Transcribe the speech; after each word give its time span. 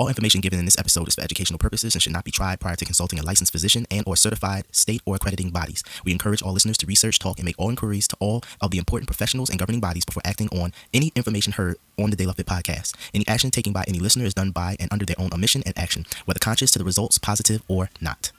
All 0.00 0.08
information 0.08 0.40
given 0.40 0.58
in 0.58 0.64
this 0.64 0.78
episode 0.78 1.08
is 1.08 1.14
for 1.14 1.20
educational 1.20 1.58
purposes 1.58 1.94
and 1.94 2.00
should 2.00 2.14
not 2.14 2.24
be 2.24 2.30
tried 2.30 2.58
prior 2.58 2.74
to 2.74 2.86
consulting 2.86 3.18
a 3.18 3.22
licensed 3.22 3.52
physician 3.52 3.86
and 3.90 4.02
or 4.06 4.16
certified 4.16 4.64
state 4.72 5.02
or 5.04 5.16
accrediting 5.16 5.50
bodies. 5.50 5.84
We 6.06 6.12
encourage 6.12 6.40
all 6.40 6.54
listeners 6.54 6.78
to 6.78 6.86
research, 6.86 7.18
talk, 7.18 7.38
and 7.38 7.44
make 7.44 7.56
all 7.58 7.68
inquiries 7.68 8.08
to 8.08 8.16
all 8.18 8.42
of 8.62 8.70
the 8.70 8.78
important 8.78 9.08
professionals 9.08 9.50
and 9.50 9.58
governing 9.58 9.82
bodies 9.82 10.06
before 10.06 10.22
acting 10.24 10.48
on 10.58 10.72
any 10.94 11.12
information 11.14 11.52
heard 11.52 11.76
on 11.98 12.08
the 12.08 12.16
De 12.16 12.24
La 12.24 12.32
Fit 12.32 12.46
podcast. 12.46 12.94
Any 13.12 13.28
action 13.28 13.50
taken 13.50 13.74
by 13.74 13.84
any 13.86 13.98
listener 13.98 14.24
is 14.24 14.32
done 14.32 14.52
by 14.52 14.74
and 14.80 14.90
under 14.90 15.04
their 15.04 15.20
own 15.20 15.34
omission 15.34 15.62
and 15.66 15.76
action, 15.76 16.06
whether 16.24 16.40
conscious 16.40 16.70
to 16.70 16.78
the 16.78 16.84
results 16.86 17.18
positive 17.18 17.62
or 17.68 17.90
not. 18.00 18.32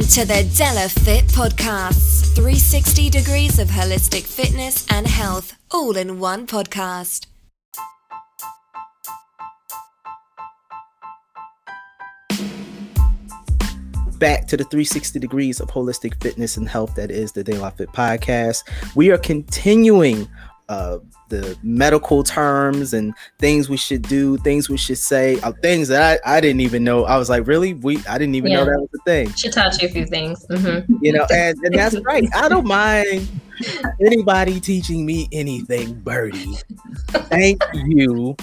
In 0.00 0.06
to 0.06 0.24
the 0.24 0.50
De 0.56 0.74
La 0.74 0.88
Fit 0.88 1.26
Podcasts 1.26 2.34
360 2.34 3.10
degrees 3.10 3.58
of 3.58 3.68
holistic 3.68 4.22
fitness 4.22 4.86
and 4.90 5.06
health, 5.06 5.58
all 5.72 5.94
in 5.94 6.18
one 6.18 6.46
podcast. 6.46 7.26
back 14.20 14.46
to 14.46 14.54
the 14.54 14.64
360 14.64 15.18
degrees 15.18 15.60
of 15.60 15.68
holistic 15.68 16.22
fitness 16.22 16.58
and 16.58 16.68
health 16.68 16.94
that 16.94 17.10
is 17.10 17.32
the 17.32 17.42
La 17.56 17.70
Fit 17.70 17.88
podcast. 17.88 18.62
We 18.94 19.10
are 19.10 19.18
continuing 19.18 20.28
uh, 20.70 21.00
the 21.30 21.58
medical 21.64 22.22
terms 22.22 22.94
and 22.94 23.12
things 23.40 23.68
we 23.68 23.76
should 23.76 24.02
do, 24.02 24.36
things 24.38 24.70
we 24.70 24.76
should 24.76 24.98
say, 24.98 25.38
uh, 25.40 25.52
things 25.62 25.88
that 25.88 26.20
I, 26.24 26.36
I 26.36 26.40
didn't 26.40 26.60
even 26.60 26.84
know. 26.84 27.04
I 27.04 27.18
was 27.18 27.28
like, 27.28 27.46
really? 27.48 27.74
We 27.74 27.98
I 28.06 28.18
didn't 28.18 28.36
even 28.36 28.52
know 28.52 28.64
that 28.64 28.78
was 28.80 28.88
a 28.94 29.02
thing. 29.04 29.32
She 29.34 29.50
taught 29.50 29.82
you 29.82 29.88
a 29.88 29.90
few 29.90 30.06
things. 30.06 30.46
hmm 30.48 30.78
You 31.02 31.12
know, 31.12 31.26
and, 31.32 31.58
and 31.64 31.74
that's 31.74 31.96
right. 32.02 32.28
I 32.34 32.48
don't 32.48 32.66
mind 32.68 33.28
anybody 34.00 34.60
teaching 34.60 35.04
me 35.04 35.28
anything, 35.32 35.94
Birdie. 36.00 36.56
Thank 37.10 37.60
you. 37.74 38.36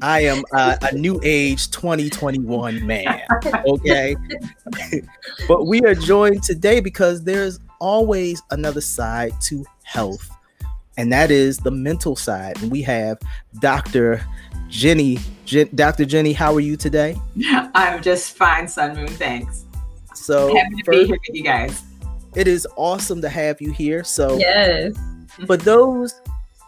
I 0.00 0.20
am 0.20 0.44
uh, 0.54 0.76
a 0.82 0.94
new 0.94 1.20
age 1.24 1.70
2021 1.72 2.86
man. 2.86 3.22
Okay. 3.66 4.16
but 5.48 5.66
we 5.66 5.82
are 5.82 5.96
joined 5.96 6.44
today 6.44 6.78
because 6.80 7.24
there's 7.24 7.58
always 7.80 8.40
another 8.52 8.80
side 8.80 9.32
to 9.42 9.64
health, 9.82 10.30
and 10.96 11.12
that 11.12 11.30
is 11.30 11.58
the 11.58 11.70
mental 11.70 12.16
side. 12.16 12.60
And 12.62 12.70
we 12.70 12.82
have 12.82 13.18
Dr. 13.60 14.24
Jenny. 14.68 15.18
Jen, 15.44 15.68
Dr. 15.74 16.04
Jenny, 16.04 16.32
how 16.32 16.54
are 16.54 16.60
you 16.60 16.76
today? 16.76 17.16
I'm 17.74 18.02
just 18.02 18.36
fine, 18.36 18.68
Sun 18.68 18.96
Moon. 18.96 19.08
Thanks. 19.08 19.64
So, 20.14 20.54
Happy 20.54 20.76
to 20.82 20.90
be 20.90 20.96
here 21.06 21.08
with 21.28 21.36
you 21.36 21.42
guys. 21.42 21.82
it 22.36 22.46
is 22.46 22.66
awesome 22.76 23.20
to 23.22 23.28
have 23.28 23.60
you 23.60 23.72
here. 23.72 24.04
So, 24.04 24.38
Yes. 24.38 24.94
for 25.46 25.56
those 25.56 26.20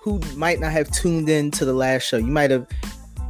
who 0.03 0.19
might 0.37 0.61
not 0.61 0.73
have 0.73 0.91
tuned 0.91 1.29
in 1.29 1.51
to 1.53 1.65
the 1.65 1.73
last 1.73 2.03
show, 2.03 2.17
you 2.19 2.27
might 2.27 2.51
have 2.51 2.67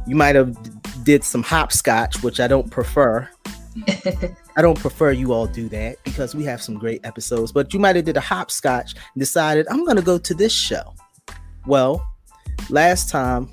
you 0.07 0.15
might 0.15 0.35
have 0.35 0.55
did 1.03 1.23
some 1.23 1.41
hopscotch, 1.43 2.21
which 2.21 2.39
I 2.39 2.47
don't 2.47 2.69
prefer. 2.69 3.27
I 4.57 4.61
don't 4.61 4.79
prefer 4.79 5.11
you 5.11 5.33
all 5.33 5.47
do 5.47 5.67
that 5.69 5.97
because 6.03 6.33
we 6.33 6.43
have 6.45 6.61
some 6.61 6.77
great 6.77 7.01
episodes, 7.03 7.51
but 7.51 7.73
you 7.73 7.79
might 7.79 7.95
have 7.95 8.05
did 8.05 8.17
a 8.17 8.21
hopscotch 8.21 8.93
and 8.93 9.19
decided 9.19 9.67
I'm 9.69 9.83
going 9.83 9.97
to 9.97 10.03
go 10.03 10.17
to 10.17 10.33
this 10.33 10.53
show. 10.53 10.93
Well, 11.65 12.05
last 12.69 13.09
time, 13.09 13.49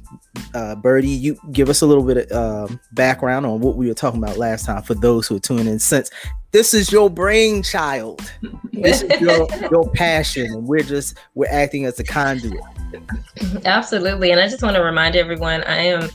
uh, 0.54 0.74
Birdie, 0.76 1.08
you 1.08 1.38
give 1.50 1.68
us 1.68 1.82
a 1.82 1.86
little 1.86 2.04
bit 2.04 2.30
of 2.30 2.70
um, 2.70 2.80
background 2.92 3.46
on 3.46 3.60
what 3.60 3.76
we 3.76 3.88
were 3.88 3.94
talking 3.94 4.22
about 4.22 4.36
last 4.36 4.66
time 4.66 4.82
for 4.82 4.94
those 4.94 5.26
who 5.26 5.36
are 5.36 5.40
tuning 5.40 5.66
in. 5.66 5.78
Since 5.78 6.10
this 6.52 6.74
is 6.74 6.92
your 6.92 7.10
brainchild, 7.10 8.20
this 8.72 9.02
is 9.02 9.20
your, 9.20 9.48
your 9.70 9.90
passion, 9.92 10.46
and 10.46 10.66
we're 10.66 10.82
just 10.82 11.18
we're 11.34 11.50
acting 11.50 11.84
as 11.86 11.98
a 11.98 12.04
conduit. 12.04 12.60
Absolutely. 13.64 14.30
And 14.30 14.40
I 14.40 14.48
just 14.48 14.62
want 14.62 14.76
to 14.76 14.82
remind 14.82 15.16
everyone 15.16 15.64
I 15.64 15.78
am 15.78 16.10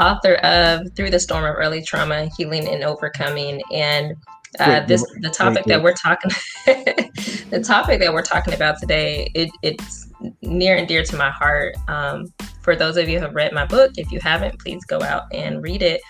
author 0.00 0.34
of 0.36 0.92
Through 0.94 1.10
the 1.10 1.20
Storm 1.20 1.44
of 1.44 1.54
Early 1.56 1.82
Trauma, 1.82 2.28
Healing 2.36 2.68
and 2.68 2.84
Overcoming. 2.84 3.62
And 3.72 4.14
uh, 4.58 4.80
this 4.86 5.04
the 5.20 5.30
topic 5.30 5.64
that 5.66 5.82
we're 5.82 5.92
talking 5.92 6.30
the 6.66 7.62
topic 7.66 8.00
that 8.00 8.12
we're 8.12 8.22
talking 8.22 8.54
about 8.54 8.78
today, 8.78 9.30
it, 9.34 9.50
it's 9.62 10.08
near 10.42 10.76
and 10.76 10.88
dear 10.88 11.02
to 11.04 11.16
my 11.16 11.30
heart. 11.30 11.76
Um, 11.88 12.32
for 12.62 12.74
those 12.74 12.96
of 12.96 13.08
you 13.08 13.18
who 13.18 13.24
have 13.26 13.34
read 13.34 13.52
my 13.52 13.66
book, 13.66 13.92
if 13.96 14.10
you 14.10 14.18
haven't, 14.20 14.58
please 14.58 14.84
go 14.84 15.00
out 15.02 15.24
and 15.32 15.62
read 15.62 15.82
it. 15.82 16.00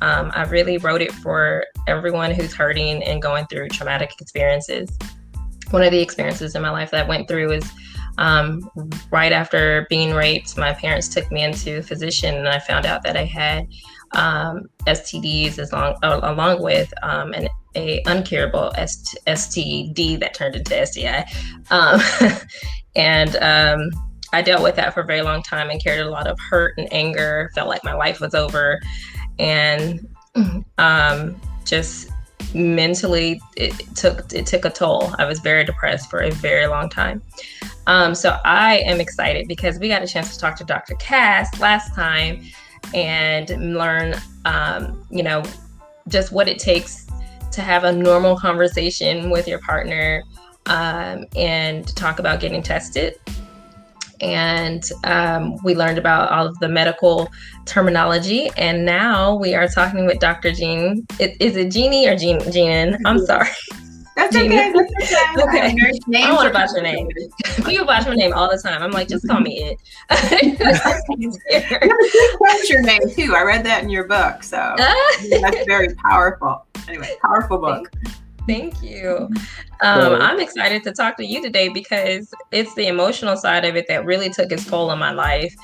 Um, 0.00 0.30
I 0.34 0.44
really 0.44 0.78
wrote 0.78 1.02
it 1.02 1.12
for 1.12 1.64
everyone 1.88 2.30
who's 2.30 2.54
hurting 2.54 3.02
and 3.02 3.20
going 3.20 3.46
through 3.46 3.68
traumatic 3.68 4.12
experiences. 4.20 4.96
One 5.70 5.82
of 5.82 5.90
the 5.90 6.00
experiences 6.00 6.54
in 6.54 6.62
my 6.62 6.70
life 6.70 6.90
that 6.90 7.06
I 7.06 7.08
went 7.08 7.26
through 7.26 7.52
is 7.52 7.72
um, 8.18 8.70
right 9.10 9.32
after 9.32 9.86
being 9.90 10.14
raped, 10.14 10.56
my 10.56 10.72
parents 10.72 11.08
took 11.08 11.30
me 11.30 11.42
into 11.42 11.78
a 11.78 11.82
physician, 11.82 12.34
and 12.34 12.48
I 12.48 12.58
found 12.58 12.86
out 12.86 13.02
that 13.02 13.16
I 13.16 13.24
had 13.24 13.66
um, 14.12 14.68
STDs 14.86 15.58
as 15.58 15.72
long, 15.72 15.96
uh, 16.02 16.20
along 16.22 16.62
with 16.62 16.92
um, 17.02 17.32
an 17.32 17.48
a 17.76 18.00
uncurable 18.04 18.72
ST- 18.88 19.24
STD 19.26 20.20
that 20.20 20.32
turned 20.32 20.54
into 20.54 20.86
STI, 20.86 21.24
um, 21.70 22.00
and 22.96 23.36
um, 23.36 23.90
I 24.32 24.42
dealt 24.42 24.62
with 24.62 24.76
that 24.76 24.94
for 24.94 25.00
a 25.00 25.06
very 25.06 25.22
long 25.22 25.42
time 25.42 25.70
and 25.70 25.82
carried 25.82 26.00
a 26.00 26.10
lot 26.10 26.28
of 26.28 26.38
hurt 26.38 26.74
and 26.78 26.92
anger. 26.92 27.50
Felt 27.54 27.68
like 27.68 27.82
my 27.82 27.94
life 27.94 28.20
was 28.20 28.34
over, 28.34 28.80
and 29.38 30.06
um, 30.78 31.40
just 31.64 32.10
mentally 32.54 33.40
it 33.56 33.72
took 33.94 34.32
it 34.32 34.46
took 34.46 34.64
a 34.64 34.70
toll. 34.70 35.12
I 35.18 35.24
was 35.24 35.40
very 35.40 35.64
depressed 35.64 36.08
for 36.08 36.20
a 36.20 36.30
very 36.30 36.66
long 36.66 36.88
time. 36.88 37.22
Um, 37.86 38.14
so 38.14 38.38
I 38.44 38.78
am 38.78 39.00
excited 39.00 39.46
because 39.48 39.78
we 39.78 39.88
got 39.88 40.02
a 40.02 40.06
chance 40.06 40.32
to 40.34 40.38
talk 40.38 40.56
to 40.56 40.64
Dr. 40.64 40.94
Cass 40.96 41.60
last 41.60 41.94
time 41.94 42.42
and 42.94 43.74
learn, 43.74 44.14
um, 44.44 45.06
you 45.10 45.22
know, 45.22 45.42
just 46.08 46.32
what 46.32 46.48
it 46.48 46.58
takes 46.58 47.06
to 47.52 47.60
have 47.60 47.84
a 47.84 47.92
normal 47.92 48.36
conversation 48.36 49.30
with 49.30 49.46
your 49.46 49.58
partner 49.60 50.22
um, 50.66 51.24
and 51.36 51.94
talk 51.96 52.18
about 52.18 52.40
getting 52.40 52.62
tested. 52.62 53.16
And 54.20 54.84
um, 55.04 55.56
we 55.62 55.74
learned 55.74 55.98
about 55.98 56.30
all 56.30 56.46
of 56.46 56.58
the 56.58 56.68
medical 56.68 57.30
terminology. 57.64 58.50
And 58.56 58.84
now 58.84 59.34
we 59.36 59.54
are 59.54 59.68
talking 59.68 60.06
with 60.06 60.18
Dr. 60.18 60.52
Jean. 60.52 61.06
Is, 61.18 61.36
is 61.40 61.56
it 61.56 61.70
Jeannie 61.70 62.08
or 62.08 62.16
Jean? 62.16 62.40
Jean? 62.52 62.96
I'm 63.04 63.18
sorry. 63.24 63.48
That's 64.16 64.36
Jean. 64.36 64.46
okay. 64.46 64.72
That's 64.72 65.42
okay. 65.42 65.74
Okay. 66.06 66.22
I 66.22 66.26
don't 66.28 66.36
want 66.36 66.46
to 66.46 66.52
botch 66.52 66.70
your 66.72 66.82
name. 66.82 67.08
People 67.64 67.86
botch 67.86 68.06
my 68.06 68.14
name 68.14 68.32
all 68.32 68.48
the 68.48 68.60
time. 68.62 68.82
I'm 68.82 68.92
like, 68.92 69.08
just 69.08 69.26
call 69.26 69.40
me 69.40 69.64
it. 69.64 69.78
What's 72.38 72.70
your 72.70 72.82
name 72.82 73.02
too? 73.10 73.34
I 73.34 73.42
read 73.42 73.64
that 73.64 73.82
in 73.82 73.90
your 73.90 74.04
book, 74.04 74.42
so 74.42 74.74
that's 74.78 75.66
very 75.66 75.94
powerful. 75.96 76.64
Anyway, 76.88 77.10
powerful 77.22 77.58
book. 77.58 77.90
Thank 78.46 78.82
you. 78.82 79.28
Um, 79.82 80.14
I'm 80.14 80.40
excited 80.40 80.82
to 80.84 80.92
talk 80.92 81.18
to 81.18 81.26
you 81.26 81.42
today 81.42 81.68
because 81.68 82.32
it's 82.52 82.74
the 82.74 82.86
emotional 82.86 83.36
side 83.36 83.66
of 83.66 83.76
it 83.76 83.86
that 83.88 84.06
really 84.06 84.30
took 84.30 84.50
its 84.50 84.64
toll 84.64 84.88
on 84.88 84.98
my 84.98 85.10
life 85.10 85.54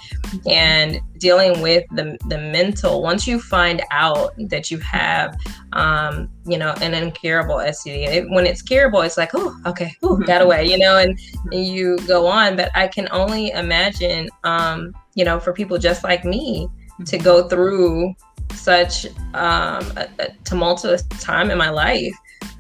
and 0.47 1.01
dealing 1.17 1.63
with 1.63 1.85
the, 1.93 2.19
the 2.29 2.37
mental. 2.37 3.01
Once 3.03 3.27
you 3.27 3.41
find 3.41 3.83
out 3.93 4.35
that 4.49 4.71
you 4.71 4.77
have, 4.79 5.39
um, 5.73 6.29
you 6.45 6.59
know, 6.59 6.75
an 6.83 6.93
incurable 6.93 7.55
STD, 7.55 8.09
it, 8.09 8.31
when 8.31 8.45
it's 8.45 8.61
curable, 8.61 9.01
it's 9.01 9.17
like, 9.17 9.31
oh, 9.33 9.57
okay, 9.65 9.95
ooh, 10.05 10.19
got 10.27 10.43
away, 10.43 10.67
you 10.67 10.77
know, 10.77 10.99
and, 10.99 11.19
and 11.53 11.67
you 11.67 11.97
go 12.07 12.27
on. 12.27 12.57
But 12.57 12.71
I 12.77 12.89
can 12.89 13.09
only 13.13 13.53
imagine, 13.53 14.29
um, 14.45 14.93
you 15.15 15.25
know, 15.25 15.41
for 15.41 15.55
people 15.55 15.79
just 15.79 16.05
like 16.05 16.27
me 16.27 16.69
to 17.07 17.17
go 17.17 17.49
through 17.49 18.13
such 18.53 19.07
um, 19.33 19.87
a, 19.97 20.09
a 20.19 20.29
tumultuous 20.45 21.05
time 21.21 21.51
in 21.51 21.57
my 21.57 21.71
life 21.71 22.13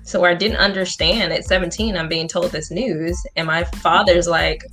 so 0.03 0.25
I 0.25 0.35
didn't 0.35 0.57
understand 0.57 1.33
at 1.33 1.45
17, 1.45 1.97
I'm 1.97 2.09
being 2.09 2.29
told 2.29 2.51
this 2.51 2.71
news, 2.71 3.19
and 3.37 3.47
my 3.47 3.65
father's 3.65 4.27
like, 4.27 4.65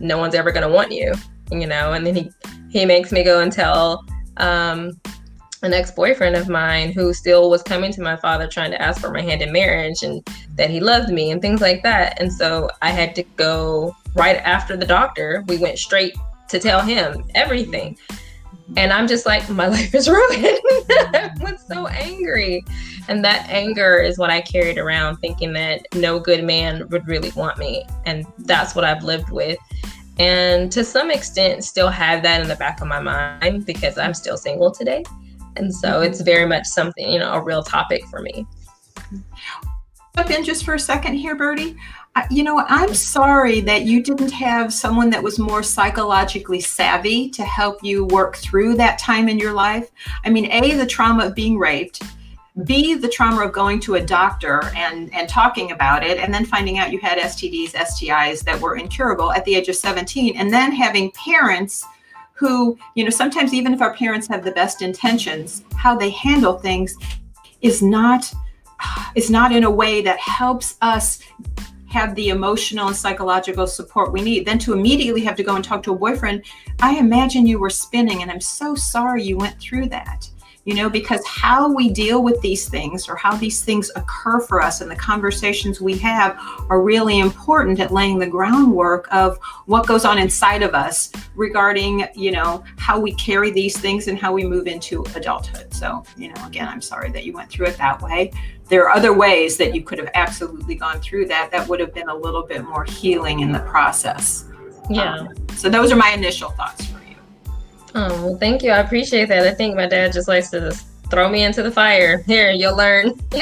"No 0.00 0.18
one's 0.18 0.34
ever 0.34 0.50
gonna 0.50 0.68
want 0.68 0.92
you," 0.92 1.12
you 1.50 1.66
know. 1.66 1.92
And 1.92 2.06
then 2.06 2.16
he 2.16 2.30
he 2.70 2.84
makes 2.84 3.12
me 3.12 3.22
go 3.22 3.40
and 3.40 3.52
tell 3.52 4.04
um, 4.36 5.00
an 5.62 5.74
ex-boyfriend 5.74 6.36
of 6.36 6.48
mine 6.48 6.92
who 6.92 7.12
still 7.12 7.50
was 7.50 7.62
coming 7.62 7.92
to 7.92 8.00
my 8.00 8.16
father 8.16 8.48
trying 8.48 8.70
to 8.70 8.80
ask 8.80 9.00
for 9.00 9.10
my 9.10 9.20
hand 9.20 9.42
in 9.42 9.52
marriage 9.52 10.02
and 10.02 10.26
that 10.54 10.70
he 10.70 10.80
loved 10.80 11.10
me 11.10 11.30
and 11.30 11.42
things 11.42 11.60
like 11.60 11.82
that. 11.82 12.20
And 12.20 12.32
so 12.32 12.70
I 12.80 12.90
had 12.90 13.14
to 13.16 13.22
go 13.36 13.94
right 14.14 14.36
after 14.36 14.76
the 14.76 14.86
doctor. 14.86 15.44
We 15.48 15.58
went 15.58 15.78
straight 15.78 16.16
to 16.48 16.58
tell 16.58 16.80
him 16.80 17.24
everything. 17.34 17.98
And 18.76 18.92
I'm 18.92 19.06
just 19.06 19.26
like, 19.26 19.48
my 19.50 19.66
life 19.78 19.94
is 19.94 20.08
ruined. 20.08 20.44
I 20.90 21.32
was 21.40 21.64
so 21.66 21.86
angry. 21.88 22.64
And 23.08 23.24
that 23.24 23.46
anger 23.48 23.98
is 23.98 24.18
what 24.18 24.30
I 24.30 24.40
carried 24.40 24.78
around, 24.78 25.16
thinking 25.16 25.52
that 25.54 25.86
no 25.94 26.18
good 26.18 26.44
man 26.44 26.88
would 26.88 27.06
really 27.06 27.30
want 27.32 27.58
me. 27.58 27.84
And 28.06 28.26
that's 28.38 28.74
what 28.74 28.84
I've 28.84 29.02
lived 29.02 29.30
with. 29.30 29.58
And 30.18 30.70
to 30.72 30.84
some 30.84 31.10
extent, 31.10 31.64
still 31.64 31.88
have 31.88 32.22
that 32.22 32.42
in 32.42 32.48
the 32.48 32.56
back 32.56 32.80
of 32.80 32.88
my 32.88 33.00
mind 33.00 33.64
because 33.64 33.96
I'm 33.96 34.14
still 34.14 34.36
single 34.36 34.70
today. 34.70 35.02
And 35.56 35.74
so 35.74 35.88
mm-hmm. 35.88 36.04
it's 36.04 36.20
very 36.20 36.46
much 36.46 36.66
something, 36.66 37.10
you 37.10 37.18
know, 37.18 37.32
a 37.32 37.42
real 37.42 37.62
topic 37.62 38.04
for 38.06 38.20
me. 38.20 38.46
Jump 40.16 40.30
in 40.30 40.44
just 40.44 40.64
for 40.64 40.74
a 40.74 40.78
second 40.78 41.14
here, 41.14 41.34
Birdie 41.34 41.76
you 42.30 42.42
know, 42.42 42.64
I'm 42.68 42.94
sorry 42.94 43.60
that 43.62 43.82
you 43.82 44.02
didn't 44.02 44.32
have 44.32 44.72
someone 44.72 45.10
that 45.10 45.22
was 45.22 45.38
more 45.38 45.62
psychologically 45.62 46.60
savvy 46.60 47.30
to 47.30 47.44
help 47.44 47.82
you 47.82 48.04
work 48.06 48.36
through 48.36 48.76
that 48.76 48.98
time 48.98 49.28
in 49.28 49.38
your 49.38 49.52
life. 49.52 49.90
I 50.24 50.30
mean, 50.30 50.50
A, 50.50 50.74
the 50.74 50.86
trauma 50.86 51.26
of 51.26 51.34
being 51.34 51.56
raped, 51.56 52.02
B, 52.64 52.94
the 52.94 53.08
trauma 53.08 53.42
of 53.44 53.52
going 53.52 53.80
to 53.80 53.94
a 53.94 54.04
doctor 54.04 54.64
and, 54.74 55.12
and 55.14 55.28
talking 55.28 55.70
about 55.70 56.04
it, 56.04 56.18
and 56.18 56.34
then 56.34 56.44
finding 56.44 56.78
out 56.78 56.92
you 56.92 56.98
had 56.98 57.18
STDs, 57.18 57.72
STIs 57.72 58.42
that 58.44 58.60
were 58.60 58.76
incurable 58.76 59.32
at 59.32 59.44
the 59.44 59.54
age 59.54 59.68
of 59.68 59.76
17, 59.76 60.36
and 60.36 60.52
then 60.52 60.72
having 60.72 61.12
parents 61.12 61.84
who, 62.32 62.78
you 62.94 63.04
know, 63.04 63.10
sometimes 63.10 63.52
even 63.54 63.72
if 63.72 63.80
our 63.80 63.94
parents 63.94 64.26
have 64.26 64.42
the 64.42 64.50
best 64.52 64.82
intentions, 64.82 65.62
how 65.76 65.94
they 65.94 66.10
handle 66.10 66.58
things 66.58 66.96
is 67.60 67.82
not 67.82 68.32
is 69.14 69.30
not 69.30 69.52
in 69.52 69.64
a 69.64 69.70
way 69.70 70.00
that 70.00 70.18
helps 70.18 70.78
us 70.80 71.18
have 71.90 72.14
the 72.14 72.28
emotional 72.28 72.86
and 72.86 72.96
psychological 72.96 73.66
support 73.66 74.12
we 74.12 74.22
need. 74.22 74.46
Then 74.46 74.58
to 74.60 74.72
immediately 74.72 75.20
have 75.22 75.36
to 75.36 75.42
go 75.42 75.56
and 75.56 75.64
talk 75.64 75.82
to 75.82 75.92
a 75.92 75.96
boyfriend, 75.96 76.44
I 76.80 76.96
imagine 76.96 77.46
you 77.46 77.58
were 77.58 77.68
spinning, 77.68 78.22
and 78.22 78.30
I'm 78.30 78.40
so 78.40 78.74
sorry 78.74 79.22
you 79.22 79.36
went 79.36 79.58
through 79.58 79.88
that. 79.90 80.30
You 80.64 80.74
know, 80.74 80.90
because 80.90 81.26
how 81.26 81.72
we 81.72 81.88
deal 81.88 82.22
with 82.22 82.38
these 82.42 82.68
things 82.68 83.08
or 83.08 83.16
how 83.16 83.34
these 83.34 83.62
things 83.62 83.90
occur 83.96 84.40
for 84.40 84.60
us 84.60 84.82
and 84.82 84.90
the 84.90 84.96
conversations 84.96 85.80
we 85.80 85.96
have 85.98 86.38
are 86.68 86.82
really 86.82 87.18
important 87.18 87.80
at 87.80 87.90
laying 87.92 88.18
the 88.18 88.26
groundwork 88.26 89.08
of 89.10 89.38
what 89.64 89.86
goes 89.86 90.04
on 90.04 90.18
inside 90.18 90.62
of 90.62 90.74
us 90.74 91.10
regarding, 91.34 92.06
you 92.14 92.30
know, 92.30 92.62
how 92.76 93.00
we 93.00 93.14
carry 93.14 93.50
these 93.50 93.78
things 93.78 94.06
and 94.06 94.18
how 94.18 94.34
we 94.34 94.44
move 94.44 94.66
into 94.66 95.02
adulthood. 95.14 95.72
So, 95.72 96.04
you 96.16 96.28
know, 96.28 96.46
again, 96.46 96.68
I'm 96.68 96.82
sorry 96.82 97.10
that 97.10 97.24
you 97.24 97.32
went 97.32 97.50
through 97.50 97.66
it 97.66 97.78
that 97.78 98.02
way. 98.02 98.30
There 98.68 98.84
are 98.84 98.94
other 98.94 99.14
ways 99.14 99.56
that 99.56 99.74
you 99.74 99.82
could 99.82 99.98
have 99.98 100.10
absolutely 100.14 100.74
gone 100.74 101.00
through 101.00 101.26
that 101.26 101.50
that 101.52 101.66
would 101.68 101.80
have 101.80 101.94
been 101.94 102.10
a 102.10 102.14
little 102.14 102.42
bit 102.42 102.64
more 102.64 102.84
healing 102.84 103.40
in 103.40 103.50
the 103.50 103.60
process. 103.60 104.44
Yeah. 104.90 105.14
Um, 105.14 105.34
so 105.56 105.70
those 105.70 105.90
are 105.90 105.96
my 105.96 106.10
initial 106.10 106.50
thoughts 106.50 106.86
oh 107.94 108.24
well 108.24 108.36
thank 108.36 108.62
you. 108.62 108.70
I 108.70 108.78
appreciate 108.78 109.28
that. 109.28 109.46
I 109.46 109.54
think 109.54 109.76
my 109.76 109.86
dad 109.86 110.12
just 110.12 110.28
likes 110.28 110.50
to 110.50 110.60
just 110.60 110.86
throw 111.10 111.28
me 111.28 111.44
into 111.44 111.62
the 111.62 111.70
fire. 111.70 112.18
Here 112.26 112.50
you'll 112.50 112.76
learn. 112.76 113.18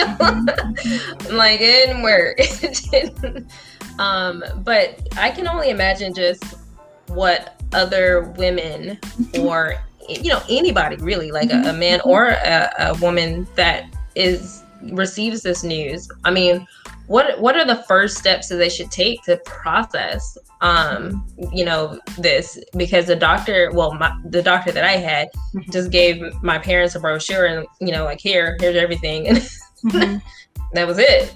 Like 1.30 1.60
it 1.60 1.86
didn't 1.86 2.02
work. 2.02 2.38
Um 3.98 4.44
but 4.58 5.08
i 5.16 5.28
can 5.28 5.48
only 5.48 5.70
imagine 5.70 6.14
just 6.14 6.44
what 7.08 7.60
other 7.72 8.32
women 8.38 8.96
or 9.40 9.74
you 10.08 10.30
know 10.30 10.40
anybody 10.48 10.94
really 10.98 11.32
like 11.32 11.50
a, 11.50 11.56
a 11.62 11.72
man 11.72 11.98
mm-hmm. 11.98 12.08
or 12.08 12.28
a, 12.28 12.72
a 12.78 12.94
woman 13.00 13.44
that 13.56 13.92
is 14.14 14.62
receives 14.82 15.42
this 15.42 15.62
news, 15.62 16.08
I 16.24 16.30
mean, 16.30 16.66
what 17.08 17.40
what 17.40 17.56
are 17.56 17.64
the 17.64 17.82
first 17.88 18.16
steps 18.18 18.48
that 18.48 18.56
they 18.56 18.68
should 18.68 18.90
take 18.90 19.22
to 19.22 19.36
process 19.38 20.38
um 20.60 21.26
you 21.52 21.64
know 21.64 21.98
this 22.18 22.62
because 22.76 23.06
the 23.06 23.16
doctor 23.16 23.70
well 23.72 23.94
my, 23.94 24.12
the 24.26 24.42
doctor 24.42 24.70
that 24.70 24.84
i 24.84 24.92
had 24.92 25.28
mm-hmm. 25.32 25.70
just 25.70 25.90
gave 25.90 26.22
my 26.42 26.58
parents 26.58 26.94
a 26.94 27.00
brochure 27.00 27.46
and 27.46 27.66
you 27.80 27.90
know 27.90 28.04
like 28.04 28.20
here 28.20 28.56
here's 28.60 28.76
everything 28.76 29.26
and 29.26 29.38
mm-hmm. 29.86 30.18
that 30.74 30.86
was 30.86 30.98
it 30.98 31.34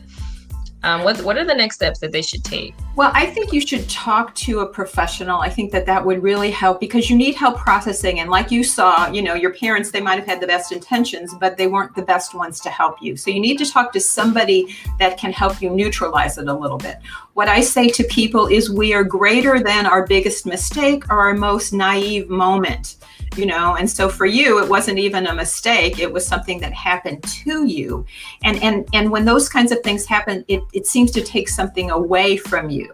um, 0.84 1.04
what 1.04 1.22
what 1.22 1.36
are 1.36 1.44
the 1.44 1.54
next 1.54 1.76
steps 1.76 2.00
that 2.00 2.12
they 2.12 2.22
should 2.22 2.44
take? 2.44 2.74
Well, 2.96 3.12
I 3.14 3.26
think 3.26 3.52
you 3.52 3.60
should 3.60 3.88
talk 3.88 4.34
to 4.36 4.60
a 4.60 4.66
professional. 4.66 5.40
I 5.40 5.48
think 5.48 5.70
that 5.72 5.86
that 5.86 6.04
would 6.04 6.22
really 6.22 6.50
help 6.50 6.80
because 6.80 7.08
you 7.08 7.16
need 7.16 7.34
help 7.34 7.56
processing. 7.58 8.20
And 8.20 8.30
like 8.30 8.50
you 8.50 8.64
saw, 8.64 9.08
you 9.08 9.22
know, 9.22 9.34
your 9.34 9.54
parents 9.54 9.90
they 9.90 10.00
might 10.00 10.18
have 10.18 10.26
had 10.26 10.40
the 10.40 10.46
best 10.46 10.72
intentions, 10.72 11.34
but 11.40 11.56
they 11.56 11.68
weren't 11.68 11.94
the 11.94 12.02
best 12.02 12.34
ones 12.34 12.60
to 12.60 12.70
help 12.70 13.00
you. 13.00 13.16
So 13.16 13.30
you 13.30 13.40
need 13.40 13.58
to 13.58 13.70
talk 13.70 13.92
to 13.92 14.00
somebody 14.00 14.76
that 14.98 15.18
can 15.18 15.32
help 15.32 15.62
you 15.62 15.70
neutralize 15.70 16.38
it 16.38 16.48
a 16.48 16.54
little 16.54 16.78
bit. 16.78 16.98
What 17.34 17.48
I 17.48 17.60
say 17.60 17.88
to 17.88 18.04
people 18.04 18.46
is 18.48 18.70
we 18.70 18.92
are 18.92 19.04
greater 19.04 19.60
than 19.60 19.86
our 19.86 20.06
biggest 20.06 20.46
mistake 20.46 21.08
or 21.10 21.18
our 21.18 21.34
most 21.34 21.72
naive 21.72 22.28
moment 22.28 22.96
you 23.36 23.46
know? 23.46 23.76
And 23.76 23.88
so 23.88 24.08
for 24.08 24.26
you 24.26 24.62
it 24.62 24.68
wasn't 24.68 24.98
even 24.98 25.26
a 25.26 25.34
mistake. 25.34 25.98
It 25.98 26.12
was 26.12 26.26
something 26.26 26.60
that 26.60 26.72
happened 26.72 27.22
to 27.44 27.64
you. 27.64 28.04
And 28.44 28.62
and 28.62 28.88
and 28.92 29.10
when 29.10 29.24
those 29.24 29.48
kinds 29.48 29.72
of 29.72 29.80
things 29.82 30.06
happen 30.06 30.44
it, 30.48 30.62
it 30.72 30.86
seems 30.86 31.10
to 31.12 31.22
take 31.22 31.48
something 31.48 31.90
away 31.90 32.36
from 32.36 32.70
you. 32.70 32.92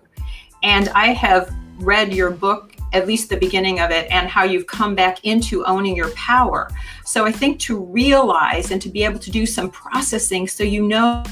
And 0.62 0.88
i 0.90 1.08
have 1.12 1.54
read 1.78 2.12
your 2.12 2.30
book 2.30 2.74
at 2.92 3.06
least 3.06 3.28
the 3.28 3.36
beginning 3.36 3.80
of 3.80 3.90
it 3.90 4.10
and 4.10 4.28
how 4.28 4.44
you've 4.44 4.66
come 4.66 4.94
back 4.94 5.24
into 5.24 5.64
owning 5.66 5.94
your 5.94 6.10
power. 6.12 6.68
So 7.04 7.24
i 7.24 7.32
think 7.32 7.58
to 7.60 7.78
realize 7.80 8.70
and 8.70 8.80
to 8.82 8.88
be 8.88 9.04
able 9.04 9.18
to 9.20 9.30
do 9.30 9.46
some 9.46 9.70
processing 9.70 10.46
so 10.48 10.64
you 10.64 10.86
know 10.86 11.22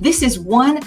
this 0.00 0.22
is 0.22 0.38
one 0.38 0.80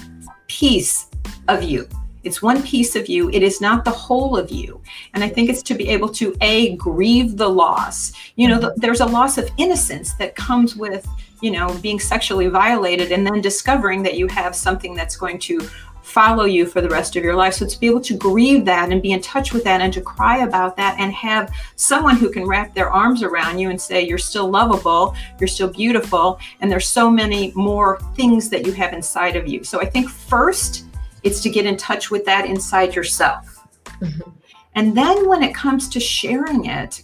piece 0.48 1.08
of 1.48 1.64
you 1.64 1.88
it's 2.24 2.42
one 2.42 2.62
piece 2.64 2.96
of 2.96 3.08
you. 3.08 3.30
It 3.30 3.44
is 3.44 3.62
not 3.62 3.86
the 3.86 3.92
whole 3.92 4.38
of 4.38 4.52
you. 4.52 4.82
And 5.14 5.24
I 5.24 5.30
think 5.30 5.50
it's 5.50 5.64
to 5.64 5.76
be 5.76 5.90
able 5.90 6.10
to 6.10 6.36
a 6.42 6.76
grieve 6.76 7.38
the 7.38 7.48
loss. 7.48 8.12
You 8.36 8.48
know, 8.48 8.60
the, 8.60 8.74
there's 8.78 9.02
a 9.02 9.06
loss 9.06 9.38
of 9.38 9.50
innocence 9.58 10.14
that 10.16 10.36
comes 10.36 10.76
with, 10.76 11.08
you 11.42 11.52
know, 11.52 11.78
being 11.82 12.00
sexually 12.00 12.48
violated 12.48 13.12
and 13.12 13.26
then 13.26 13.42
discovering 13.42 14.04
that 14.04 14.18
you 14.18 14.28
have 14.28 14.56
something 14.56 14.94
that's 14.94 15.16
going 15.16 15.40
to 15.40 15.62
follow 16.08 16.46
you 16.46 16.66
for 16.66 16.80
the 16.80 16.90
rest 16.90 17.18
of 17.18 17.24
your 17.24 17.36
life. 17.36 17.54
So 17.54 17.68
to 17.68 17.80
be 17.80 17.88
able 17.88 18.02
to 18.02 18.16
grieve 18.16 18.64
that 18.66 18.92
and 18.92 19.02
be 19.02 19.12
in 19.12 19.22
touch 19.22 19.54
with 19.54 19.66
that 19.66 19.82
and 19.82 19.92
to 19.92 20.02
cry 20.02 20.38
about 20.38 20.78
that 20.78 20.96
and 21.00 21.12
have 21.14 21.54
someone 21.76 22.16
who 22.16 22.30
can 22.30 22.48
wrap 22.48 22.74
their 22.74 22.90
arms 22.90 23.24
around 23.24 23.60
you 23.60 23.70
and 23.70 23.80
say, 23.80 24.08
you're 24.08 24.18
still 24.18 24.50
lovable, 24.50 25.16
you're 25.38 25.50
still 25.50 25.68
beautiful, 25.68 26.40
and 26.62 26.72
there's 26.72 26.88
so 26.88 27.10
many 27.10 27.52
more 27.56 28.00
things 28.16 28.50
that 28.50 28.66
you 28.66 28.72
have 28.72 28.94
inside 28.94 29.36
of 29.36 29.50
you. 29.50 29.66
So 29.66 29.82
I 29.82 29.86
think 29.86 30.10
first, 30.10 30.86
it's 31.24 31.42
to 31.42 31.50
get 31.50 31.66
in 31.66 31.78
touch 31.78 32.12
with 32.12 32.26
that 32.26 32.46
inside 32.46 32.96
yourself. 32.96 33.68
Mm-hmm. 34.02 34.30
And 34.76 34.96
then 34.96 35.28
when 35.28 35.42
it 35.44 35.56
comes 35.56 35.90
to 35.90 36.00
sharing 36.00 36.66
it, 36.66 37.04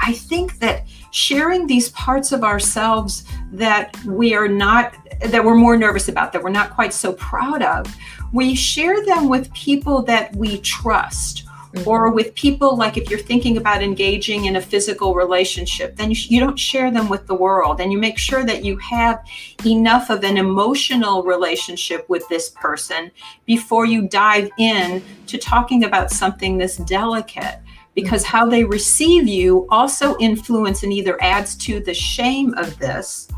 I 0.00 0.12
think 0.12 0.58
that 0.58 0.84
sharing 1.10 1.66
these 1.66 1.90
parts 1.90 2.32
of 2.32 2.44
ourselves 2.44 3.24
that 3.52 3.96
we 4.04 4.34
are 4.34 4.48
not, 4.48 4.94
that 5.20 5.44
we're 5.44 5.54
more 5.54 5.76
nervous 5.76 6.08
about, 6.08 6.32
that 6.32 6.42
we're 6.42 6.50
not 6.50 6.70
quite 6.74 6.92
so 6.92 7.12
proud 7.14 7.62
of, 7.62 7.94
we 8.32 8.54
share 8.54 9.04
them 9.04 9.28
with 9.28 9.52
people 9.52 10.02
that 10.02 10.34
we 10.36 10.58
trust 10.60 11.44
mm-hmm. 11.74 11.88
or 11.88 12.10
with 12.10 12.34
people 12.34 12.76
like 12.76 12.96
if 12.96 13.10
you're 13.10 13.18
thinking 13.18 13.56
about 13.56 13.82
engaging 13.82 14.46
in 14.46 14.56
a 14.56 14.60
physical 14.60 15.14
relationship 15.14 15.96
then 15.96 16.10
you, 16.10 16.16
you 16.28 16.40
don't 16.40 16.58
share 16.58 16.90
them 16.90 17.08
with 17.08 17.26
the 17.26 17.34
world. 17.34 17.80
And 17.80 17.92
you 17.92 17.98
make 17.98 18.18
sure 18.18 18.44
that 18.44 18.64
you 18.64 18.76
have 18.78 19.24
enough 19.64 20.10
of 20.10 20.24
an 20.24 20.36
emotional 20.36 21.22
relationship 21.22 22.08
with 22.08 22.28
this 22.28 22.50
person 22.50 23.10
before 23.46 23.86
you 23.86 24.08
dive 24.08 24.50
in 24.58 25.02
to 25.26 25.38
talking 25.38 25.84
about 25.84 26.10
something 26.10 26.56
this 26.56 26.76
delicate. 26.76 27.60
Because 27.94 28.24
how 28.24 28.48
they 28.48 28.64
receive 28.64 29.28
you 29.28 29.66
also 29.68 30.16
influence 30.18 30.82
and 30.82 30.92
either 30.92 31.22
adds 31.22 31.54
to 31.56 31.80
the 31.80 31.92
shame 31.92 32.54
of 32.54 32.78
this 32.78 33.28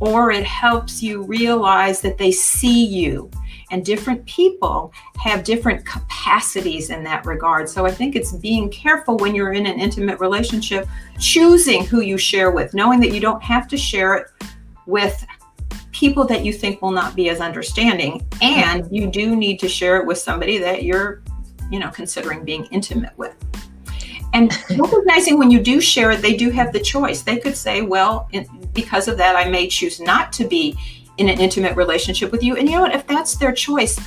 or 0.00 0.30
it 0.30 0.44
helps 0.44 1.02
you 1.02 1.22
realize 1.22 2.00
that 2.02 2.18
they 2.18 2.30
see 2.30 2.84
you 2.84 3.30
and 3.74 3.84
different 3.84 4.24
people 4.26 4.92
have 5.16 5.42
different 5.42 5.84
capacities 5.84 6.90
in 6.90 7.02
that 7.02 7.26
regard. 7.26 7.68
So 7.68 7.84
I 7.84 7.90
think 7.90 8.14
it's 8.14 8.30
being 8.30 8.70
careful 8.70 9.16
when 9.16 9.34
you're 9.34 9.52
in 9.52 9.66
an 9.66 9.80
intimate 9.80 10.20
relationship, 10.20 10.86
choosing 11.18 11.84
who 11.84 12.00
you 12.00 12.16
share 12.16 12.52
with, 12.52 12.72
knowing 12.72 13.00
that 13.00 13.10
you 13.10 13.18
don't 13.18 13.42
have 13.42 13.66
to 13.66 13.76
share 13.76 14.14
it 14.14 14.26
with 14.86 15.26
people 15.90 16.24
that 16.24 16.44
you 16.44 16.52
think 16.52 16.80
will 16.82 16.92
not 16.92 17.16
be 17.16 17.28
as 17.30 17.40
understanding. 17.40 18.24
And 18.40 18.86
you 18.92 19.10
do 19.10 19.34
need 19.34 19.58
to 19.58 19.68
share 19.68 19.96
it 19.96 20.06
with 20.06 20.18
somebody 20.18 20.58
that 20.58 20.84
you're 20.84 21.24
you 21.68 21.80
know 21.80 21.90
considering 21.90 22.44
being 22.44 22.66
intimate 22.66 23.18
with. 23.18 23.34
And 24.34 24.56
recognizing 24.78 25.36
when 25.36 25.50
you 25.50 25.60
do 25.60 25.80
share 25.80 26.12
it 26.12 26.22
they 26.22 26.36
do 26.36 26.50
have 26.50 26.72
the 26.72 26.80
choice. 26.80 27.22
They 27.22 27.38
could 27.38 27.56
say 27.56 27.82
well 27.82 28.28
because 28.72 29.08
of 29.08 29.16
that 29.18 29.36
i 29.36 29.48
may 29.48 29.68
choose 29.68 30.00
not 30.00 30.32
to 30.32 30.46
be 30.48 30.76
in 31.18 31.28
an 31.28 31.40
intimate 31.40 31.76
relationship 31.76 32.32
with 32.32 32.42
you. 32.42 32.56
And 32.56 32.68
you 32.68 32.76
know 32.76 32.82
what? 32.82 32.94
If 32.94 33.06
that's 33.06 33.36
their 33.36 33.52
choice, 33.52 33.98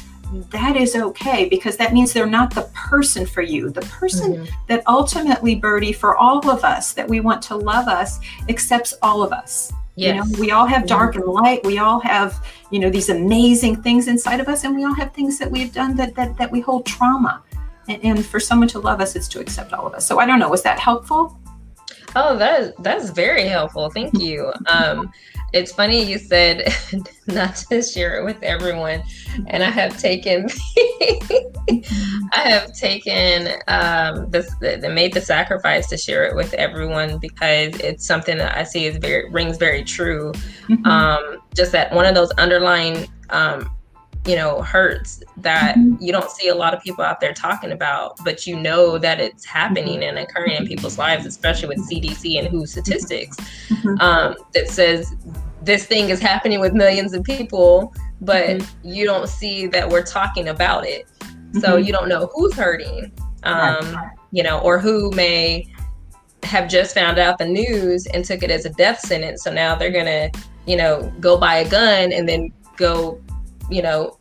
that 0.50 0.76
is 0.76 0.96
okay 0.96 1.48
because 1.48 1.78
that 1.78 1.94
means 1.94 2.12
they're 2.12 2.26
not 2.26 2.54
the 2.54 2.70
person 2.74 3.26
for 3.26 3.42
you. 3.42 3.70
The 3.70 3.82
person 3.82 4.34
mm-hmm. 4.34 4.56
that 4.68 4.84
ultimately, 4.88 5.56
Birdie, 5.56 5.94
for 5.94 6.18
all 6.18 6.50
of 6.50 6.64
us 6.64 6.94
that 6.94 7.08
we 7.08 7.20
want 7.20 7.42
to 7.44 7.56
love 7.56 7.88
us, 7.88 8.20
accepts 8.50 8.94
all 9.02 9.24
of 9.24 9.32
us. 9.32 9.72
Yes. 9.96 10.14
You 10.28 10.32
know, 10.32 10.40
we 10.40 10.52
all 10.52 10.68
have 10.68 10.86
dark 10.86 11.16
and 11.16 11.26
light. 11.26 11.66
We 11.66 11.80
all 11.80 12.00
have, 12.02 12.46
you 12.70 12.80
know, 12.80 12.90
these 12.90 13.10
amazing 13.10 13.82
things 13.82 14.08
inside 14.08 14.40
of 14.40 14.48
us, 14.48 14.64
and 14.64 14.76
we 14.76 14.86
all 14.86 14.94
have 14.94 15.12
things 15.14 15.40
that 15.40 15.50
we've 15.50 15.74
done 15.74 15.96
that 15.96 16.14
that, 16.16 16.38
that 16.38 16.52
we 16.52 16.60
hold 16.60 16.86
trauma. 16.86 17.42
And, 17.88 18.04
and 18.04 18.26
for 18.26 18.40
someone 18.40 18.68
to 18.70 18.80
love 18.80 19.02
us, 19.02 19.16
it's 19.16 19.28
to 19.30 19.40
accept 19.40 19.74
all 19.74 19.88
of 19.88 19.96
us. 19.96 20.06
So 20.06 20.20
I 20.20 20.28
don't 20.28 20.38
know. 20.38 20.50
Was 20.50 20.62
that 20.64 20.78
helpful? 20.78 21.40
Oh, 22.16 22.38
that 22.38 22.62
is 22.62 22.74
that's 22.80 23.10
very 23.10 23.46
helpful. 23.48 23.90
Thank 23.90 24.20
you. 24.20 24.54
Um, 24.68 25.12
it's 25.54 25.72
funny 25.72 26.04
you 26.04 26.18
said 26.18 26.74
not 27.28 27.56
to 27.56 27.82
share 27.82 28.20
it 28.20 28.26
with 28.26 28.42
everyone, 28.44 29.04
and 29.48 29.64
I 29.64 29.70
have 29.70 29.98
taken 29.98 30.48
I 32.34 32.44
have 32.46 32.74
taken 32.74 33.54
um, 33.68 34.30
this 34.30 34.54
the, 34.60 34.90
made 34.94 35.14
the 35.14 35.22
sacrifice 35.22 35.88
to 35.90 35.98
share 35.98 36.26
it 36.26 36.36
with 36.36 36.54
everyone 36.56 37.18
because 37.18 37.80
it's 37.80 38.06
something 38.06 38.38
that 38.38 38.58
I 38.58 38.64
see 38.64 38.86
is 38.86 38.98
very 38.98 39.30
rings 39.30 39.58
very 39.58 39.84
true. 39.84 40.32
Mm-hmm. 40.68 40.86
Um, 40.86 41.38
just 41.56 41.72
that 41.72 41.94
one 41.94 42.06
of 42.06 42.16
those 42.16 42.32
underlying 42.32 43.08
um, 43.30 43.70
you 44.28 44.36
know 44.36 44.62
hurts 44.62 45.24
that 45.38 45.76
mm-hmm. 45.78 45.96
you 46.04 46.12
don't 46.12 46.30
see 46.30 46.50
a 46.50 46.56
lot 46.56 46.74
of 46.74 46.82
people 46.84 47.04
out 47.04 47.20
there 47.20 47.34
talking 47.34 47.72
about 47.72 48.18
but 48.24 48.46
you 48.46 48.60
know 48.60 48.98
that 48.98 49.20
it's 49.20 49.46
happening 49.46 50.04
and 50.04 50.20
occurring 50.20 50.56
in 50.56 50.68
people's 50.68 50.98
lives 50.98 51.26
especially 51.26 51.68
with 51.68 51.78
cdc 51.90 52.38
and 52.38 52.48
who 52.50 52.66
statistics 52.66 53.38
mm-hmm. 53.70 54.00
um, 54.02 54.36
that 54.54 54.68
says 54.68 55.16
this 55.62 55.86
thing 55.86 56.10
is 56.10 56.20
happening 56.20 56.60
with 56.60 56.74
millions 56.74 57.14
of 57.14 57.24
people 57.24 57.94
but 58.22 58.46
mm-hmm. 58.48 58.88
you 58.90 59.06
don't 59.06 59.30
see 59.30 59.66
that 59.66 59.88
we're 59.88 60.04
talking 60.04 60.50
about 60.50 60.86
it 60.86 61.08
so 61.54 61.70
mm-hmm. 61.70 61.86
you 61.86 61.94
don't 61.94 62.10
know 62.10 62.30
who's 62.36 62.54
hurting 62.54 63.12
um, 63.44 63.98
you 64.32 64.44
know 64.44 64.60
or 64.60 64.78
who 64.78 65.10
may 65.12 65.66
have 66.44 66.70
just 66.70 66.94
found 66.94 67.18
out 67.18 67.38
the 67.38 67.46
news 67.46 68.06
and 68.08 68.26
took 68.26 68.44
it 68.44 68.52
as 68.52 68.66
a 68.66 68.70
death 68.72 69.00
sentence 69.00 69.44
so 69.44 69.52
now 69.52 69.74
they're 69.74 69.92
gonna 69.92 70.30
you 70.66 70.76
know 70.76 71.12
go 71.22 71.38
buy 71.38 71.56
a 71.56 71.70
gun 71.70 72.12
and 72.12 72.28
then 72.28 72.52
go 72.76 73.20
you 73.70 73.82
know, 73.82 74.18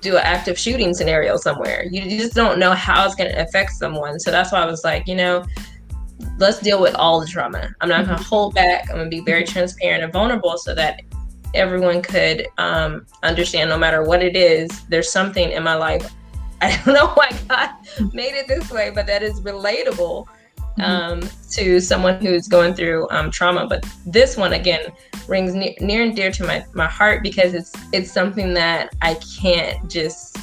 do 0.00 0.16
an 0.16 0.22
active 0.22 0.58
shooting 0.58 0.94
scenario 0.94 1.36
somewhere. 1.36 1.84
You, 1.90 2.02
just 2.18 2.34
don't 2.34 2.58
know 2.58 2.72
how 2.72 3.04
it's 3.04 3.14
going 3.14 3.30
to 3.30 3.42
affect 3.42 3.72
someone. 3.72 4.20
So 4.20 4.30
that's 4.30 4.52
why 4.52 4.60
I 4.60 4.66
was 4.66 4.84
like, 4.84 5.06
you 5.08 5.16
know, 5.16 5.44
let's 6.38 6.60
deal 6.60 6.80
with 6.80 6.94
all 6.94 7.20
the 7.20 7.26
trauma. 7.26 7.74
I'm 7.80 7.88
not 7.88 8.06
going 8.06 8.18
to 8.18 8.24
hold 8.24 8.54
back. 8.54 8.88
I'm 8.88 8.96
going 8.96 9.10
to 9.10 9.16
be 9.16 9.22
very 9.22 9.44
transparent 9.44 10.04
and 10.04 10.12
vulnerable 10.12 10.58
so 10.58 10.74
that 10.74 11.00
everyone 11.54 12.02
could 12.02 12.46
um, 12.58 13.06
understand 13.22 13.70
no 13.70 13.78
matter 13.78 14.02
what 14.02 14.22
it 14.22 14.36
is, 14.36 14.84
there's 14.88 15.10
something 15.10 15.50
in 15.50 15.62
my 15.62 15.74
life. 15.74 16.12
I 16.62 16.80
don't 16.84 16.94
know 16.94 17.08
why 17.08 17.30
God 17.48 17.70
made 18.14 18.34
it 18.34 18.48
this 18.48 18.70
way, 18.70 18.90
but 18.94 19.06
that 19.06 19.22
is 19.22 19.40
relatable 19.42 20.26
mm-hmm. 20.26 20.35
Um, 20.82 21.20
to 21.52 21.80
someone 21.80 22.20
who's 22.20 22.48
going 22.48 22.74
through 22.74 23.08
um, 23.10 23.30
trauma. 23.30 23.66
But 23.66 23.84
this 24.04 24.36
one, 24.36 24.52
again, 24.52 24.92
rings 25.28 25.54
near, 25.54 25.74
near 25.80 26.02
and 26.02 26.14
dear 26.14 26.30
to 26.32 26.44
my, 26.44 26.64
my 26.74 26.86
heart 26.86 27.22
because 27.22 27.54
it's 27.54 27.72
it's 27.92 28.10
something 28.10 28.54
that 28.54 28.94
I 29.02 29.14
can't 29.40 29.90
just 29.90 30.38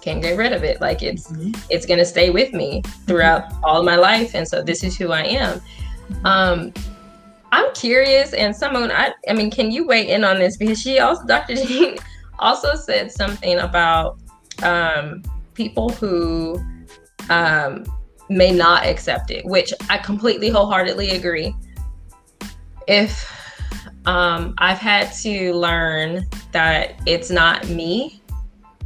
can't 0.00 0.22
get 0.22 0.36
rid 0.36 0.52
of 0.52 0.62
it. 0.62 0.80
Like 0.80 1.02
it's 1.02 1.30
mm-hmm. 1.30 1.52
it's 1.70 1.86
gonna 1.86 2.04
stay 2.04 2.30
with 2.30 2.52
me 2.52 2.82
throughout 3.06 3.52
all 3.62 3.80
of 3.80 3.84
my 3.84 3.96
life, 3.96 4.34
and 4.34 4.46
so 4.46 4.62
this 4.62 4.84
is 4.84 4.96
who 4.96 5.12
I 5.12 5.22
am. 5.22 5.60
Um, 6.24 6.72
I'm 7.52 7.72
curious, 7.74 8.34
and 8.34 8.54
someone 8.54 8.90
I 8.90 9.12
I 9.28 9.32
mean, 9.32 9.50
can 9.50 9.70
you 9.70 9.86
weigh 9.86 10.10
in 10.10 10.24
on 10.24 10.38
this 10.38 10.56
because 10.56 10.80
she 10.80 10.98
also 11.00 11.24
Dr. 11.26 11.54
Jean 11.66 11.96
also 12.38 12.74
said 12.74 13.10
something 13.10 13.58
about 13.58 14.18
um, 14.62 15.22
people 15.54 15.88
who 15.90 16.62
um, 17.30 17.84
may 18.28 18.50
not 18.50 18.86
accept 18.86 19.30
it, 19.30 19.44
which 19.44 19.72
I 19.88 19.98
completely 19.98 20.48
wholeheartedly 20.48 21.10
agree. 21.10 21.54
If 22.86 23.30
um, 24.06 24.54
I've 24.58 24.78
had 24.78 25.12
to 25.22 25.54
learn 25.54 26.26
that 26.52 27.00
it's 27.06 27.30
not 27.30 27.68
me. 27.68 28.20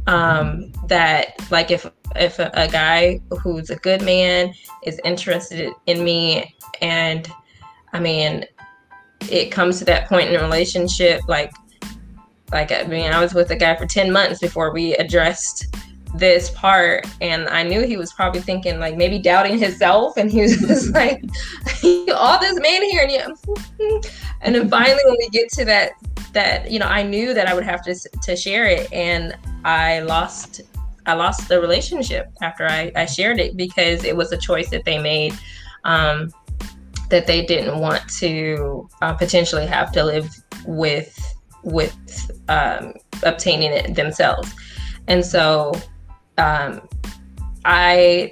Um, 0.07 0.71
that 0.87 1.33
like 1.51 1.69
if 1.69 1.89
if 2.15 2.39
a, 2.39 2.49
a 2.53 2.67
guy 2.67 3.19
who's 3.41 3.69
a 3.69 3.75
good 3.75 4.01
man 4.01 4.53
is 4.83 4.99
interested 5.03 5.71
in 5.85 6.03
me, 6.03 6.55
and 6.81 7.29
I 7.93 7.99
mean, 7.99 8.45
it 9.29 9.51
comes 9.51 9.77
to 9.79 9.85
that 9.85 10.07
point 10.09 10.29
in 10.29 10.35
a 10.35 10.41
relationship, 10.41 11.21
like 11.27 11.51
like 12.51 12.71
I 12.71 12.83
mean, 12.83 13.11
I 13.11 13.19
was 13.19 13.33
with 13.33 13.51
a 13.51 13.55
guy 13.55 13.75
for 13.75 13.85
ten 13.85 14.11
months 14.11 14.39
before 14.39 14.73
we 14.73 14.95
addressed 14.95 15.75
this 16.15 16.49
part 16.51 17.05
and 17.21 17.47
i 17.49 17.61
knew 17.61 17.81
he 17.85 17.97
was 17.97 18.11
probably 18.13 18.41
thinking 18.41 18.79
like 18.79 18.97
maybe 18.97 19.19
doubting 19.19 19.57
himself 19.57 20.17
and 20.17 20.31
he 20.31 20.41
was 20.41 20.57
just 20.67 20.93
like 20.93 21.23
all 22.15 22.39
this 22.39 22.59
man 22.59 22.83
here 22.83 23.03
and 23.03 23.11
yeah 23.11 23.27
and 24.41 24.55
then 24.55 24.69
finally 24.69 24.99
when 25.05 25.15
we 25.19 25.29
get 25.29 25.49
to 25.49 25.63
that 25.63 25.91
that 26.33 26.69
you 26.71 26.79
know 26.79 26.87
i 26.87 27.03
knew 27.03 27.33
that 27.33 27.47
i 27.47 27.53
would 27.53 27.63
have 27.63 27.83
to 27.83 27.95
to 28.23 28.35
share 28.35 28.65
it 28.65 28.91
and 28.91 29.37
i 29.65 29.99
lost 29.99 30.61
i 31.05 31.13
lost 31.13 31.47
the 31.47 31.59
relationship 31.61 32.31
after 32.41 32.65
i, 32.65 32.91
I 32.95 33.05
shared 33.05 33.39
it 33.39 33.55
because 33.55 34.03
it 34.03 34.15
was 34.15 34.31
a 34.31 34.37
choice 34.37 34.69
that 34.71 34.85
they 34.85 34.97
made 34.97 35.37
um, 35.83 36.31
that 37.09 37.27
they 37.27 37.45
didn't 37.45 37.79
want 37.79 38.07
to 38.19 38.87
uh, 39.01 39.13
potentially 39.13 39.65
have 39.65 39.91
to 39.93 40.03
live 40.03 40.29
with 40.65 41.17
with 41.63 41.95
um, 42.47 42.93
obtaining 43.23 43.71
it 43.71 43.95
themselves. 43.95 44.53
And 45.07 45.25
so 45.25 45.73
um, 46.39 46.87
I 47.65 48.31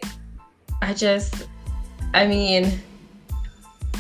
I 0.81 0.93
just 0.93 1.47
I 2.13 2.25
mean 2.25 2.81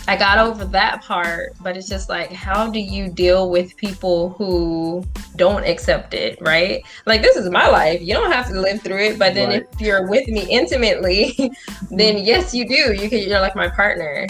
I 0.09 0.15
got 0.15 0.37
over 0.37 0.63
that 0.63 1.03
part, 1.03 1.53
but 1.61 1.75
it's 1.75 1.89
just 1.89 2.07
like, 2.07 2.31
how 2.31 2.69
do 2.69 2.79
you 2.79 3.09
deal 3.09 3.49
with 3.49 3.75
people 3.75 4.29
who 4.29 5.03
don't 5.35 5.65
accept 5.65 6.13
it, 6.13 6.41
right? 6.41 6.81
Like, 7.05 7.21
this 7.21 7.35
is 7.35 7.49
my 7.49 7.67
life. 7.67 8.01
You 8.01 8.13
don't 8.13 8.31
have 8.31 8.47
to 8.47 8.61
live 8.61 8.81
through 8.81 9.03
it. 9.03 9.19
But 9.19 9.33
then 9.33 9.49
right. 9.49 9.67
if 9.69 9.81
you're 9.81 10.07
with 10.07 10.25
me 10.29 10.47
intimately, 10.49 11.51
then 11.91 12.19
yes, 12.19 12.53
you 12.53 12.65
do. 12.65 12.93
You 12.93 13.09
can, 13.09 13.19
you're 13.19 13.41
like 13.41 13.55
my 13.55 13.67
partner. 13.67 14.27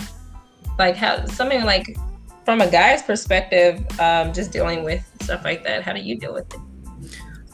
Like, 0.79 0.95
how 0.95 1.23
something 1.27 1.63
like 1.63 1.95
from 2.43 2.61
a 2.61 2.71
guy's 2.71 3.03
perspective, 3.03 3.85
um, 3.99 4.33
just 4.33 4.51
dealing 4.51 4.83
with 4.83 5.05
stuff 5.21 5.43
like 5.43 5.63
that, 5.63 5.83
how 5.83 5.93
do 5.93 5.99
you 5.99 6.17
deal 6.17 6.33
with 6.33 6.51
it? 6.55 6.59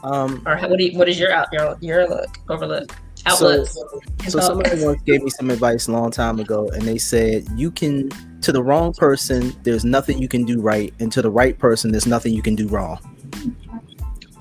Um, 0.04 0.42
or 0.46 0.56
what 0.58 0.78
do 0.78 0.84
you, 0.84 0.98
what 0.98 1.08
is 1.08 1.18
your 1.18 1.32
out 1.32 1.48
your 1.50 1.76
your 1.80 2.08
look 2.08 2.38
overlook? 2.50 2.94
Outlooks. 3.26 3.72
So, 3.72 4.00
so 4.28 4.40
somebody 4.40 4.84
once 4.84 5.00
gave 5.02 5.22
me 5.22 5.30
some 5.30 5.48
advice 5.48 5.88
a 5.88 5.92
long 5.92 6.10
time 6.10 6.38
ago, 6.38 6.68
and 6.68 6.82
they 6.82 6.98
said 6.98 7.46
you 7.56 7.70
can 7.70 8.10
to 8.42 8.52
the 8.52 8.62
wrong 8.62 8.92
person, 8.92 9.54
there's 9.62 9.84
nothing 9.84 10.18
you 10.18 10.28
can 10.28 10.44
do 10.44 10.60
right, 10.60 10.92
and 11.00 11.10
to 11.12 11.22
the 11.22 11.30
right 11.30 11.58
person, 11.58 11.90
there's 11.90 12.06
nothing 12.06 12.34
you 12.34 12.42
can 12.42 12.54
do 12.54 12.68
wrong. 12.68 12.98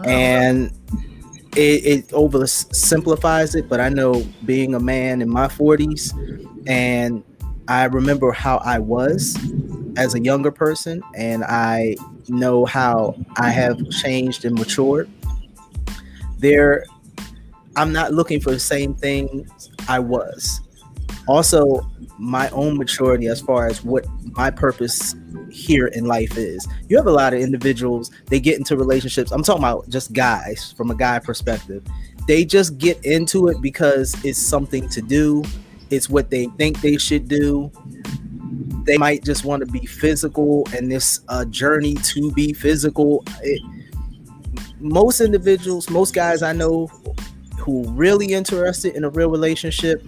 And 0.04 0.70
it, 1.56 1.86
it 1.86 2.08
oversimplifies 2.10 3.56
it, 3.56 3.70
but 3.70 3.80
I 3.80 3.88
know 3.88 4.22
being 4.44 4.76
a 4.76 4.80
man 4.82 5.22
in 5.22 5.30
my 5.30 5.48
40s, 5.48 6.12
and 6.68 7.24
I 7.70 7.86
remember 7.86 8.34
how 8.34 8.58
I 8.58 8.80
was 8.80 9.38
as 9.96 10.14
a 10.14 10.20
younger 10.20 10.52
person, 10.52 11.02
and 11.16 11.46
I 11.46 11.96
know 12.28 12.66
how 12.66 13.16
I 13.38 13.50
have 13.52 13.90
changed 13.90 14.44
and 14.44 14.60
matured 14.60 15.10
there 16.44 16.86
I'm 17.76 17.92
not 17.92 18.14
looking 18.14 18.40
for 18.40 18.52
the 18.52 18.60
same 18.60 18.94
thing 18.94 19.48
I 19.88 20.00
was. 20.00 20.62
Also, 21.28 21.90
my 22.20 22.50
own 22.50 22.78
maturity 22.78 23.28
as 23.28 23.42
far 23.42 23.68
as 23.68 23.84
what 23.84 24.06
my 24.36 24.52
purpose 24.52 25.16
here 25.50 25.88
in 25.88 26.06
life 26.06 26.38
is. 26.38 26.68
You 26.90 26.98
have 26.98 27.08
a 27.08 27.12
lot 27.12 27.34
of 27.34 27.40
individuals, 27.40 28.12
they 28.28 28.40
get 28.40 28.58
into 28.58 28.78
relationships. 28.78 29.32
I'm 29.32 29.44
talking 29.44 29.64
about 29.64 29.90
just 29.90 30.14
guys 30.14 30.74
from 30.76 30.92
a 30.92 30.96
guy 30.96 31.20
perspective. 31.20 31.84
They 32.28 32.46
just 32.46 32.78
get 32.78 33.04
into 33.06 33.48
it 33.48 33.62
because 33.62 34.16
it's 34.24 34.40
something 34.40 34.88
to 34.90 35.02
do, 35.02 35.44
it's 35.90 36.10
what 36.10 36.30
they 36.30 36.46
think 36.58 36.82
they 36.82 36.98
should 36.98 37.28
do. 37.28 37.72
They 38.86 38.98
might 38.98 39.24
just 39.24 39.46
want 39.46 39.66
to 39.66 39.72
be 39.72 39.86
physical 39.86 40.68
and 40.76 40.92
this 40.92 41.22
uh, 41.30 41.46
journey 41.46 41.96
to 41.96 42.32
be 42.34 42.54
physical. 42.54 43.24
It, 43.42 43.62
most 44.84 45.22
individuals, 45.22 45.90
most 45.90 46.14
guys 46.14 46.44
I 46.44 46.54
know 46.54 46.88
who 47.58 47.90
really 47.92 48.34
interested 48.34 48.96
in 48.96 49.06
a 49.06 49.10
real 49.10 49.32
relationship, 49.32 50.04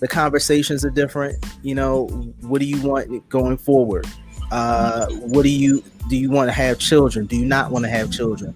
the 0.00 0.08
conversations 0.08 0.84
are 0.84 0.90
different. 0.90 1.44
You 1.62 1.76
know, 1.76 2.06
what 2.40 2.60
do 2.60 2.66
you 2.66 2.82
want 2.82 3.28
going 3.28 3.56
forward? 3.56 4.06
Uh, 4.50 5.06
what 5.10 5.42
do 5.42 5.48
you 5.48 5.82
do? 6.08 6.16
You 6.16 6.30
want 6.30 6.48
to 6.48 6.52
have 6.52 6.78
children? 6.78 7.26
Do 7.26 7.36
you 7.36 7.46
not 7.46 7.70
want 7.70 7.84
to 7.84 7.90
have 7.90 8.10
children? 8.10 8.52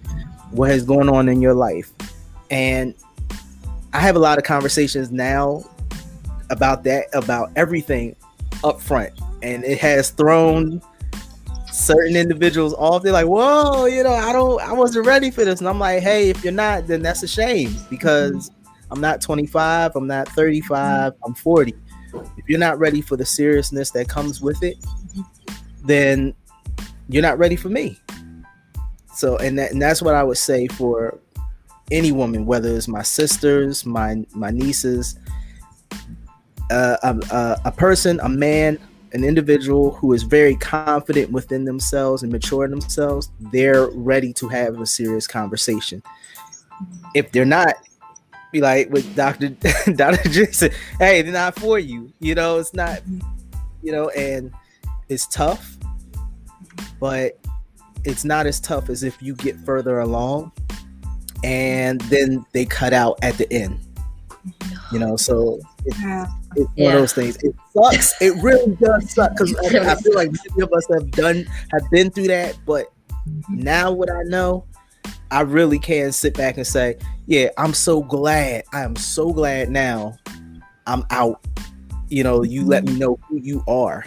What 0.50 0.70
has 0.70 0.84
going 0.84 1.08
on 1.08 1.28
in 1.28 1.40
your 1.40 1.54
life? 1.54 1.92
And 2.50 2.94
I 3.92 4.00
have 4.00 4.16
a 4.16 4.18
lot 4.18 4.38
of 4.38 4.44
conversations 4.44 5.10
now 5.10 5.64
about 6.50 6.84
that, 6.84 7.06
about 7.12 7.50
everything 7.56 8.16
up 8.64 8.80
front, 8.80 9.12
and 9.42 9.64
it 9.64 9.78
has 9.78 10.10
thrown 10.10 10.82
certain 11.72 12.16
individuals 12.16 12.74
off. 12.74 13.02
They're 13.02 13.12
like, 13.12 13.26
whoa, 13.26 13.86
you 13.86 14.02
know, 14.02 14.12
I 14.12 14.32
don't, 14.32 14.60
I 14.60 14.72
wasn't 14.72 15.06
ready 15.06 15.30
for 15.30 15.44
this. 15.44 15.60
And 15.60 15.68
I'm 15.68 15.78
like, 15.78 16.02
hey, 16.02 16.30
if 16.30 16.42
you're 16.42 16.52
not, 16.52 16.86
then 16.86 17.02
that's 17.02 17.22
a 17.22 17.28
shame 17.28 17.74
because 17.88 18.50
I'm 18.90 19.00
not 19.00 19.20
25, 19.20 19.96
I'm 19.96 20.06
not 20.06 20.28
35, 20.28 21.14
I'm 21.24 21.34
40. 21.34 21.74
If 22.36 22.48
you're 22.48 22.58
not 22.58 22.78
ready 22.78 23.00
for 23.00 23.16
the 23.16 23.24
seriousness 23.24 23.90
that 23.92 24.08
comes 24.08 24.40
with 24.40 24.62
it, 24.62 24.76
then 25.84 26.34
you're 27.08 27.22
not 27.22 27.38
ready 27.38 27.56
for 27.56 27.68
me. 27.68 27.98
So, 29.14 29.36
and 29.38 29.58
that, 29.58 29.72
and 29.72 29.80
that's 29.80 30.02
what 30.02 30.14
I 30.14 30.22
would 30.22 30.38
say 30.38 30.66
for 30.68 31.18
any 31.90 32.12
woman, 32.12 32.46
whether 32.46 32.74
it's 32.74 32.88
my 32.88 33.02
sisters, 33.02 33.84
my 33.84 34.24
my 34.32 34.50
nieces, 34.50 35.18
uh, 36.70 36.96
a, 37.02 37.60
a 37.64 37.72
person, 37.72 38.20
a 38.22 38.28
man, 38.28 38.78
an 39.12 39.24
individual 39.24 39.92
who 39.92 40.12
is 40.12 40.22
very 40.22 40.56
confident 40.56 41.30
within 41.30 41.64
themselves 41.64 42.22
and 42.22 42.30
mature 42.30 42.64
in 42.64 42.70
themselves, 42.70 43.30
they're 43.52 43.88
ready 43.90 44.32
to 44.34 44.48
have 44.48 44.80
a 44.80 44.86
serious 44.86 45.26
conversation. 45.26 46.02
If 47.14 47.32
they're 47.32 47.44
not, 47.44 47.74
be 48.52 48.60
like 48.60 48.90
with 48.90 49.14
Dr. 49.14 49.50
Dr. 49.94 50.28
Jason, 50.28 50.70
hey, 50.98 51.22
they're 51.22 51.32
not 51.32 51.58
for 51.58 51.78
you. 51.78 52.12
You 52.20 52.34
know, 52.34 52.58
it's 52.58 52.74
not, 52.74 53.00
you 53.82 53.92
know, 53.92 54.08
and 54.10 54.52
it's 55.08 55.26
tough, 55.26 55.76
but 57.00 57.38
it's 58.04 58.24
not 58.24 58.46
as 58.46 58.60
tough 58.60 58.88
as 58.88 59.02
if 59.02 59.20
you 59.22 59.34
get 59.34 59.58
further 59.60 60.00
along 60.00 60.52
and 61.42 62.00
then 62.02 62.44
they 62.52 62.64
cut 62.64 62.92
out 62.92 63.18
at 63.22 63.36
the 63.36 63.50
end. 63.52 63.78
You 64.92 64.98
know, 64.98 65.16
so 65.16 65.60
yeah. 66.00 66.26
It's 66.56 66.70
one 66.76 66.94
of 66.94 67.00
those 67.00 67.12
things. 67.12 67.36
It 67.42 67.54
sucks. 67.72 68.20
It 68.20 68.42
really 68.42 68.76
does 68.76 69.10
suck 69.12 69.32
because 69.32 69.54
I, 69.56 69.92
I, 69.92 69.94
feel 69.96 70.14
like 70.14 70.30
many 70.32 70.62
of 70.62 70.72
us 70.72 70.86
have 70.92 71.10
done 71.12 71.46
have 71.70 71.88
been 71.90 72.10
through 72.10 72.28
that. 72.28 72.58
But 72.66 72.92
now, 73.48 73.92
what 73.92 74.10
I 74.10 74.22
know, 74.24 74.64
I 75.30 75.42
really 75.42 75.78
can 75.78 76.12
sit 76.12 76.34
back 76.34 76.56
and 76.56 76.66
say, 76.66 76.96
yeah, 77.26 77.50
I'm 77.56 77.74
so 77.74 78.02
glad. 78.02 78.64
I 78.72 78.82
am 78.82 78.96
so 78.96 79.32
glad 79.32 79.70
now. 79.70 80.16
I'm 80.86 81.04
out. 81.10 81.44
You 82.08 82.24
know, 82.24 82.42
you 82.42 82.64
let 82.64 82.84
me 82.84 82.96
know 82.96 83.18
who 83.28 83.38
you 83.38 83.62
are 83.68 84.04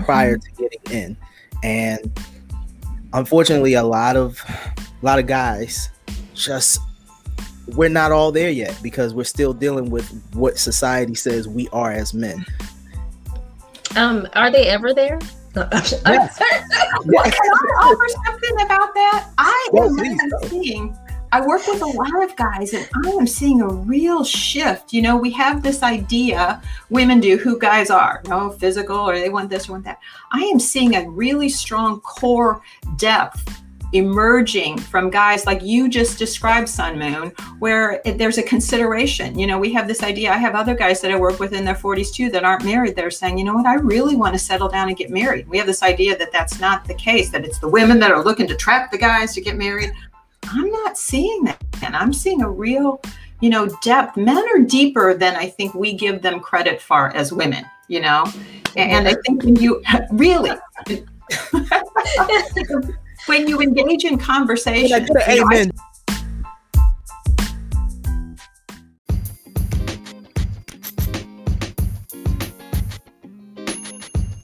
prior 0.00 0.36
mm-hmm. 0.36 0.56
to 0.56 0.62
getting 0.62 1.02
in, 1.02 1.16
and 1.62 2.20
unfortunately, 3.14 3.74
a 3.74 3.82
lot 3.82 4.16
of 4.16 4.42
a 4.46 5.06
lot 5.06 5.18
of 5.18 5.26
guys 5.26 5.88
just 6.34 6.80
we're 7.74 7.88
not 7.88 8.12
all 8.12 8.32
there 8.32 8.50
yet 8.50 8.78
because 8.82 9.14
we're 9.14 9.24
still 9.24 9.52
dealing 9.52 9.90
with 9.90 10.08
what 10.34 10.58
society 10.58 11.14
says 11.14 11.48
we 11.48 11.68
are 11.68 11.92
as 11.92 12.14
men. 12.14 12.44
Um, 13.96 14.28
are 14.34 14.50
they 14.50 14.68
ever 14.68 14.94
there? 14.94 15.18
yes. 15.54 16.02
well, 16.04 17.24
can 17.24 17.32
I 17.34 17.72
offer 17.82 18.08
something 18.26 18.60
about 18.64 18.94
that? 18.94 19.30
I 19.38 19.68
am 19.76 20.48
seeing. 20.48 20.96
I 21.30 21.46
work 21.46 21.66
with 21.66 21.82
a 21.82 21.86
lot 21.86 22.22
of 22.22 22.34
guys, 22.36 22.72
and 22.72 22.88
I 23.04 23.10
am 23.10 23.26
seeing 23.26 23.60
a 23.60 23.68
real 23.68 24.24
shift. 24.24 24.94
You 24.94 25.02
know, 25.02 25.16
we 25.16 25.30
have 25.32 25.62
this 25.62 25.82
idea, 25.82 26.62
women 26.88 27.20
do, 27.20 27.36
who 27.36 27.58
guys 27.58 27.90
are, 27.90 28.22
no 28.28 28.48
know, 28.48 28.50
physical, 28.50 28.96
or 28.96 29.18
they 29.18 29.28
want 29.28 29.50
this 29.50 29.68
or 29.68 29.72
want 29.72 29.84
that. 29.84 29.98
I 30.32 30.40
am 30.40 30.58
seeing 30.58 30.96
a 30.96 31.08
really 31.08 31.50
strong 31.50 32.00
core 32.00 32.62
depth 32.96 33.62
emerging 33.92 34.78
from 34.78 35.10
guys 35.10 35.46
like 35.46 35.62
you 35.62 35.88
just 35.88 36.18
described 36.18 36.68
sun 36.68 36.98
moon 36.98 37.32
where 37.58 38.00
it, 38.04 38.18
there's 38.18 38.38
a 38.38 38.42
consideration. 38.42 39.38
You 39.38 39.46
know 39.46 39.58
we 39.58 39.72
have 39.72 39.88
this 39.88 40.02
idea. 40.02 40.32
I 40.32 40.36
have 40.36 40.54
other 40.54 40.74
guys 40.74 41.00
that 41.00 41.10
i 41.10 41.16
work 41.16 41.38
with 41.38 41.52
in 41.52 41.64
their 41.64 41.74
40s 41.74 42.12
too 42.12 42.30
that 42.30 42.44
aren't 42.44 42.64
married 42.64 42.96
they're 42.96 43.10
saying 43.10 43.38
you 43.38 43.44
know 43.44 43.54
what? 43.54 43.66
I 43.66 43.74
really 43.74 44.16
want 44.16 44.34
to 44.34 44.38
settle 44.38 44.68
down 44.68 44.88
and 44.88 44.96
get 44.96 45.10
married. 45.10 45.48
We 45.48 45.58
have 45.58 45.66
this 45.66 45.82
idea 45.82 46.16
that 46.18 46.32
that's 46.32 46.60
not 46.60 46.84
the 46.84 46.94
case 46.94 47.30
that 47.30 47.44
it's 47.44 47.58
the 47.58 47.68
women 47.68 47.98
that 48.00 48.10
are 48.10 48.24
looking 48.24 48.46
to 48.48 48.56
trap 48.56 48.90
the 48.90 48.98
guys 48.98 49.34
to 49.34 49.40
get 49.40 49.56
married. 49.56 49.92
I'm 50.44 50.70
not 50.70 50.98
seeing 50.98 51.44
that. 51.44 51.62
And 51.82 51.96
i'm 51.96 52.12
seeing 52.12 52.42
a 52.42 52.50
real 52.50 53.00
you 53.40 53.50
know 53.50 53.68
depth. 53.82 54.16
Men 54.16 54.44
are 54.54 54.60
deeper 54.60 55.14
than 55.14 55.36
i 55.36 55.48
think 55.48 55.74
we 55.74 55.94
give 55.94 56.22
them 56.22 56.40
credit 56.40 56.82
for 56.82 57.14
as 57.16 57.32
women 57.32 57.64
you 57.88 58.00
know? 58.00 58.24
And, 58.76 58.92
and 58.92 59.08
i 59.08 59.14
think 59.26 59.42
when 59.42 59.56
you 59.56 59.82
really 60.12 60.50
when 63.28 63.46
you 63.46 63.60
engage 63.60 64.04
in 64.04 64.16
conversation. 64.16 65.06
Amen. 65.28 65.70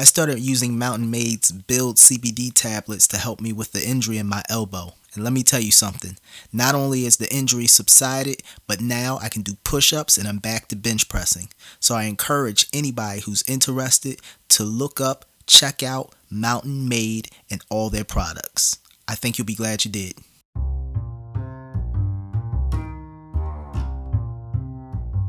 I 0.00 0.04
started 0.04 0.38
using 0.38 0.78
Mountain 0.78 1.10
Made's 1.10 1.50
Build 1.50 1.96
CBD 1.96 2.52
tablets 2.54 3.08
to 3.08 3.18
help 3.18 3.40
me 3.40 3.52
with 3.52 3.72
the 3.72 3.84
injury 3.84 4.18
in 4.18 4.28
my 4.28 4.42
elbow. 4.48 4.94
And 5.14 5.24
let 5.24 5.32
me 5.32 5.42
tell 5.42 5.60
you 5.60 5.72
something. 5.72 6.16
Not 6.52 6.76
only 6.76 7.04
is 7.04 7.16
the 7.16 7.32
injury 7.34 7.66
subsided, 7.66 8.42
but 8.68 8.80
now 8.80 9.18
I 9.20 9.28
can 9.28 9.42
do 9.42 9.56
push 9.64 9.92
ups 9.92 10.16
and 10.16 10.28
I'm 10.28 10.38
back 10.38 10.68
to 10.68 10.76
bench 10.76 11.08
pressing. 11.08 11.48
So 11.80 11.96
I 11.96 12.04
encourage 12.04 12.68
anybody 12.72 13.22
who's 13.22 13.42
interested 13.48 14.20
to 14.50 14.62
look 14.62 15.00
up, 15.00 15.24
check 15.46 15.82
out 15.82 16.14
Mountain 16.30 16.88
Made 16.88 17.30
and 17.50 17.60
all 17.68 17.90
their 17.90 18.04
products. 18.04 18.78
I 19.08 19.16
think 19.16 19.36
you'll 19.36 19.46
be 19.46 19.54
glad 19.54 19.84
you 19.84 19.90
did. 19.90 20.14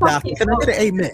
Now, 0.01 0.19
can 0.19 0.49
I 0.49 0.55
get 0.65 0.69
an 0.69 0.81
amen? 0.81 1.11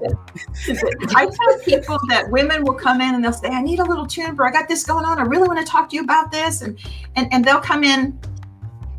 I 1.15 1.25
tell 1.25 1.59
people 1.63 1.99
that 2.09 2.29
women 2.29 2.63
will 2.63 2.73
come 2.73 3.01
in 3.01 3.15
and 3.15 3.23
they'll 3.23 3.33
say, 3.33 3.49
I 3.49 3.61
need 3.61 3.79
a 3.79 3.83
little 3.83 4.05
tuner. 4.05 4.43
I 4.45 4.51
got 4.51 4.67
this 4.67 4.83
going 4.83 5.05
on. 5.05 5.19
I 5.19 5.23
really 5.23 5.47
want 5.47 5.59
to 5.59 5.65
talk 5.65 5.89
to 5.89 5.95
you 5.95 6.03
about 6.03 6.31
this. 6.31 6.61
And 6.61 6.77
and, 7.15 7.31
and 7.33 7.43
they'll 7.43 7.61
come 7.61 7.83
in 7.83 8.19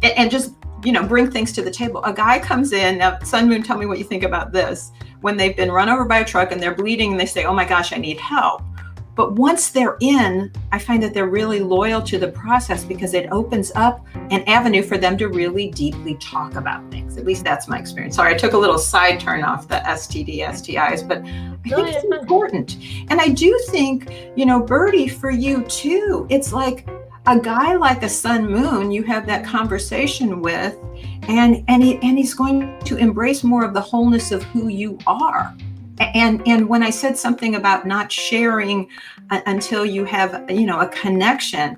and, 0.02 0.12
and 0.16 0.30
just 0.30 0.54
you 0.84 0.92
know 0.92 1.06
bring 1.06 1.30
things 1.30 1.52
to 1.52 1.62
the 1.62 1.70
table. 1.70 2.02
A 2.04 2.12
guy 2.12 2.38
comes 2.38 2.72
in, 2.72 2.98
now 2.98 3.18
Sun 3.20 3.48
Moon, 3.48 3.62
tell 3.62 3.78
me 3.78 3.86
what 3.86 3.98
you 3.98 4.04
think 4.04 4.22
about 4.22 4.52
this. 4.52 4.92
When 5.20 5.36
they've 5.36 5.56
been 5.56 5.72
run 5.72 5.88
over 5.88 6.04
by 6.04 6.18
a 6.18 6.24
truck 6.24 6.52
and 6.52 6.62
they're 6.62 6.74
bleeding 6.74 7.12
and 7.12 7.20
they 7.20 7.26
say, 7.26 7.44
Oh 7.44 7.54
my 7.54 7.64
gosh, 7.64 7.92
I 7.92 7.96
need 7.96 8.18
help 8.18 8.62
but 9.16 9.32
once 9.32 9.70
they're 9.70 9.96
in, 10.00 10.52
I 10.72 10.78
find 10.78 11.02
that 11.02 11.14
they're 11.14 11.28
really 11.28 11.60
loyal 11.60 12.02
to 12.02 12.18
the 12.18 12.28
process 12.28 12.84
because 12.84 13.14
it 13.14 13.28
opens 13.32 13.72
up 13.74 14.06
an 14.30 14.44
avenue 14.46 14.82
for 14.82 14.98
them 14.98 15.16
to 15.16 15.28
really 15.28 15.70
deeply 15.70 16.16
talk 16.16 16.54
about 16.54 16.88
things. 16.90 17.16
At 17.16 17.24
least 17.24 17.42
that's 17.42 17.66
my 17.66 17.78
experience. 17.78 18.16
Sorry, 18.16 18.34
I 18.34 18.36
took 18.36 18.52
a 18.52 18.58
little 18.58 18.78
side 18.78 19.18
turn 19.18 19.42
off 19.42 19.68
the 19.68 19.76
STD, 19.76 20.40
STIs, 20.40 21.08
but 21.08 21.22
I 21.24 21.68
think 21.68 21.88
it's 21.88 22.04
important. 22.04 22.76
And 23.08 23.18
I 23.18 23.28
do 23.28 23.58
think, 23.70 24.12
you 24.36 24.44
know, 24.44 24.60
Birdie, 24.60 25.08
for 25.08 25.30
you 25.30 25.62
too, 25.64 26.26
it's 26.28 26.52
like 26.52 26.86
a 27.26 27.40
guy 27.40 27.74
like 27.74 28.02
a 28.04 28.08
sun 28.08 28.48
moon 28.48 28.92
you 28.92 29.02
have 29.02 29.26
that 29.26 29.44
conversation 29.44 30.40
with 30.40 30.76
and 31.26 31.64
and 31.66 31.82
he, 31.82 31.96
and 31.96 32.16
he's 32.16 32.34
going 32.34 32.78
to 32.84 32.96
embrace 32.96 33.42
more 33.42 33.64
of 33.64 33.74
the 33.74 33.80
wholeness 33.80 34.30
of 34.30 34.44
who 34.44 34.68
you 34.68 34.96
are 35.08 35.52
and 36.00 36.42
and 36.46 36.68
when 36.68 36.82
i 36.82 36.90
said 36.90 37.16
something 37.16 37.54
about 37.54 37.86
not 37.86 38.10
sharing 38.10 38.88
uh, 39.30 39.40
until 39.46 39.84
you 39.84 40.04
have 40.04 40.48
you 40.50 40.66
know 40.66 40.80
a 40.80 40.88
connection 40.88 41.76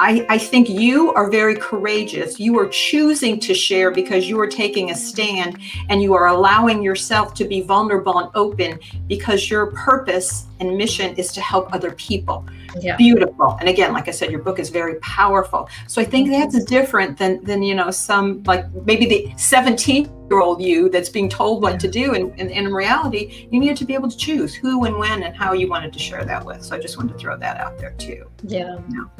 I, 0.00 0.24
I 0.28 0.38
think 0.38 0.68
you 0.68 1.12
are 1.14 1.30
very 1.30 1.56
courageous. 1.56 2.38
You 2.38 2.58
are 2.58 2.68
choosing 2.68 3.40
to 3.40 3.52
share 3.52 3.90
because 3.90 4.28
you 4.28 4.38
are 4.40 4.46
taking 4.46 4.90
a 4.90 4.94
stand 4.94 5.58
and 5.88 6.00
you 6.00 6.14
are 6.14 6.28
allowing 6.28 6.82
yourself 6.82 7.34
to 7.34 7.44
be 7.44 7.62
vulnerable 7.62 8.18
and 8.18 8.30
open 8.34 8.78
because 9.06 9.50
your 9.50 9.66
purpose 9.66 10.46
and 10.60 10.76
mission 10.76 11.14
is 11.16 11.32
to 11.32 11.40
help 11.40 11.72
other 11.72 11.92
people. 11.92 12.44
Yeah. 12.80 12.96
Beautiful. 12.96 13.56
And 13.60 13.68
again, 13.68 13.92
like 13.92 14.08
I 14.08 14.10
said, 14.10 14.30
your 14.30 14.42
book 14.42 14.58
is 14.58 14.70
very 14.70 14.96
powerful. 14.96 15.68
So 15.86 16.00
I 16.00 16.04
think 16.04 16.30
that's 16.30 16.64
different 16.64 17.18
than 17.18 17.42
than 17.44 17.62
you 17.62 17.74
know 17.74 17.90
some 17.90 18.42
like 18.44 18.70
maybe 18.84 19.06
the 19.06 19.32
17 19.36 20.10
year 20.30 20.40
old 20.40 20.62
you 20.62 20.88
that's 20.90 21.08
being 21.08 21.28
told 21.28 21.62
what 21.62 21.80
to 21.80 21.88
do. 21.88 22.14
And, 22.14 22.30
and, 22.38 22.50
and, 22.50 22.66
in 22.66 22.74
reality, 22.74 23.48
you 23.50 23.58
needed 23.58 23.76
to 23.78 23.84
be 23.84 23.94
able 23.94 24.10
to 24.10 24.16
choose 24.16 24.54
who 24.54 24.84
and 24.84 24.98
when 24.98 25.22
and 25.22 25.34
how 25.34 25.52
you 25.52 25.68
wanted 25.68 25.92
to 25.92 25.98
share 25.98 26.24
that 26.24 26.44
with. 26.44 26.62
So 26.62 26.76
I 26.76 26.78
just 26.78 26.98
wanted 26.98 27.14
to 27.14 27.18
throw 27.18 27.38
that 27.38 27.58
out 27.58 27.78
there 27.78 27.92
too. 27.92 28.30
Yeah. 28.42 28.78
You 28.88 28.96
know? 28.96 29.10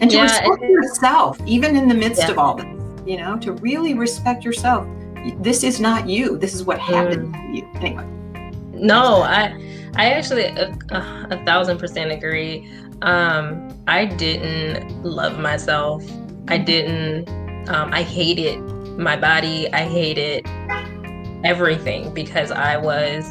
And 0.00 0.10
to 0.10 0.16
yeah, 0.16 0.22
respect 0.22 0.62
yourself, 0.62 1.40
even 1.46 1.76
in 1.76 1.88
the 1.88 1.94
midst 1.94 2.22
yeah. 2.22 2.30
of 2.32 2.38
all 2.38 2.54
this, 2.54 2.66
you 3.06 3.16
know, 3.16 3.38
to 3.38 3.52
really 3.52 3.94
respect 3.94 4.44
yourself. 4.44 4.86
This 5.38 5.62
is 5.62 5.80
not 5.80 6.08
you. 6.08 6.38
This 6.38 6.54
is 6.54 6.64
what 6.64 6.78
happened 6.78 7.34
mm. 7.34 7.52
to 7.52 7.58
you. 7.58 7.70
Anyway. 7.80 8.06
No, 8.72 9.22
I 9.22 9.52
I 9.96 10.10
actually 10.10 10.44
a, 10.44 10.70
a, 10.90 11.26
a 11.30 11.44
thousand 11.44 11.78
percent 11.78 12.10
agree. 12.10 12.70
Um, 13.02 13.68
I 13.86 14.04
didn't 14.06 15.02
love 15.02 15.38
myself. 15.38 16.04
I 16.48 16.58
didn't. 16.58 17.28
Um, 17.68 17.92
I 17.92 18.02
hated 18.02 18.58
my 18.98 19.16
body. 19.16 19.72
I 19.72 19.84
hated 19.84 20.46
everything 21.44 22.12
because 22.12 22.50
I 22.50 22.76
was 22.76 23.30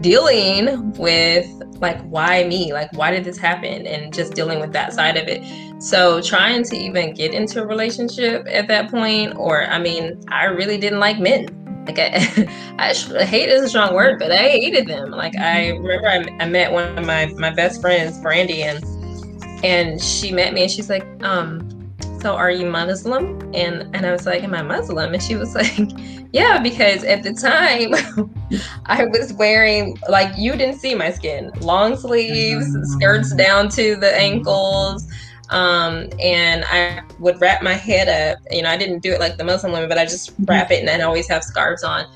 dealing 0.00 0.92
with 0.94 1.46
like 1.80 2.00
why 2.02 2.44
me 2.44 2.72
like 2.72 2.92
why 2.94 3.10
did 3.10 3.22
this 3.24 3.38
happen 3.38 3.86
and 3.86 4.12
just 4.12 4.34
dealing 4.34 4.58
with 4.58 4.72
that 4.72 4.92
side 4.92 5.16
of 5.16 5.28
it 5.28 5.42
so 5.80 6.20
trying 6.20 6.64
to 6.64 6.76
even 6.76 7.14
get 7.14 7.32
into 7.32 7.62
a 7.62 7.66
relationship 7.66 8.44
at 8.48 8.66
that 8.66 8.90
point 8.90 9.32
or 9.36 9.64
i 9.66 9.78
mean 9.78 10.18
i 10.28 10.44
really 10.44 10.76
didn't 10.76 10.98
like 10.98 11.20
men 11.20 11.46
like 11.86 11.98
I, 11.98 12.12
I 12.78 13.24
hate 13.24 13.48
is 13.48 13.62
a 13.62 13.68
strong 13.68 13.94
word, 13.94 14.18
but 14.18 14.30
I 14.30 14.48
hated 14.48 14.86
them. 14.86 15.10
Like 15.10 15.36
I 15.36 15.70
remember 15.70 16.08
I, 16.08 16.44
I 16.44 16.48
met 16.48 16.70
one 16.70 16.96
of 16.96 17.04
my 17.04 17.26
my 17.36 17.50
best 17.50 17.80
friends, 17.80 18.18
Brandy, 18.20 18.62
and 18.62 18.82
and 19.62 20.00
she 20.00 20.32
met 20.32 20.52
me 20.52 20.62
and 20.62 20.70
she's 20.70 20.90
like, 20.90 21.06
um, 21.22 21.68
so 22.20 22.34
are 22.34 22.50
you 22.50 22.66
Muslim? 22.66 23.40
And 23.54 23.94
and 23.94 24.06
I 24.06 24.12
was 24.12 24.26
like, 24.26 24.42
am 24.42 24.54
I 24.54 24.62
Muslim? 24.62 25.12
And 25.12 25.22
she 25.22 25.34
was 25.34 25.54
like, 25.56 25.90
yeah, 26.32 26.60
because 26.62 27.04
at 27.04 27.22
the 27.22 27.32
time 27.32 27.94
I 28.86 29.04
was 29.04 29.32
wearing 29.32 29.98
like 30.08 30.32
you 30.38 30.52
didn't 30.52 30.78
see 30.78 30.94
my 30.94 31.10
skin, 31.10 31.50
long 31.60 31.96
sleeves, 31.96 32.66
skirts 32.92 33.34
down 33.34 33.68
to 33.70 33.96
the 33.96 34.16
ankles. 34.16 35.06
Um, 35.50 36.08
and 36.18 36.64
I 36.66 37.02
would 37.18 37.38
wrap 37.40 37.62
my 37.62 37.74
head 37.74 38.08
up. 38.08 38.42
You 38.50 38.62
know, 38.62 38.70
I 38.70 38.78
didn't 38.78 39.00
do 39.00 39.12
it 39.12 39.20
like 39.20 39.36
the 39.36 39.44
Muslim 39.44 39.72
women, 39.72 39.88
but 39.88 39.98
I 39.98 40.04
just 40.04 40.32
mm-hmm. 40.32 40.44
wrap 40.44 40.70
it 40.70 40.78
and 40.78 40.88
then 40.88 41.02
always 41.02 41.28
have 41.28 41.44
scarves 41.44 41.84
on. 41.84 42.06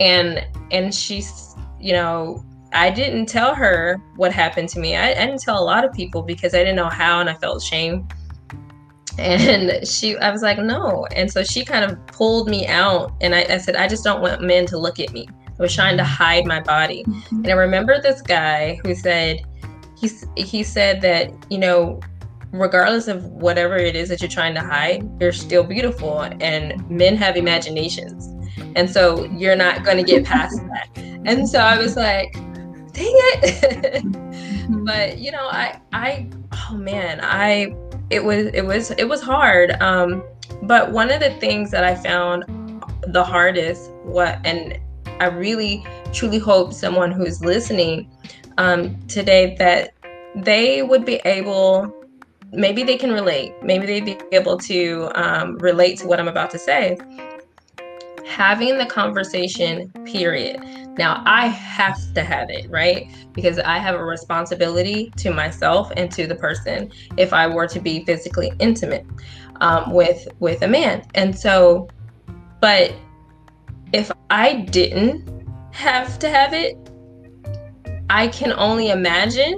And 0.00 0.44
and 0.72 0.92
she's, 0.92 1.54
you 1.78 1.92
know, 1.92 2.44
I 2.72 2.90
didn't 2.90 3.26
tell 3.26 3.54
her 3.54 4.02
what 4.16 4.32
happened 4.32 4.68
to 4.70 4.80
me. 4.80 4.96
I, 4.96 5.10
I 5.10 5.26
didn't 5.26 5.42
tell 5.42 5.62
a 5.62 5.64
lot 5.64 5.84
of 5.84 5.92
people 5.92 6.22
because 6.22 6.54
I 6.54 6.58
didn't 6.58 6.76
know 6.76 6.88
how 6.88 7.20
and 7.20 7.28
I 7.28 7.34
felt 7.34 7.62
shame. 7.62 8.08
And 9.18 9.86
she, 9.86 10.16
I 10.18 10.30
was 10.30 10.42
like, 10.42 10.58
no. 10.58 11.06
And 11.14 11.30
so 11.30 11.42
she 11.42 11.64
kind 11.64 11.84
of 11.84 12.04
pulled 12.06 12.48
me 12.48 12.66
out 12.66 13.12
and 13.20 13.34
I, 13.34 13.44
I 13.48 13.58
said, 13.58 13.76
I 13.76 13.88
just 13.88 14.04
don't 14.04 14.22
want 14.22 14.42
men 14.42 14.66
to 14.66 14.78
look 14.78 15.00
at 15.00 15.12
me. 15.12 15.28
I 15.46 15.62
was 15.62 15.74
trying 15.74 15.96
to 15.98 16.04
hide 16.04 16.46
my 16.46 16.60
body. 16.60 17.04
Mm-hmm. 17.04 17.36
And 17.36 17.48
I 17.48 17.52
remember 17.52 18.00
this 18.00 18.22
guy 18.22 18.80
who 18.84 18.94
said, 18.94 19.42
he, 19.98 20.10
he 20.36 20.62
said 20.62 21.00
that, 21.02 21.30
you 21.50 21.58
know, 21.58 22.00
regardless 22.52 23.06
of 23.06 23.24
whatever 23.26 23.76
it 23.76 23.94
is 23.94 24.08
that 24.08 24.20
you're 24.20 24.30
trying 24.30 24.54
to 24.54 24.60
hide, 24.60 25.08
you're 25.20 25.32
still 25.32 25.62
beautiful. 25.62 26.20
And 26.20 26.88
men 26.90 27.16
have 27.16 27.36
imaginations. 27.36 28.28
And 28.76 28.90
so 28.90 29.24
you're 29.24 29.56
not 29.56 29.84
going 29.84 29.98
to 29.98 30.02
get 30.02 30.24
past 30.24 30.56
that. 30.68 30.88
And 31.24 31.48
so 31.48 31.58
I 31.58 31.78
was 31.78 31.96
like, 31.96 32.34
dang 32.92 33.12
it. 33.14 34.04
but, 34.84 35.18
you 35.18 35.32
know, 35.32 35.48
I, 35.48 35.80
I, 35.92 36.28
oh 36.52 36.76
man, 36.76 37.20
I, 37.22 37.74
it 38.10 38.24
was, 38.24 38.46
it 38.46 38.64
was, 38.64 38.90
it 38.92 39.08
was 39.08 39.22
hard. 39.22 39.72
Um, 39.82 40.22
but 40.62 40.92
one 40.92 41.10
of 41.10 41.20
the 41.20 41.30
things 41.40 41.70
that 41.70 41.84
I 41.84 41.94
found 41.94 42.44
the 43.08 43.24
hardest, 43.24 43.90
what, 44.04 44.40
and 44.44 44.78
I 45.20 45.26
really 45.26 45.84
truly 46.12 46.38
hope 46.38 46.72
someone 46.72 47.12
who's 47.12 47.44
listening 47.44 48.10
um, 48.58 48.98
today 49.06 49.56
that 49.58 49.94
they 50.34 50.82
would 50.82 51.04
be 51.04 51.16
able 51.24 51.92
maybe 52.52 52.82
they 52.82 52.96
can 52.96 53.10
relate. 53.10 53.54
Maybe 53.62 53.86
they'd 53.86 54.04
be 54.04 54.18
able 54.30 54.58
to 54.58 55.10
um, 55.14 55.56
relate 55.58 55.98
to 56.00 56.06
what 56.06 56.20
I'm 56.20 56.28
about 56.28 56.50
to 56.50 56.58
say. 56.58 56.98
Having 58.36 58.78
the 58.78 58.86
conversation, 58.86 59.90
period. 60.04 60.60
Now, 60.98 61.22
I 61.26 61.46
have 61.46 61.98
to 62.14 62.22
have 62.22 62.48
it, 62.50 62.70
right? 62.70 63.08
Because 63.32 63.58
I 63.58 63.78
have 63.78 63.94
a 63.94 64.04
responsibility 64.04 65.12
to 65.18 65.32
myself 65.32 65.92
and 65.96 66.10
to 66.12 66.26
the 66.26 66.34
person 66.34 66.90
if 67.16 67.32
I 67.32 67.46
were 67.46 67.66
to 67.68 67.80
be 67.80 68.04
physically 68.04 68.52
intimate 68.58 69.06
um, 69.60 69.92
with 69.92 70.26
with 70.40 70.62
a 70.62 70.68
man. 70.68 71.02
And 71.14 71.38
so, 71.38 71.88
but 72.60 72.94
if 73.92 74.10
I 74.30 74.54
didn't 74.54 75.46
have 75.72 76.18
to 76.20 76.30
have 76.30 76.54
it, 76.54 76.76
I 78.08 78.28
can 78.28 78.52
only 78.52 78.90
imagine 78.90 79.54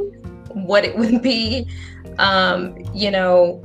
what 0.52 0.84
it 0.84 0.96
would 0.96 1.22
be 1.22 1.66
um, 2.18 2.76
you 2.92 3.10
know, 3.10 3.62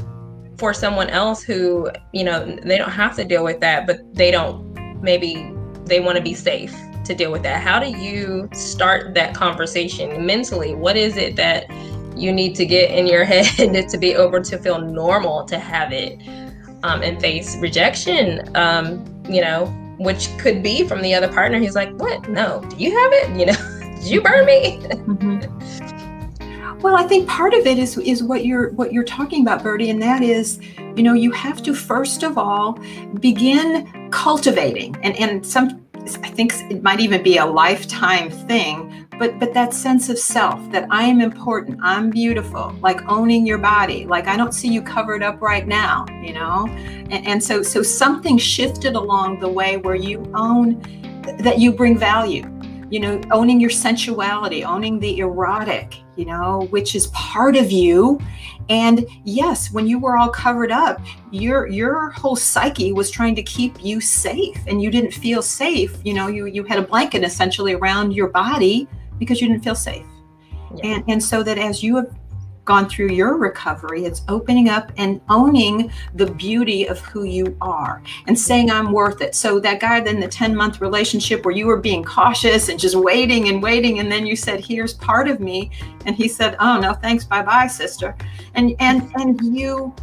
for 0.58 0.74
someone 0.74 1.10
else 1.10 1.42
who, 1.42 1.90
you 2.14 2.24
know, 2.24 2.46
they 2.64 2.78
don't 2.78 2.92
have 2.92 3.16
to 3.16 3.24
deal 3.24 3.44
with 3.44 3.60
that, 3.62 3.88
but 3.88 4.00
they 4.14 4.32
don't, 4.32 4.69
maybe 5.02 5.54
they 5.86 6.00
want 6.00 6.18
to 6.18 6.24
be 6.24 6.34
safe 6.34 6.76
to 7.06 7.16
deal 7.16 7.32
with 7.32 7.44
that. 7.44 7.62
How 7.62 7.80
do 7.80 7.88
you 7.88 8.50
start 8.54 9.14
that 9.16 9.34
conversation 9.34 10.26
mentally? 10.26 10.76
What 10.76 10.96
is 10.96 11.18
it 11.18 11.36
that 11.36 11.66
you 12.16 12.32
need 12.32 12.56
to 12.56 12.66
get 12.66 12.92
in 12.92 13.08
your 13.08 13.24
head 13.26 13.90
to 13.90 13.98
be 13.98 14.12
able 14.12 14.42
to 14.42 14.58
feel 14.58 14.80
normal 14.80 15.46
to 15.46 15.58
have 15.60 15.92
it 15.92 16.20
um, 16.84 17.02
and 17.02 17.20
face 17.20 17.58
rejection? 17.58 18.56
Um, 18.56 19.04
you 19.28 19.42
know, 19.42 19.66
which 20.00 20.30
could 20.38 20.64
be 20.64 20.88
from 20.88 21.02
the 21.02 21.14
other 21.14 21.28
partner. 21.28 21.60
He's 21.60 21.76
like, 21.76 21.92
"What? 21.98 22.28
No, 22.30 22.62
do 22.70 22.76
you 22.78 22.98
have 22.98 23.14
it? 23.14 23.40
You 23.40 23.46
know, 23.48 23.96
did 24.00 24.06
you 24.06 24.22
burn 24.22 24.46
me?" 24.46 24.80
Mm-hmm. 24.80 25.86
Well, 26.82 26.96
I 26.96 27.04
think 27.04 27.28
part 27.28 27.54
of 27.54 27.68
it 27.68 27.78
is 27.78 27.98
is 27.98 28.24
what 28.24 28.46
you're 28.46 28.70
what 28.70 28.94
you're 28.94 29.04
talking 29.04 29.42
about, 29.42 29.62
Birdie, 29.64 29.90
and 29.90 30.02
that 30.02 30.24
is, 30.24 30.62
you 30.96 31.04
know, 31.04 31.14
you 31.14 31.30
have 31.32 31.62
to 31.64 31.74
first 31.74 32.24
of 32.24 32.38
all 32.38 32.80
begin 33.20 34.10
cultivating, 34.12 34.96
and 35.04 35.14
and 35.18 35.46
some 35.46 35.86
I 36.24 36.30
think 36.30 36.54
it 36.72 36.82
might 36.82 37.02
even 37.02 37.22
be 37.22 37.36
a 37.36 37.46
lifetime 37.46 38.30
thing, 38.32 39.08
but 39.20 39.40
but 39.40 39.54
that 39.54 39.74
sense 39.74 40.08
of 40.08 40.18
self 40.18 40.72
that 40.72 40.88
I 40.90 41.04
am 41.04 41.20
important, 41.20 41.82
I'm 41.84 42.10
beautiful, 42.10 42.74
like 42.80 43.02
owning 43.12 43.46
your 43.46 43.58
body, 43.58 44.06
like 44.06 44.28
I 44.28 44.38
don't 44.38 44.54
see 44.54 44.70
you 44.70 44.82
covered 44.82 45.22
up 45.22 45.42
right 45.42 45.68
now, 45.68 46.06
you 46.24 46.32
know, 46.32 46.66
and, 47.10 47.28
and 47.28 47.44
so 47.44 47.62
so 47.62 47.84
something 47.84 48.38
shifted 48.38 48.96
along 48.96 49.42
the 49.42 49.50
way 49.50 49.76
where 49.76 49.96
you 49.96 50.24
own 50.34 50.80
that 51.40 51.60
you 51.60 51.74
bring 51.74 51.98
value. 51.98 52.50
You 52.90 53.02
know, 53.02 53.22
owning 53.30 53.60
your 53.60 53.70
sensuality, 53.70 54.64
owning 54.64 54.98
the 54.98 55.20
erotic, 55.20 56.02
you 56.20 56.26
know, 56.26 56.68
which 56.70 56.96
is 56.96 57.08
part 57.08 57.56
of 57.56 57.72
you. 57.72 58.20
And 58.68 59.08
yes, 59.24 59.72
when 59.72 59.88
you 59.88 59.98
were 59.98 60.18
all 60.18 60.30
covered 60.30 60.70
up, 60.70 61.00
your 61.32 61.68
your 61.68 62.10
whole 62.10 62.36
psyche 62.36 62.92
was 62.92 63.10
trying 63.10 63.36
to 63.36 63.44
keep 63.44 63.82
you 63.82 64.02
safe 64.02 64.60
and 64.68 64.82
you 64.82 64.92
didn't 64.92 65.14
feel 65.14 65.42
safe. 65.42 65.98
You 66.04 66.14
know, 66.14 66.28
you 66.28 66.46
you 66.46 66.64
had 66.66 66.78
a 66.78 66.82
blanket 66.82 67.24
essentially 67.24 67.74
around 67.74 68.12
your 68.12 68.28
body 68.28 68.86
because 69.18 69.42
you 69.42 69.48
didn't 69.48 69.64
feel 69.64 69.76
safe. 69.76 70.06
Yeah. 70.76 70.92
And 70.92 71.04
and 71.08 71.24
so 71.24 71.42
that 71.42 71.58
as 71.58 71.82
you 71.82 71.96
have 71.96 72.14
gone 72.70 72.88
through 72.88 73.10
your 73.10 73.36
recovery. 73.36 74.06
It's 74.06 74.22
opening 74.28 74.70
up 74.70 74.92
and 74.98 75.20
owning 75.28 75.92
the 76.14 76.28
beauty 76.28 76.86
of 76.86 77.00
who 77.00 77.24
you 77.24 77.58
are 77.62 78.00
and 78.28 78.38
saying, 78.38 78.70
I'm 78.70 78.92
worth 78.92 79.22
it. 79.22 79.34
So, 79.34 79.60
that 79.62 79.80
guy 79.80 79.98
in 79.98 80.20
the 80.20 80.28
10 80.28 80.56
month 80.56 80.80
relationship 80.80 81.44
where 81.44 81.56
you 81.56 81.66
were 81.66 81.82
being 81.82 82.04
cautious 82.04 82.70
and 82.70 82.80
just 82.80 82.96
waiting 82.96 83.50
and 83.50 83.64
waiting, 83.64 83.98
and 83.98 84.12
then 84.12 84.28
you 84.28 84.36
said, 84.36 84.64
Here's 84.64 84.94
part 84.94 85.28
of 85.28 85.40
me. 85.40 85.72
And 86.06 86.16
he 86.16 86.28
said, 86.28 86.58
Oh, 86.60 86.80
no, 86.80 86.94
thanks. 86.94 87.26
Bye 87.26 87.42
bye, 87.42 87.66
sister. 87.66 88.16
And, 88.54 88.76
and, 88.80 89.12
and 89.16 89.42
you, 89.42 89.96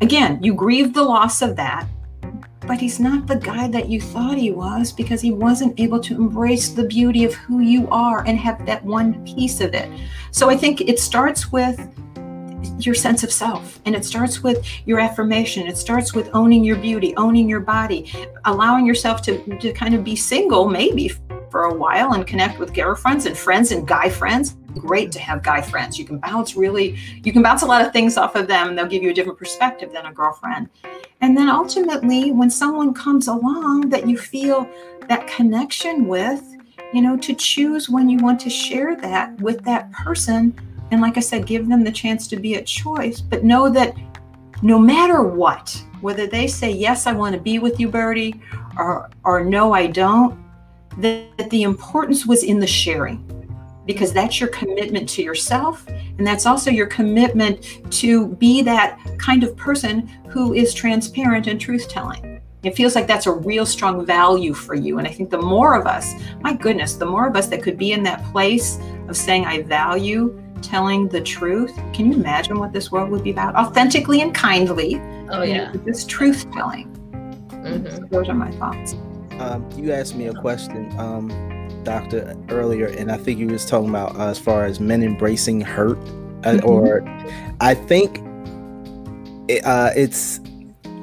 again, 0.00 0.42
you 0.42 0.54
grieve 0.54 0.94
the 0.94 1.02
loss 1.02 1.42
of 1.42 1.54
that 1.56 1.86
but 2.66 2.80
he's 2.80 2.98
not 2.98 3.26
the 3.26 3.36
guy 3.36 3.68
that 3.68 3.88
you 3.88 4.00
thought 4.00 4.36
he 4.36 4.50
was 4.50 4.92
because 4.92 5.20
he 5.20 5.30
wasn't 5.30 5.78
able 5.78 6.00
to 6.00 6.14
embrace 6.14 6.70
the 6.70 6.84
beauty 6.84 7.24
of 7.24 7.34
who 7.34 7.60
you 7.60 7.88
are 7.90 8.24
and 8.26 8.38
have 8.38 8.64
that 8.66 8.84
one 8.84 9.24
piece 9.24 9.60
of 9.60 9.74
it. 9.74 9.90
So 10.32 10.50
I 10.50 10.56
think 10.56 10.80
it 10.82 10.98
starts 10.98 11.52
with 11.52 11.78
your 12.78 12.94
sense 12.94 13.22
of 13.22 13.32
self 13.32 13.80
and 13.84 13.94
it 13.94 14.04
starts 14.04 14.42
with 14.42 14.66
your 14.86 14.98
affirmation 14.98 15.66
it 15.66 15.76
starts 15.76 16.14
with 16.14 16.28
owning 16.34 16.64
your 16.64 16.76
beauty 16.76 17.14
owning 17.16 17.48
your 17.48 17.60
body 17.60 18.12
allowing 18.44 18.84
yourself 18.84 19.22
to, 19.22 19.58
to 19.58 19.72
kind 19.72 19.94
of 19.94 20.02
be 20.02 20.16
single 20.16 20.68
maybe 20.68 21.08
for 21.50 21.64
a 21.64 21.74
while 21.74 22.14
and 22.14 22.26
connect 22.26 22.58
with 22.58 22.74
girlfriends 22.74 23.24
and 23.24 23.38
friends 23.38 23.70
and 23.70 23.86
guy 23.86 24.10
friends 24.10 24.56
great 24.78 25.12
to 25.12 25.18
have 25.18 25.42
guy 25.42 25.60
friends. 25.60 25.98
You 25.98 26.04
can 26.04 26.18
bounce 26.18 26.56
really 26.56 26.98
you 27.24 27.32
can 27.32 27.42
bounce 27.42 27.62
a 27.62 27.66
lot 27.66 27.84
of 27.84 27.92
things 27.92 28.16
off 28.16 28.34
of 28.36 28.46
them 28.46 28.68
and 28.68 28.78
they'll 28.78 28.86
give 28.86 29.02
you 29.02 29.10
a 29.10 29.14
different 29.14 29.38
perspective 29.38 29.92
than 29.92 30.06
a 30.06 30.12
girlfriend. 30.12 30.68
And 31.20 31.36
then 31.36 31.48
ultimately 31.48 32.32
when 32.32 32.50
someone 32.50 32.94
comes 32.94 33.28
along 33.28 33.90
that 33.90 34.08
you 34.08 34.18
feel 34.18 34.68
that 35.08 35.26
connection 35.26 36.06
with 36.06 36.42
you 36.92 37.02
know 37.02 37.16
to 37.16 37.34
choose 37.34 37.88
when 37.88 38.08
you 38.08 38.18
want 38.18 38.40
to 38.40 38.50
share 38.50 38.96
that 38.96 39.40
with 39.40 39.64
that 39.64 39.90
person. 39.92 40.54
And 40.90 41.00
like 41.00 41.16
I 41.16 41.20
said, 41.20 41.46
give 41.46 41.68
them 41.68 41.82
the 41.82 41.90
chance 41.90 42.28
to 42.28 42.36
be 42.36 42.54
a 42.54 42.62
choice, 42.62 43.20
but 43.20 43.42
know 43.42 43.68
that 43.70 43.96
no 44.62 44.78
matter 44.78 45.22
what, 45.22 45.82
whether 46.00 46.26
they 46.26 46.46
say, 46.46 46.70
yes, 46.70 47.06
I 47.06 47.12
want 47.12 47.34
to 47.34 47.40
be 47.40 47.58
with 47.58 47.78
you, 47.80 47.88
Birdie, 47.88 48.40
or, 48.78 49.10
or 49.24 49.44
no, 49.44 49.72
I 49.72 49.86
don't, 49.86 50.38
that 50.98 51.50
the 51.50 51.62
importance 51.62 52.26
was 52.26 52.42
in 52.42 52.58
the 52.58 52.66
sharing 52.66 53.22
because 53.86 54.12
that's 54.12 54.40
your 54.40 54.50
commitment 54.50 55.08
to 55.10 55.22
yourself. 55.22 55.86
And 55.88 56.26
that's 56.26 56.44
also 56.44 56.70
your 56.70 56.86
commitment 56.86 57.82
to 57.92 58.28
be 58.34 58.62
that 58.62 58.98
kind 59.18 59.44
of 59.44 59.56
person 59.56 60.08
who 60.28 60.54
is 60.54 60.74
transparent 60.74 61.46
and 61.46 61.60
truth 61.60 61.88
telling. 61.88 62.42
It 62.62 62.74
feels 62.74 62.96
like 62.96 63.06
that's 63.06 63.26
a 63.26 63.32
real 63.32 63.64
strong 63.64 64.04
value 64.04 64.52
for 64.52 64.74
you. 64.74 64.98
And 64.98 65.06
I 65.06 65.12
think 65.12 65.30
the 65.30 65.40
more 65.40 65.74
of 65.74 65.86
us, 65.86 66.14
my 66.40 66.52
goodness, 66.52 66.94
the 66.94 67.06
more 67.06 67.28
of 67.28 67.36
us 67.36 67.46
that 67.48 67.62
could 67.62 67.78
be 67.78 67.92
in 67.92 68.02
that 68.02 68.24
place 68.32 68.78
of 69.08 69.16
saying, 69.16 69.44
I 69.44 69.62
value 69.62 70.42
telling 70.62 71.06
the 71.06 71.20
truth. 71.20 71.76
Can 71.92 72.10
you 72.10 72.18
imagine 72.18 72.58
what 72.58 72.72
this 72.72 72.90
world 72.90 73.10
would 73.10 73.22
be 73.22 73.30
about? 73.30 73.54
Authentically 73.54 74.20
and 74.20 74.34
kindly. 74.34 75.00
Oh, 75.30 75.42
yeah. 75.42 75.72
This 75.84 76.04
truth 76.04 76.50
telling. 76.50 76.92
Mm-hmm. 77.50 77.94
So 77.94 78.02
those 78.10 78.28
are 78.28 78.34
my 78.34 78.50
thoughts. 78.52 78.94
Um, 79.38 79.68
you 79.76 79.92
asked 79.92 80.16
me 80.16 80.26
a 80.26 80.34
question, 80.34 80.92
um, 80.98 81.28
Doctor, 81.86 82.36
earlier, 82.50 82.86
and 82.86 83.10
I 83.10 83.16
think 83.16 83.38
you 83.38 83.46
was 83.46 83.64
talking 83.64 83.88
about 83.88 84.16
uh, 84.16 84.28
as 84.28 84.38
far 84.38 84.66
as 84.66 84.78
men 84.78 85.02
embracing 85.02 85.62
hurt, 85.62 85.96
uh, 85.96 86.58
mm-hmm. 86.58 86.68
or 86.68 87.02
I 87.60 87.72
think 87.74 88.18
it, 89.48 89.64
uh, 89.64 89.90
it's, 89.96 90.40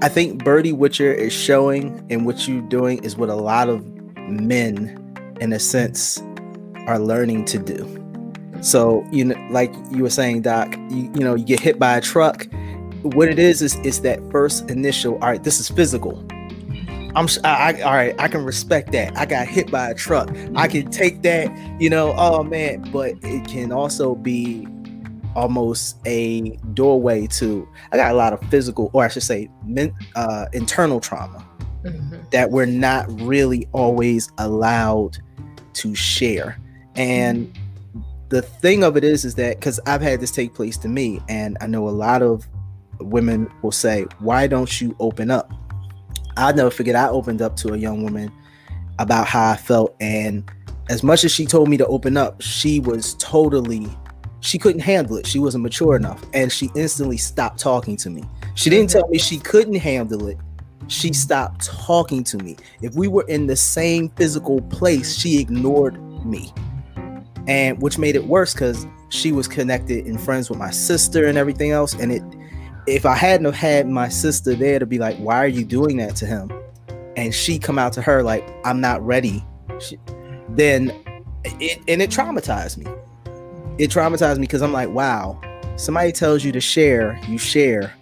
I 0.04 0.10
think 0.10 0.44
Birdie 0.44 0.74
Witcher 0.74 1.12
is 1.12 1.34
showing, 1.34 2.06
and 2.12 2.26
what 2.26 2.48
you're 2.48 2.62
doing 2.62 3.04
is 3.04 3.18
what 3.18 3.30
a 3.30 3.36
lot 3.36 3.70
of 3.70 3.84
men, 4.28 5.00
in 5.42 5.54
a 5.54 5.60
sense, 5.60 6.22
are 6.86 7.00
learning 7.00 7.46
to 7.46 7.58
do 7.58 8.04
so 8.64 9.06
you 9.12 9.26
know, 9.26 9.48
like 9.50 9.74
you 9.92 10.04
were 10.04 10.10
saying, 10.10 10.44
Doc, 10.44 10.74
you, 10.90 11.12
you 11.14 11.20
know, 11.20 11.36
you 11.36 11.44
get 11.44 11.60
hit 11.60 11.78
by 11.78 11.98
a 11.98 12.02
truck. 12.02 12.48
What 13.02 13.28
it 13.28 13.38
is 13.38 13.62
is 13.62 13.76
is 13.80 14.02
that 14.02 14.20
first 14.32 14.72
initial. 14.72 15.16
All 15.16 15.30
right, 15.30 15.44
this 15.44 15.60
is 15.60 15.68
physical. 15.68 16.26
I'm 17.16 17.28
I, 17.44 17.50
I, 17.50 17.82
all 17.82 17.94
right. 17.94 18.16
I 18.20 18.28
can 18.28 18.44
respect 18.44 18.92
that. 18.94 19.16
I 19.18 19.26
got 19.26 19.48
hit 19.48 19.72
by 19.72 19.90
a 19.90 19.94
truck. 19.94 20.30
I 20.56 20.68
can 20.68 20.90
take 20.90 21.22
that. 21.24 21.52
You 21.82 21.90
know, 21.90 22.14
oh 22.18 22.44
man. 22.44 22.90
But 22.92 23.16
it 23.22 23.48
can 23.48 23.72
also 23.72 24.16
be 24.16 24.68
almost 25.36 25.98
a 26.06 26.52
doorway 26.74 27.28
to. 27.28 27.68
I 27.92 27.98
got 27.98 28.12
a 28.12 28.16
lot 28.16 28.34
of 28.34 28.42
physical, 28.50 28.90
or 28.94 29.04
I 29.04 29.08
should 29.08 29.24
say, 29.24 29.50
men, 29.66 29.94
uh, 30.16 30.46
internal 30.54 31.00
trauma 31.00 31.46
mm-hmm. 31.84 32.18
that 32.32 32.52
we're 32.52 32.66
not 32.66 33.10
really 33.22 33.68
always 33.74 34.32
allowed 34.38 35.18
to 35.74 35.96
share. 35.96 36.58
And 36.96 37.52
the 38.34 38.42
thing 38.42 38.84
of 38.84 38.98
it 38.98 39.04
is 39.04 39.26
is 39.26 39.36
that 39.36 39.60
because 39.60 39.80
i've 39.86 40.02
had 40.02 40.20
this 40.20 40.32
take 40.32 40.56
place 40.56 40.76
to 40.76 40.88
me 40.88 41.22
and 41.30 41.56
i 41.62 41.68
know 41.68 41.88
a 41.88 41.92
lot 41.92 42.24
of 42.24 42.48
women 43.00 43.48
will 43.62 43.72
say 43.72 44.08
why 44.18 44.48
don't 44.48 44.82
you 44.82 44.96
open 45.00 45.30
up 45.30 45.54
i'll 46.38 46.54
never 46.54 46.72
forget 46.72 46.96
i 46.96 47.08
opened 47.08 47.42
up 47.42 47.56
to 47.56 47.74
a 47.74 47.78
young 47.78 48.04
woman 48.04 48.32
about 49.00 49.28
how 49.28 49.52
i 49.52 49.56
felt 49.56 49.96
and 50.00 50.50
as 50.90 51.04
much 51.04 51.24
as 51.24 51.32
she 51.32 51.46
told 51.46 51.70
me 51.70 51.78
to 51.78 51.86
open 51.88 52.18
up 52.18 52.42
she 52.42 52.80
was 52.80 53.16
totally 53.16 53.88
she 54.44 54.58
couldn't 54.58 54.82
handle 54.82 55.18
it. 55.18 55.26
She 55.26 55.40
wasn't 55.40 55.64
mature 55.64 55.96
enough 55.96 56.24
and 56.34 56.52
she 56.52 56.70
instantly 56.76 57.18
stopped 57.18 57.60
talking 57.60 57.96
to 57.98 58.10
me. 58.10 58.24
She 58.56 58.70
didn't 58.70 58.90
mm-hmm. 58.90 59.00
tell 59.00 59.08
me 59.08 59.18
she 59.18 59.40
couldn't 59.40 59.76
handle 59.76 60.28
it. 60.28 60.38
She 60.88 61.14
stopped 61.14 61.66
talking 61.66 62.24
to 62.26 62.38
me. 62.38 62.58
If 62.82 62.94
we 62.94 63.08
were 63.08 63.26
in 63.30 63.48
the 63.48 63.56
same 63.56 64.10
physical 64.10 64.62
place 64.64 65.18
she 65.18 65.40
ignored 65.40 65.98
me. 66.26 66.54
And 67.48 67.82
which 67.82 67.98
made 67.98 68.16
it 68.16 68.26
worse 68.26 68.54
because 68.54 68.86
she 69.10 69.32
was 69.32 69.48
connected 69.48 70.06
and 70.06 70.20
friends 70.20 70.50
with 70.50 70.60
my 70.60 70.72
sister 70.72 71.26
and 71.26 71.38
everything 71.38 71.72
else 71.72 71.94
and 71.94 72.12
it 72.12 72.24
if 72.88 73.06
i 73.06 73.16
hadn't 73.16 73.46
have 73.46 73.56
had 73.56 73.88
my 73.88 74.10
sister 74.10 74.56
there 74.56 74.80
to 74.80 74.86
be 74.86 75.00
like 75.00 75.18
why 75.18 75.38
are 75.38 75.48
you 75.48 75.64
doing 75.64 75.98
that 75.98 76.16
to 76.16 76.26
him? 76.26 76.52
and 77.16 77.34
she 77.34 77.60
come 77.60 77.78
out 77.78 77.94
to 77.94 78.02
her 78.02 78.24
like 78.24 78.48
i'm 78.66 78.82
not 78.82 79.02
ready 79.06 79.44
she, 79.80 79.98
then 80.50 80.92
it 81.44 81.82
and 81.88 82.02
it 82.02 82.10
traumatized 82.10 82.78
me. 82.78 82.86
It 83.78 83.90
traumatized 83.90 84.38
me 84.38 84.42
because 84.42 84.62
i'm 84.62 84.74
like 84.74 84.90
wow 84.90 85.40
somebody 85.76 86.12
tells 86.12 86.44
you 86.44 86.52
to 86.52 86.62
share 86.62 87.20
you 87.28 87.38
share. 87.38 87.94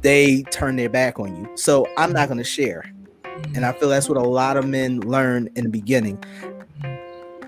They 0.00 0.42
turn 0.44 0.76
their 0.76 0.88
back 0.88 1.18
on 1.18 1.36
you. 1.36 1.56
So 1.56 1.86
i'm 1.96 2.12
not 2.12 2.28
going 2.28 2.38
to 2.38 2.44
share. 2.44 2.92
And 3.54 3.64
i 3.64 3.72
feel 3.72 3.88
that's 3.88 4.08
what 4.08 4.18
a 4.18 4.22
lot 4.22 4.56
of 4.56 4.66
men 4.66 5.00
learn 5.00 5.48
in 5.56 5.64
the 5.64 5.70
beginning. 5.70 6.22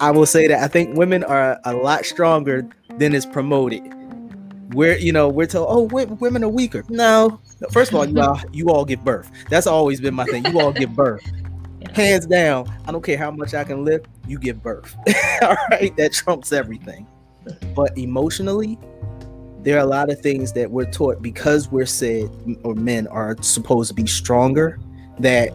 I 0.01 0.11
will 0.11 0.27
say 0.27 0.47
that 0.47 0.63
I 0.63 0.69
think 0.69 0.97
women 0.97 1.25
are 1.25 1.61
a 1.65 1.75
lot 1.75 2.05
stronger 2.07 2.67
than 2.97 3.15
is 3.15 3.27
promoted. 3.27 3.83
We're, 4.71 4.97
you 4.97 5.13
know, 5.13 5.29
we're 5.29 5.47
told, 5.47 5.67
oh, 5.69 5.83
women 5.83 6.45
are 6.45 6.49
weaker. 6.49 6.85
No, 6.89 7.41
first 7.73 7.91
of 7.91 7.97
all, 7.97 8.09
you 8.09 8.21
all, 8.21 8.41
you 8.53 8.69
all 8.71 8.85
give 8.85 9.05
birth. 9.05 9.31
That's 9.49 9.67
always 9.67 10.01
been 10.01 10.15
my 10.15 10.25
thing. 10.25 10.45
You 10.47 10.61
all 10.61 10.73
give 10.73 10.95
birth. 10.95 11.23
Hands 11.93 12.25
down. 12.27 12.73
I 12.87 12.93
don't 12.93 13.03
care 13.03 13.19
how 13.19 13.31
much 13.31 13.55
I 13.55 13.65
can 13.65 13.85
lift. 13.85 14.07
You 14.27 14.39
give 14.39 14.63
birth. 14.63 14.95
all 15.43 15.57
right, 15.71 15.95
that 15.97 16.13
trumps 16.13 16.53
everything. 16.53 17.07
But 17.75 17.97
emotionally, 17.99 18.79
there 19.63 19.77
are 19.77 19.81
a 19.81 19.87
lot 19.87 20.11
of 20.11 20.21
things 20.21 20.53
that 20.53 20.71
we're 20.71 20.91
taught 20.91 21.21
because 21.21 21.71
we're 21.71 21.87
said 21.87 22.31
or 22.63 22.75
men 22.75 23.07
are 23.09 23.37
supposed 23.43 23.89
to 23.89 23.95
be 23.95 24.07
stronger. 24.07 24.79
That 25.19 25.53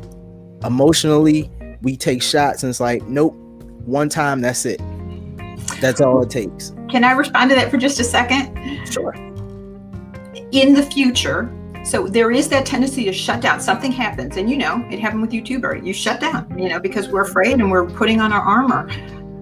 emotionally 0.63 1.49
we 1.81 1.95
take 1.95 2.21
shots 2.21 2.63
and 2.63 2.69
it's 2.69 2.79
like, 2.79 3.03
nope, 3.03 3.33
one 3.85 4.09
time, 4.09 4.41
that's 4.41 4.65
it. 4.65 4.81
That's 5.81 6.01
all 6.01 6.21
it 6.23 6.29
takes. 6.29 6.73
Can 6.89 7.03
I 7.03 7.11
respond 7.11 7.49
to 7.51 7.55
that 7.55 7.69
for 7.69 7.77
just 7.77 7.99
a 7.99 8.03
second? 8.03 8.55
Sure. 8.91 9.13
In 10.51 10.73
the 10.73 10.83
future, 10.83 11.51
so 11.83 12.07
there 12.07 12.31
is 12.31 12.49
that 12.49 12.65
tendency 12.65 13.03
to 13.05 13.13
shut 13.13 13.41
down. 13.41 13.59
Something 13.59 13.91
happens, 13.91 14.37
and 14.37 14.49
you 14.49 14.57
know, 14.57 14.83
it 14.89 14.99
happened 14.99 15.21
with 15.21 15.31
YouTuber. 15.31 15.85
You 15.85 15.93
shut 15.93 16.19
down, 16.19 16.57
you 16.57 16.69
know, 16.69 16.79
because 16.79 17.09
we're 17.09 17.21
afraid 17.21 17.53
and 17.53 17.69
we're 17.69 17.85
putting 17.85 18.21
on 18.21 18.33
our 18.33 18.41
armor. 18.41 18.89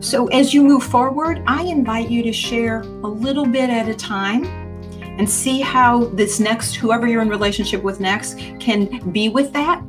So 0.01 0.27
as 0.27 0.53
you 0.53 0.63
move 0.63 0.83
forward, 0.83 1.41
I 1.47 1.63
invite 1.63 2.09
you 2.09 2.21
to 2.23 2.33
share 2.33 2.81
a 2.81 3.07
little 3.07 3.45
bit 3.45 3.69
at 3.69 3.87
a 3.87 3.93
time 3.93 4.43
and 5.01 5.29
see 5.29 5.61
how 5.61 6.05
this 6.05 6.41
next, 6.41 6.75
whoever 6.75 7.07
you're 7.07 7.21
in 7.21 7.29
relationship 7.29 7.81
with 7.81 8.01
next, 8.01 8.37
can 8.59 9.09
be 9.11 9.29
with 9.29 9.53
that 9.53 9.81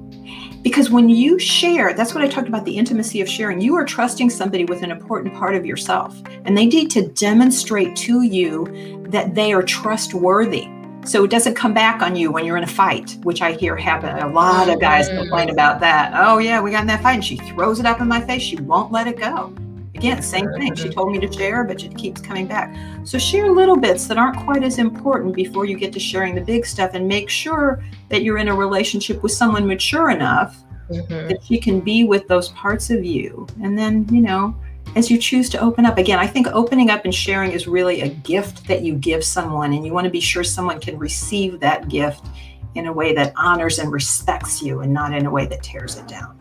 because 0.64 0.90
when 0.90 1.11
you 1.11 1.38
share, 1.38 1.92
that's 1.92 2.14
what 2.14 2.24
I 2.24 2.27
talked 2.27 2.48
about 2.48 2.64
the 2.64 2.77
intimacy 2.77 3.20
of 3.20 3.29
sharing. 3.29 3.61
You 3.61 3.77
are 3.77 3.85
trusting 3.85 4.31
somebody 4.31 4.64
with 4.64 4.83
an 4.83 4.90
important 4.90 5.35
part 5.35 5.55
of 5.55 5.66
yourself, 5.66 6.20
and 6.46 6.57
they 6.57 6.64
need 6.64 6.90
to 6.92 7.07
demonstrate 7.07 7.94
to 7.96 8.22
you 8.22 9.05
that 9.11 9.35
they 9.35 9.53
are 9.53 9.62
trustworthy. 9.62 10.66
So 11.05 11.22
it 11.22 11.31
doesn't 11.31 11.55
come 11.55 11.74
back 11.74 12.00
on 12.00 12.16
you 12.16 12.33
when 12.33 12.46
you're 12.46 12.57
in 12.57 12.64
a 12.64 12.66
fight, 12.66 13.18
which 13.24 13.42
I 13.42 13.53
hear 13.53 13.77
happen. 13.77 14.16
A 14.18 14.27
lot 14.27 14.70
of 14.70 14.81
guys 14.81 15.07
complain 15.09 15.50
about 15.50 15.81
that. 15.81 16.12
Oh, 16.14 16.38
yeah, 16.38 16.62
we 16.62 16.70
got 16.70 16.81
in 16.81 16.87
that 16.87 17.03
fight, 17.03 17.16
and 17.16 17.24
she 17.24 17.37
throws 17.37 17.79
it 17.79 17.85
up 17.85 18.00
in 18.00 18.09
my 18.09 18.22
face. 18.22 18.40
She 18.40 18.57
won't 18.57 18.90
let 18.90 19.07
it 19.07 19.18
go. 19.18 19.55
Again, 19.94 20.22
same 20.22 20.50
thing. 20.54 20.74
She 20.74 20.88
told 20.88 21.12
me 21.12 21.20
to 21.20 21.33
share, 21.33 21.62
but 21.64 21.83
it 21.83 21.96
keeps 21.96 22.20
coming 22.20 22.46
back. 22.46 22.76
So 23.04 23.16
share 23.16 23.50
little 23.50 23.76
bits 23.76 24.07
that 24.09 24.18
aren't 24.18 24.38
quite 24.38 24.64
as 24.64 24.78
important 24.78 25.35
before 25.35 25.66
you 25.66 25.76
get 25.76 25.92
to 25.92 26.00
sharing 26.00 26.35
the 26.35 26.40
big 26.40 26.66
stuff 26.66 26.90
and 26.94 27.07
make 27.07 27.30
sure 27.30 27.83
that 28.09 28.22
you're 28.22 28.38
in 28.38 28.48
a 28.48 28.54
relationship 28.54 29.22
with 29.22 29.33
someone 29.33 29.66
mature 29.66 30.11
enough 30.11 30.57
mm-hmm. 30.90 31.28
that 31.28 31.42
she 31.44 31.59
can 31.59 31.80
be 31.80 32.04
with 32.04 32.26
those 32.26 32.48
parts 32.50 32.90
of 32.90 33.04
you. 33.04 33.46
And 33.62 33.78
then, 33.78 34.07
you 34.11 34.20
know, 34.20 34.57
as 34.96 35.11
you 35.11 35.18
choose 35.18 35.48
to 35.50 35.61
open 35.61 35.87
up 35.87 35.98
again, 35.98 36.18
I 36.18 36.26
think 36.26 36.46
opening 36.48 36.90
up 36.90 37.04
and 37.04 37.14
sharing 37.14 37.52
is 37.52 37.66
really 37.66 38.02
a 38.02 38.09
gift 38.09 38.66
that 38.68 38.83
you 38.83 38.94
give 38.94 39.24
someone, 39.24 39.72
and 39.72 39.85
you 39.85 39.92
want 39.92 40.04
to 40.04 40.11
be 40.11 40.20
sure 40.20 40.44
someone 40.44 40.80
can 40.80 40.98
receive 40.98 41.59
that 41.61 41.88
gift 41.88 42.26
in 42.74 42.87
a 42.87 42.92
way 42.92 43.14
that 43.14 43.33
honors 43.37 43.78
and 43.78 43.90
respects 43.90 44.62
you 44.62 44.80
and 44.80 44.92
not 44.92 45.14
in 45.14 45.26
a 45.26 45.30
way 45.30 45.46
that 45.46 45.62
tears 45.62 45.96
it 45.96 46.07
down. 46.07 46.38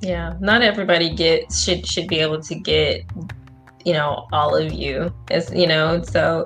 Yeah, 0.00 0.34
not 0.40 0.62
everybody 0.62 1.14
gets 1.14 1.62
should 1.62 1.86
should 1.86 2.08
be 2.08 2.20
able 2.20 2.40
to 2.42 2.54
get 2.54 3.04
you 3.84 3.92
know 3.92 4.26
all 4.32 4.56
of 4.56 4.72
you 4.72 5.14
as 5.30 5.52
you 5.54 5.64
know 5.64 6.02
so 6.02 6.44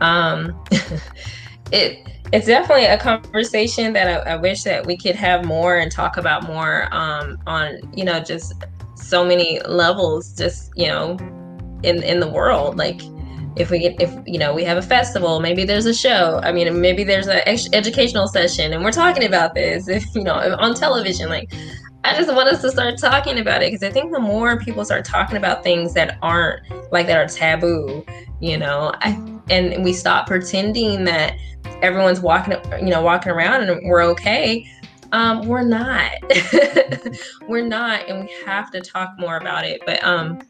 um 0.00 0.56
it 1.72 2.06
it's 2.32 2.46
definitely 2.46 2.84
a 2.84 2.96
conversation 2.96 3.92
that 3.92 4.26
I, 4.26 4.34
I, 4.34 4.36
wish 4.36 4.62
that 4.62 4.86
we 4.86 4.96
could 4.96 5.16
have 5.16 5.44
more 5.44 5.78
and 5.78 5.90
talk 5.90 6.16
about 6.16 6.44
more 6.44 6.88
um 6.92 7.38
on 7.46 7.78
you 7.92 8.04
know 8.04 8.20
just 8.20 8.54
so 8.94 9.24
many 9.24 9.60
levels 9.66 10.32
just 10.32 10.70
you 10.76 10.86
know 10.86 11.16
in 11.82 12.02
in 12.02 12.20
the 12.20 12.28
world. 12.28 12.76
Like 12.76 13.00
if 13.56 13.70
we 13.70 13.78
get 13.78 14.00
if 14.00 14.12
you 14.26 14.38
know 14.38 14.54
we 14.54 14.64
have 14.64 14.76
a 14.76 14.82
festival 14.82 15.40
maybe 15.40 15.64
there's 15.64 15.86
a 15.86 15.94
show. 15.94 16.40
I 16.42 16.52
mean 16.52 16.80
maybe 16.80 17.04
there's 17.04 17.28
an 17.28 17.40
educational 17.72 18.26
session 18.26 18.72
and 18.72 18.84
we're 18.84 18.92
talking 18.92 19.24
about 19.24 19.54
this 19.54 19.88
if 19.98 20.04
you 20.14 20.22
know 20.22 20.34
on 20.34 20.74
television. 20.74 21.28
Like 21.28 21.52
i 22.06 22.16
just 22.16 22.32
want 22.32 22.48
us 22.48 22.60
to 22.62 22.70
start 22.70 22.98
talking 22.98 23.38
about 23.38 23.62
it 23.62 23.72
because 23.72 23.82
i 23.82 23.90
think 23.90 24.12
the 24.12 24.18
more 24.18 24.58
people 24.58 24.84
start 24.84 25.04
talking 25.04 25.36
about 25.36 25.62
things 25.62 25.94
that 25.94 26.18
aren't 26.22 26.60
like 26.92 27.06
that 27.06 27.18
are 27.18 27.28
taboo 27.28 28.04
you 28.40 28.56
know 28.56 28.92
I, 29.00 29.10
and 29.50 29.84
we 29.84 29.92
stop 29.92 30.26
pretending 30.26 31.04
that 31.04 31.36
everyone's 31.82 32.20
walking 32.20 32.54
you 32.80 32.90
know 32.90 33.02
walking 33.02 33.32
around 33.32 33.68
and 33.68 33.80
we're 33.88 34.02
okay 34.02 34.66
um 35.12 35.46
we're 35.46 35.62
not 35.62 36.10
we're 37.48 37.66
not 37.66 38.08
and 38.08 38.24
we 38.24 38.34
have 38.44 38.70
to 38.72 38.80
talk 38.80 39.14
more 39.18 39.36
about 39.36 39.64
it 39.64 39.82
but 39.86 40.02
um 40.04 40.40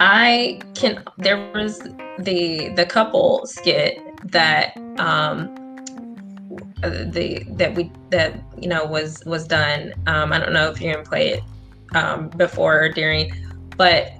I 0.00 0.60
can. 0.74 1.02
There 1.18 1.50
was 1.52 1.80
the 2.18 2.72
the 2.76 2.86
couple 2.86 3.46
skit 3.46 3.98
that 4.30 4.76
um 4.98 5.54
the 6.82 7.44
that 7.50 7.74
we 7.74 7.90
that 8.10 8.40
you 8.60 8.68
know 8.68 8.86
was 8.86 9.22
was 9.24 9.46
done. 9.46 9.92
Um, 10.06 10.32
I 10.32 10.38
don't 10.38 10.52
know 10.52 10.70
if 10.70 10.80
you're 10.80 10.94
gonna 10.94 11.04
play 11.04 11.30
it 11.30 11.42
um, 11.94 12.28
before 12.30 12.80
or 12.80 12.88
during, 12.88 13.32
but 13.76 14.12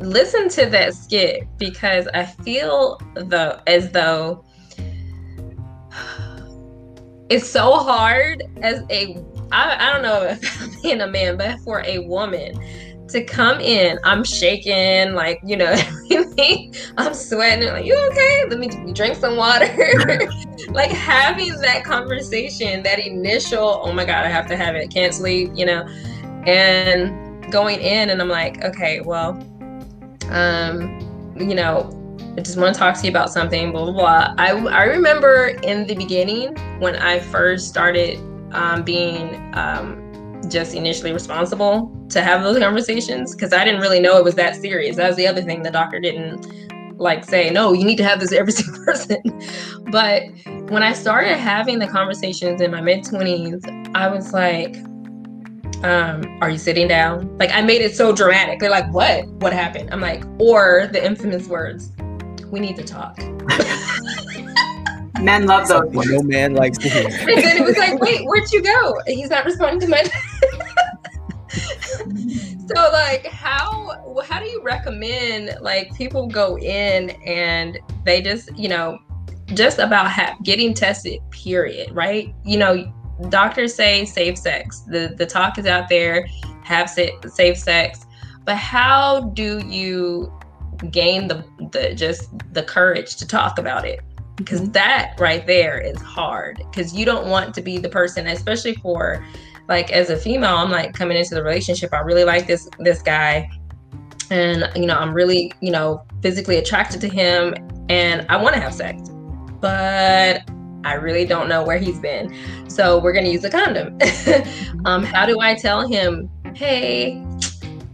listen 0.00 0.48
to 0.48 0.66
that 0.66 0.94
skit 0.94 1.46
because 1.58 2.06
I 2.08 2.24
feel 2.24 3.00
the 3.14 3.62
as 3.66 3.90
though 3.90 4.44
it's 7.28 7.48
so 7.48 7.78
hard 7.78 8.42
as 8.62 8.82
a 8.90 9.22
I, 9.50 9.88
I 9.88 9.92
don't 9.92 10.02
know 10.02 10.22
if 10.24 10.82
being 10.82 11.00
a 11.00 11.06
man, 11.06 11.36
but 11.36 11.58
for 11.60 11.82
a 11.84 12.00
woman 12.00 12.58
to 13.08 13.24
come 13.24 13.60
in, 13.60 13.98
I'm 14.04 14.24
shaking, 14.24 15.14
like, 15.14 15.40
you 15.44 15.56
know. 15.56 15.74
I'm 16.96 17.14
sweating. 17.14 17.68
Like, 17.68 17.84
you 17.84 17.96
okay? 18.10 18.44
Let 18.48 18.58
me 18.58 18.92
drink 18.92 19.16
some 19.16 19.36
water. 19.36 19.66
like 20.68 20.90
having 20.90 21.52
that 21.60 21.84
conversation, 21.84 22.82
that 22.82 22.98
initial, 22.98 23.80
oh 23.82 23.92
my 23.92 24.04
God, 24.04 24.24
I 24.24 24.28
have 24.28 24.46
to 24.48 24.56
have 24.56 24.74
it, 24.74 24.90
can't 24.90 25.12
sleep, 25.12 25.50
you 25.54 25.66
know, 25.66 25.86
and 26.46 27.52
going 27.52 27.80
in 27.80 28.10
and 28.10 28.20
I'm 28.20 28.28
like, 28.28 28.64
okay, 28.64 29.00
well, 29.00 29.30
um, 30.30 31.34
you 31.36 31.54
know, 31.54 31.94
I 32.36 32.40
just 32.40 32.56
want 32.56 32.74
to 32.74 32.78
talk 32.78 32.96
to 32.98 33.04
you 33.04 33.10
about 33.10 33.30
something, 33.30 33.72
blah, 33.72 33.84
blah, 33.84 33.92
blah. 33.92 34.34
I, 34.38 34.50
I 34.52 34.84
remember 34.84 35.58
in 35.62 35.86
the 35.86 35.94
beginning 35.94 36.56
when 36.78 36.96
I 36.96 37.18
first 37.18 37.68
started 37.68 38.18
um, 38.52 38.82
being 38.82 39.52
um, 39.54 40.07
just 40.48 40.74
initially 40.74 41.12
responsible 41.12 41.94
to 42.10 42.22
have 42.22 42.42
those 42.42 42.58
conversations 42.58 43.34
because 43.34 43.52
I 43.52 43.64
didn't 43.64 43.80
really 43.80 44.00
know 44.00 44.16
it 44.18 44.24
was 44.24 44.34
that 44.36 44.56
serious. 44.56 44.96
That 44.96 45.08
was 45.08 45.16
the 45.16 45.26
other 45.26 45.42
thing 45.42 45.62
the 45.62 45.70
doctor 45.70 45.98
didn't 45.98 46.46
like 46.98 47.24
say, 47.24 47.50
no, 47.50 47.72
you 47.72 47.84
need 47.84 47.96
to 47.96 48.04
have 48.04 48.20
this 48.20 48.32
every 48.32 48.52
single 48.60 48.84
person. 48.84 49.22
but 49.90 50.24
when 50.70 50.82
I 50.82 50.92
started 50.92 51.36
having 51.36 51.78
the 51.78 51.86
conversations 51.86 52.60
in 52.60 52.70
my 52.70 52.80
mid 52.80 53.04
20s, 53.04 53.92
I 53.94 54.08
was 54.08 54.32
like, 54.32 54.76
um, 55.84 56.38
are 56.40 56.50
you 56.50 56.58
sitting 56.58 56.88
down? 56.88 57.36
Like 57.38 57.50
I 57.52 57.62
made 57.62 57.82
it 57.82 57.94
so 57.94 58.12
dramatic. 58.12 58.58
They're 58.58 58.70
like, 58.70 58.92
what? 58.92 59.26
What 59.40 59.52
happened? 59.52 59.90
I'm 59.92 60.00
like, 60.00 60.24
or 60.38 60.88
the 60.92 61.04
infamous 61.04 61.46
words, 61.46 61.92
we 62.50 62.60
need 62.60 62.76
to 62.76 62.84
talk. 62.84 63.18
Men 65.20 65.46
love 65.46 65.68
those. 65.68 65.92
No 65.92 66.22
man 66.22 66.54
likes 66.54 66.78
to 66.78 66.88
hear. 66.88 67.06
and 67.06 67.42
then 67.42 67.56
it 67.56 67.64
was 67.64 67.76
like, 67.76 67.98
wait, 68.00 68.24
where'd 68.24 68.50
you 68.52 68.62
go? 68.62 69.00
He's 69.06 69.30
not 69.30 69.44
responding 69.44 69.80
to 69.80 69.88
my 69.88 70.02
so 72.68 72.90
like 72.92 73.26
how 73.26 74.20
how 74.24 74.38
do 74.38 74.46
you 74.46 74.62
recommend 74.62 75.56
like 75.60 75.94
people 75.94 76.26
go 76.26 76.58
in 76.58 77.10
and 77.26 77.78
they 78.04 78.20
just 78.20 78.54
you 78.56 78.68
know 78.68 78.98
just 79.54 79.78
about 79.78 80.10
ha- 80.10 80.36
getting 80.42 80.74
tested 80.74 81.20
period 81.30 81.90
right 81.92 82.34
you 82.44 82.58
know 82.58 82.92
doctors 83.30 83.74
say 83.74 84.04
safe 84.04 84.36
sex 84.36 84.80
the 84.80 85.14
the 85.16 85.24
talk 85.26 85.58
is 85.58 85.66
out 85.66 85.88
there 85.88 86.26
have 86.62 86.88
sa- 86.90 87.06
safe 87.26 87.56
sex 87.56 88.06
but 88.44 88.56
how 88.56 89.20
do 89.30 89.60
you 89.66 90.32
gain 90.90 91.26
the 91.26 91.44
the 91.72 91.94
just 91.94 92.28
the 92.52 92.62
courage 92.62 93.16
to 93.16 93.26
talk 93.26 93.58
about 93.58 93.84
it 93.86 94.00
because 94.38 94.62
mm-hmm. 94.62 94.72
that 94.72 95.14
right 95.18 95.46
there 95.46 95.78
is 95.78 96.00
hard 96.00 96.56
because 96.70 96.94
you 96.94 97.04
don't 97.04 97.26
want 97.26 97.54
to 97.54 97.60
be 97.60 97.76
the 97.76 97.88
person 97.88 98.26
especially 98.28 98.74
for 98.76 99.24
like 99.68 99.92
as 99.92 100.08
a 100.08 100.16
female 100.16 100.56
i'm 100.56 100.70
like 100.70 100.94
coming 100.94 101.18
into 101.18 101.34
the 101.34 101.42
relationship 101.42 101.92
i 101.92 101.98
really 101.98 102.24
like 102.24 102.46
this 102.46 102.68
this 102.78 103.02
guy. 103.02 103.50
And 104.30 104.68
you 104.76 104.84
know 104.84 104.94
i'm 104.94 105.14
really 105.14 105.52
you 105.60 105.70
know 105.70 106.04
physically 106.20 106.58
attracted 106.58 107.00
to 107.00 107.08
him 107.08 107.54
and 107.88 108.26
i 108.28 108.36
want 108.36 108.54
to 108.54 108.60
have 108.60 108.74
sex 108.74 109.08
but 109.60 110.42
i 110.84 110.92
really 110.92 111.24
don't 111.24 111.48
know 111.48 111.64
where 111.64 111.78
he's 111.78 111.98
been. 111.98 112.34
So 112.68 113.00
we're 113.00 113.14
going 113.14 113.24
to 113.24 113.30
use 113.30 113.44
a 113.44 113.50
condom. 113.50 113.98
Um, 114.84 115.02
how 115.02 115.26
do 115.26 115.40
i 115.40 115.54
tell 115.54 115.88
him 115.88 116.30
hey 116.54 117.20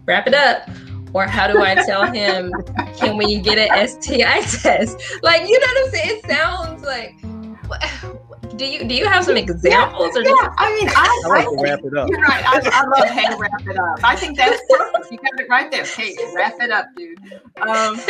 wrap 0.06 0.26
it 0.26 0.34
up 0.34 0.68
or 1.14 1.26
how 1.26 1.46
do 1.46 1.62
I 1.62 1.74
tell 1.86 2.10
him, 2.10 2.52
can 2.96 3.16
we 3.16 3.40
get 3.40 3.58
an 3.58 3.88
STI 3.88 4.40
test? 4.40 5.00
Like, 5.22 5.48
you 5.48 5.58
know 5.58 5.66
what 5.66 5.86
I'm 5.86 5.90
saying? 5.90 6.20
It 6.22 6.26
sounds 6.26 6.82
like 6.82 7.16
do 8.56 8.66
you 8.66 8.84
do 8.84 8.94
you 8.94 9.06
have 9.06 9.24
some 9.24 9.36
examples? 9.36 10.10
Yeah, 10.14 10.22
yeah. 10.26 10.54
I 10.58 10.74
mean, 10.74 10.88
I, 10.88 11.22
I 11.24 11.28
like 11.28 11.46
I, 11.46 11.50
to 11.50 11.62
wrap 11.62 11.80
it 11.84 11.96
up. 11.96 12.08
You're 12.08 12.20
right. 12.20 12.44
I, 12.46 12.60
I 12.72 12.86
love 12.86 13.08
hey, 13.08 13.26
wrap 13.38 13.66
it 13.66 13.78
up. 13.78 13.98
I 14.04 14.16
think 14.16 14.36
that's 14.36 14.60
perfect. 14.70 15.10
You 15.10 15.18
got 15.18 15.40
it 15.40 15.48
right 15.48 15.70
there. 15.70 15.84
Hey, 15.84 16.14
wrap 16.34 16.54
it 16.60 16.70
up, 16.70 16.86
dude. 16.96 17.18
Um, 17.60 18.00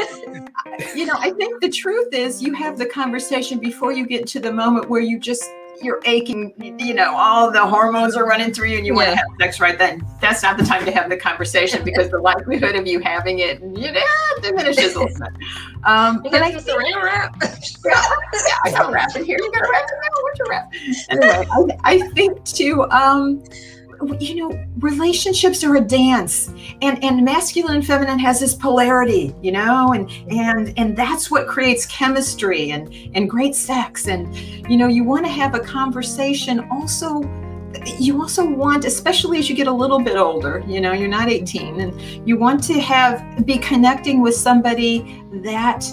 you 0.94 1.06
know, 1.06 1.14
I 1.18 1.30
think 1.30 1.60
the 1.60 1.70
truth 1.70 2.12
is 2.12 2.42
you 2.42 2.52
have 2.54 2.78
the 2.78 2.86
conversation 2.86 3.58
before 3.58 3.92
you 3.92 4.06
get 4.06 4.26
to 4.28 4.40
the 4.40 4.52
moment 4.52 4.88
where 4.90 5.00
you 5.00 5.18
just 5.18 5.44
you're 5.82 6.00
aching, 6.04 6.54
you 6.78 6.94
know, 6.94 7.14
all 7.14 7.50
the 7.50 7.64
hormones 7.64 8.16
are 8.16 8.26
running 8.26 8.52
through 8.52 8.68
you 8.68 8.78
and 8.78 8.86
you 8.86 8.92
yeah. 8.92 8.96
want 8.96 9.10
to 9.10 9.16
have 9.16 9.26
sex 9.40 9.60
right 9.60 9.78
then. 9.78 10.06
That's 10.20 10.42
not 10.42 10.56
the 10.56 10.64
time 10.64 10.84
to 10.84 10.92
have 10.92 11.10
the 11.10 11.16
conversation 11.16 11.84
because 11.84 12.10
the 12.10 12.18
likelihood 12.18 12.76
of 12.76 12.86
you 12.86 13.00
having 13.00 13.40
it, 13.40 13.60
you 13.60 13.92
know, 13.92 14.02
diminishes 14.42 14.94
a 14.94 15.00
little 15.00 15.18
bit. 15.18 15.28
Um, 15.84 16.22
but 16.22 16.34
I 16.34 16.52
think, 16.52 16.64
saran 16.64 17.02
wrap. 17.02 17.36
yeah, 17.42 18.02
I 18.64 18.70
got 18.70 18.90
a 18.90 18.92
wrap 18.92 19.14
in 19.16 19.24
here. 19.24 19.38
You 19.40 19.52
got 19.52 19.66
a 19.66 19.70
wrap. 19.70 19.84
What's 20.22 20.38
your 20.38 20.48
wrap? 20.48 20.72
Anyway, 21.10 21.78
I, 21.84 21.92
I 21.94 22.08
think 22.10 22.44
too, 22.44 22.84
um, 22.90 23.42
you 24.20 24.34
know 24.36 24.64
relationships 24.78 25.64
are 25.64 25.76
a 25.76 25.80
dance. 25.80 26.48
And 26.82 27.02
and 27.02 27.24
masculine 27.24 27.76
and 27.76 27.86
feminine 27.86 28.18
has 28.18 28.40
this 28.40 28.54
polarity 28.54 29.34
you 29.42 29.52
know 29.52 29.92
and 29.92 30.10
and 30.30 30.72
and 30.78 30.96
that's 30.96 31.30
what 31.30 31.46
creates 31.46 31.86
chemistry 31.86 32.70
and 32.70 32.94
and 33.14 33.28
great 33.28 33.54
sex. 33.54 34.08
And 34.08 34.34
you 34.68 34.76
know 34.76 34.88
you 34.88 35.04
want 35.04 35.24
to 35.26 35.32
have 35.32 35.54
a 35.54 35.60
conversation 35.60 36.66
also 36.70 37.22
you 37.98 38.20
also 38.20 38.48
want 38.48 38.84
especially 38.84 39.38
as 39.38 39.48
you 39.50 39.56
get 39.56 39.66
a 39.66 39.72
little 39.72 39.98
bit 39.98 40.16
older 40.16 40.62
you 40.66 40.80
know 40.80 40.92
you're 40.92 41.08
not 41.08 41.28
18 41.28 41.80
and 41.80 42.28
you 42.28 42.36
want 42.38 42.62
to 42.62 42.80
have 42.80 43.44
be 43.44 43.58
connecting 43.58 44.22
with 44.22 44.34
somebody 44.34 45.24
that 45.42 45.84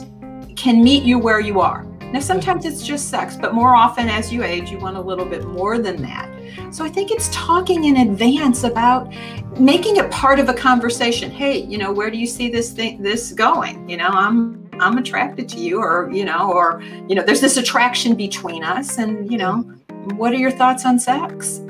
can 0.56 0.84
meet 0.84 1.04
you 1.04 1.18
where 1.18 1.40
you 1.40 1.60
are 1.60 1.91
now 2.12 2.20
sometimes 2.20 2.66
it's 2.66 2.86
just 2.86 3.10
sex 3.10 3.36
but 3.36 3.54
more 3.54 3.76
often 3.76 4.10
as 4.10 4.32
you 4.32 4.44
age 4.44 4.70
you 4.70 4.78
want 4.80 4.98
a 4.98 5.02
little 5.02 5.26
bit 5.26 5.46
more 5.46 5.78
than 5.78 6.02
that 6.02 6.30
so 6.72 6.86
I 6.86 6.90
think 6.90 7.12
it's 7.12 7.30
talking 7.34 7.86
in 7.86 7.98
advance 7.98 8.64
about 8.64 9.12
making 9.60 9.98
it 9.98 10.10
part 10.12 10.40
of 10.40 10.50
a 10.50 10.54
conversation. 10.54 11.30
Hey, 11.30 11.64
you 11.64 11.78
know, 11.78 11.92
where 11.92 12.10
do 12.10 12.18
you 12.18 12.28
see 12.28 12.50
this 12.50 12.72
thing 12.72 13.02
this 13.02 13.32
going? 13.34 13.90
You 13.90 13.98
know, 13.98 14.08
I'm 14.08 14.70
I'm 14.80 14.98
attracted 14.98 15.48
to 15.50 15.60
you 15.60 15.80
or, 15.80 16.10
you 16.12 16.26
know, 16.26 16.52
or 16.52 16.82
you 17.08 17.16
know, 17.16 17.24
there's 17.24 17.42
this 17.42 17.58
attraction 17.58 18.16
between 18.16 18.64
us 18.64 18.98
and, 18.98 19.32
you 19.32 19.38
know, 19.38 19.62
what 20.16 20.34
are 20.34 20.38
your 20.38 20.52
thoughts 20.52 20.86
on 20.86 21.00
sex? 21.00 21.62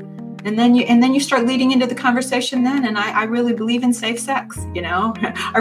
And 0.44 0.58
then 0.58 0.74
you 0.74 0.84
and 0.84 1.02
then 1.02 1.14
you 1.14 1.20
start 1.20 1.46
leading 1.46 1.72
into 1.72 1.86
the 1.86 1.94
conversation 1.94 2.62
then 2.62 2.86
and 2.86 2.98
i, 2.98 3.22
I 3.22 3.24
really 3.24 3.52
believe 3.52 3.82
in 3.82 3.92
safe 3.92 4.18
sex 4.18 4.58
you 4.74 4.82
know? 4.82 5.14
I 5.22 5.60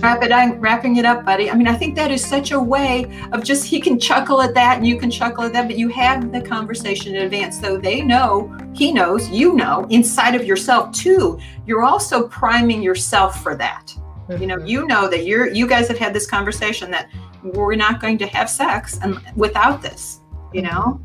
wrap 0.00 0.22
it 0.22 0.32
i'm 0.32 0.58
wrapping 0.60 0.96
it 0.96 1.04
up 1.04 1.24
buddy. 1.24 1.50
I 1.50 1.54
mean 1.54 1.68
i 1.68 1.74
think 1.74 1.94
that 1.96 2.10
is 2.10 2.24
such 2.24 2.52
a 2.52 2.60
way 2.60 3.26
of 3.32 3.44
just 3.44 3.66
he 3.66 3.80
can 3.80 3.98
chuckle 3.98 4.40
at 4.40 4.54
that 4.54 4.78
and 4.78 4.86
you 4.86 4.98
can 4.98 5.10
chuckle 5.10 5.44
at 5.44 5.52
that 5.52 5.66
but 5.68 5.78
you 5.78 5.88
have 5.88 6.32
the 6.32 6.40
conversation 6.40 7.14
in 7.14 7.22
advance 7.22 7.60
so 7.60 7.76
they 7.76 8.02
know 8.02 8.54
he 8.74 8.92
knows 8.92 9.28
you 9.28 9.54
know 9.54 9.86
inside 9.90 10.34
of 10.34 10.44
yourself 10.44 10.92
too. 10.92 11.38
You're 11.66 11.82
also 11.82 12.26
priming 12.28 12.82
yourself 12.82 13.42
for 13.42 13.54
that. 13.56 13.94
You 14.40 14.46
know 14.46 14.58
you 14.58 14.86
know 14.86 15.08
that 15.08 15.26
you're 15.26 15.52
you 15.52 15.66
guys 15.66 15.88
have 15.88 15.98
had 15.98 16.14
this 16.14 16.26
conversation 16.26 16.90
that 16.90 17.10
we're 17.42 17.74
not 17.74 18.00
going 18.00 18.18
to 18.18 18.26
have 18.26 18.48
sex 18.48 18.98
and 19.02 19.20
without 19.36 19.82
this 19.82 20.20
you 20.52 20.62
know? 20.62 21.00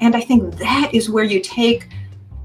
And 0.00 0.16
i 0.16 0.20
think 0.20 0.56
that 0.58 0.90
is 0.92 1.10
where 1.10 1.24
you 1.24 1.40
take 1.40 1.88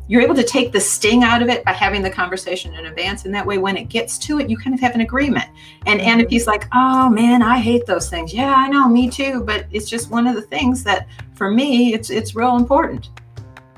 you're 0.10 0.22
able 0.22 0.36
to 0.36 0.44
take 0.44 0.74
the 0.74 0.82
sting 0.82 1.24
out 1.24 1.42
of 1.42 1.48
it 1.48 1.64
by 1.64 1.72
having 1.72 2.02
the 2.02 2.10
conversation 2.10 2.74
in 2.74 2.88
advance 2.88 3.26
and 3.26 3.34
that 3.34 3.46
way 3.46 3.58
when 3.58 3.78
it 3.78 3.86
gets 3.86 4.18
to 4.18 4.40
it 4.40 4.50
you 4.50 4.58
kind 4.58 4.74
of 4.74 4.80
have 4.80 4.94
an 4.96 5.02
agreement 5.02 5.46
and 5.86 6.02
and 6.02 6.20
if 6.20 6.26
mm-hmm. 6.28 6.34
he's 6.34 6.48
like 6.48 6.68
oh 6.74 7.10
man 7.10 7.42
i 7.42 7.58
hate 7.58 7.86
those 7.86 8.10
things 8.10 8.34
yeah 8.34 8.54
i 8.56 8.68
know 8.68 8.90
me 8.90 9.10
too 9.10 9.44
but 9.46 9.66
it's 9.72 9.90
just 9.90 10.12
one 10.12 10.28
of 10.28 10.36
the 10.36 10.42
things 10.42 10.84
that 10.84 11.08
for 11.36 11.50
me 11.50 11.94
it's 11.94 12.10
it's 12.10 12.36
real 12.36 12.58
important 12.58 13.10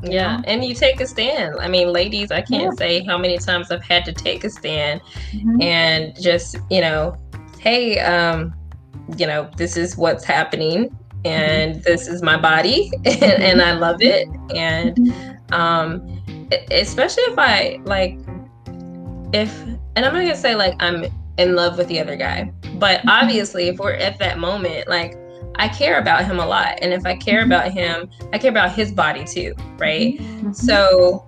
yeah 0.04 0.38
know? 0.38 0.44
and 0.48 0.66
you 0.66 0.74
take 0.74 1.00
a 1.00 1.06
stand 1.06 1.56
i 1.60 1.68
mean 1.68 1.92
ladies 1.92 2.32
i 2.32 2.42
can't 2.42 2.64
yeah. 2.64 2.72
say 2.72 3.04
how 3.04 3.18
many 3.18 3.38
times 3.38 3.70
i've 3.70 3.84
had 3.84 4.04
to 4.04 4.14
take 4.14 4.44
a 4.44 4.50
stand 4.50 5.00
mm-hmm. 5.32 5.62
and 5.62 6.20
just 6.20 6.58
you 6.72 6.82
know 6.82 7.16
hey 7.60 8.00
um 8.00 8.54
you 9.18 9.28
know, 9.28 9.50
this 9.58 9.78
is 9.78 9.98
what's 9.98 10.24
happening 10.24 10.96
and 11.24 11.84
this 11.84 12.08
is 12.08 12.22
my 12.22 12.38
body 12.38 12.92
and, 13.06 13.44
and 13.44 13.62
I 13.62 13.74
love 13.74 14.02
it. 14.02 14.28
And 14.56 15.14
um, 15.52 16.21
especially 16.72 17.24
if 17.24 17.38
I 17.38 17.80
like, 17.84 18.20
if, 19.34 19.62
and 19.96 20.06
I'm 20.06 20.14
not 20.14 20.22
gonna 20.22 20.36
say 20.36 20.56
like 20.56 20.76
I'm 20.80 21.06
in 21.38 21.56
love 21.56 21.78
with 21.78 21.88
the 21.88 22.00
other 22.00 22.16
guy, 22.16 22.52
but 22.76 23.02
obviously 23.08 23.68
if 23.68 23.78
we're 23.80 23.94
at 23.94 24.20
that 24.20 24.40
moment, 24.40 24.88
like 24.88 25.18
I 25.56 25.68
care 25.68 26.00
about 26.00 26.26
him 26.26 26.40
a 26.40 26.46
lot. 26.46 26.80
And 26.82 26.94
if 26.94 27.06
I 27.06 27.16
care 27.16 27.44
about 27.44 27.72
him, 27.72 28.10
I 28.34 28.38
care 28.38 28.52
about 28.52 28.74
his 28.74 28.92
body 28.92 29.24
too, 29.24 29.54
right? 29.78 30.18
Mm-hmm. 30.18 30.54
So 30.54 31.26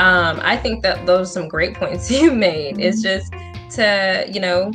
um, 0.00 0.40
I 0.42 0.56
think 0.56 0.82
that 0.82 1.06
those 1.06 1.30
are 1.30 1.32
some 1.32 1.48
great 1.48 1.74
points 1.74 2.10
you 2.22 2.32
made. 2.32 2.78
It's 2.80 3.02
just 3.02 3.32
to, 3.70 4.26
you 4.30 4.40
know, 4.40 4.72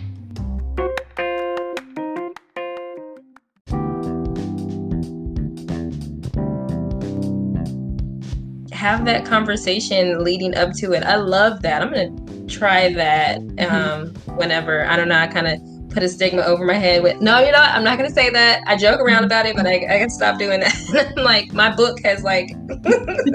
have 8.86 9.04
that 9.04 9.26
conversation 9.26 10.24
leading 10.24 10.56
up 10.56 10.72
to 10.72 10.94
it. 10.94 11.02
I 11.02 11.16
love 11.16 11.64
that. 11.64 11.82
I'm 11.82 11.90
gonna 11.90 12.48
try 12.48 12.94
that 12.94 13.40
mm-hmm. 13.40 13.76
um, 13.76 14.14
whenever. 14.38 14.86
I 14.86 14.96
don't 14.96 15.08
know. 15.08 15.18
I 15.18 15.26
kind 15.26 15.48
of 15.48 15.60
put 15.90 16.04
a 16.04 16.10
stigma 16.10 16.44
over 16.44 16.66
my 16.66 16.74
head 16.74 17.02
with 17.02 17.22
no 17.22 17.40
you 17.40 17.54
know 17.54 17.60
what? 17.60 17.70
i'm 17.70 17.84
not 17.84 17.98
going 17.98 18.10
to 18.10 18.14
say 18.14 18.30
that 18.30 18.62
i 18.68 18.76
joke 18.76 19.00
around 19.00 19.20
mm-hmm. 19.20 19.26
about 19.28 19.46
it 19.46 19.56
but 19.56 19.66
i, 19.66 19.76
I 19.76 20.00
can 20.00 20.10
stop 20.10 20.38
doing 20.38 20.60
that 20.60 21.14
like 21.16 21.54
my 21.54 21.74
book 21.74 22.02
has 22.04 22.22
like 22.22 22.50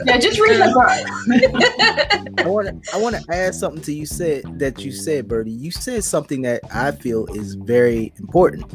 yeah 0.05 0.19
just 0.19 0.39
read 0.39 0.61
the 0.61 0.69
book 2.35 2.45
i 2.45 2.47
want 2.47 2.83
to 2.83 2.95
i 2.95 3.01
want 3.01 3.17
to 3.17 3.25
add 3.35 3.55
something 3.55 3.81
to 3.85 3.95
you 3.95 4.05
said 4.05 4.43
that 4.59 4.81
you 4.81 4.93
said 4.93 5.27
birdie 5.27 5.51
you 5.51 5.71
said 5.71 6.05
something 6.05 6.43
that 6.43 6.61
i 6.75 6.91
feel 6.91 7.25
is 7.35 7.55
very 7.55 8.13
important 8.19 8.71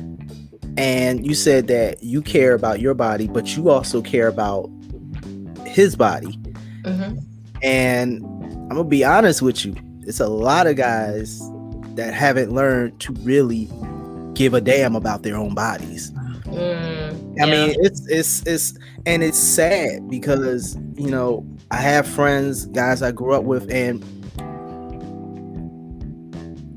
and 0.79 1.23
you 1.23 1.35
said 1.35 1.67
that 1.67 2.01
you 2.01 2.23
care 2.23 2.55
about 2.55 2.79
your 2.79 2.95
body 2.95 3.27
but 3.27 3.55
you 3.55 3.69
also 3.69 4.01
care 4.01 4.29
about 4.29 4.67
his 5.67 5.95
body 5.95 6.39
mm-hmm. 6.85 7.17
and 7.61 8.23
i'm 8.23 8.69
gonna 8.69 8.83
be 8.83 9.03
honest 9.03 9.41
with 9.41 9.65
you 9.65 9.75
it's 10.01 10.19
a 10.19 10.27
lot 10.27 10.67
of 10.67 10.75
guys 10.75 11.41
that 11.95 12.13
haven't 12.13 12.51
learned 12.51 12.99
to 12.99 13.13
really 13.21 13.69
give 14.35 14.53
a 14.53 14.61
damn 14.61 14.95
about 14.95 15.23
their 15.23 15.35
own 15.35 15.55
bodies. 15.55 16.11
Mm, 16.45 17.41
I 17.41 17.45
mean, 17.45 17.75
it's 17.79 18.05
it's 18.07 18.45
it's 18.45 18.77
and 19.05 19.23
it's 19.23 19.39
sad 19.39 20.07
because 20.09 20.77
you 20.95 21.09
know 21.09 21.45
I 21.71 21.77
have 21.77 22.07
friends, 22.07 22.67
guys 22.67 23.01
I 23.01 23.11
grew 23.11 23.33
up 23.33 23.43
with, 23.43 23.69
and 23.71 24.03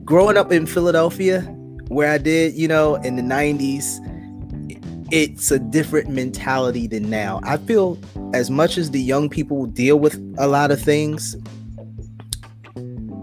growing 0.04 0.36
up 0.36 0.50
in 0.50 0.66
Philadelphia, 0.66 1.42
where 1.88 2.10
I 2.10 2.18
did, 2.18 2.54
you 2.54 2.66
know, 2.66 2.94
in 2.96 3.16
the 3.16 3.22
'90s, 3.22 3.98
it's 5.10 5.50
a 5.50 5.58
different 5.58 6.10
mentality 6.10 6.86
than 6.86 7.08
now. 7.08 7.40
I 7.42 7.56
feel 7.56 7.98
as 8.34 8.50
much 8.50 8.76
as 8.76 8.90
the 8.90 9.00
young 9.00 9.28
people 9.28 9.66
deal 9.66 9.98
with 9.98 10.14
a 10.38 10.46
lot 10.46 10.70
of 10.70 10.80
things, 10.80 11.36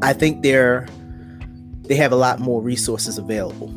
I 0.01 0.13
think 0.13 0.43
they're 0.43 0.87
they 1.83 1.95
have 1.95 2.11
a 2.11 2.15
lot 2.15 2.39
more 2.39 2.61
resources 2.61 3.17
available. 3.17 3.71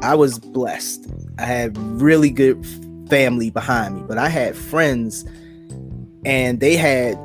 I 0.00 0.14
was 0.14 0.38
blessed. 0.38 1.06
I 1.38 1.44
had 1.44 1.78
really 1.78 2.30
good 2.30 2.66
family 3.08 3.50
behind 3.50 3.96
me, 3.96 4.02
but 4.06 4.18
I 4.18 4.28
had 4.28 4.56
friends 4.56 5.24
and 6.24 6.58
they 6.58 6.76
had 6.76 7.16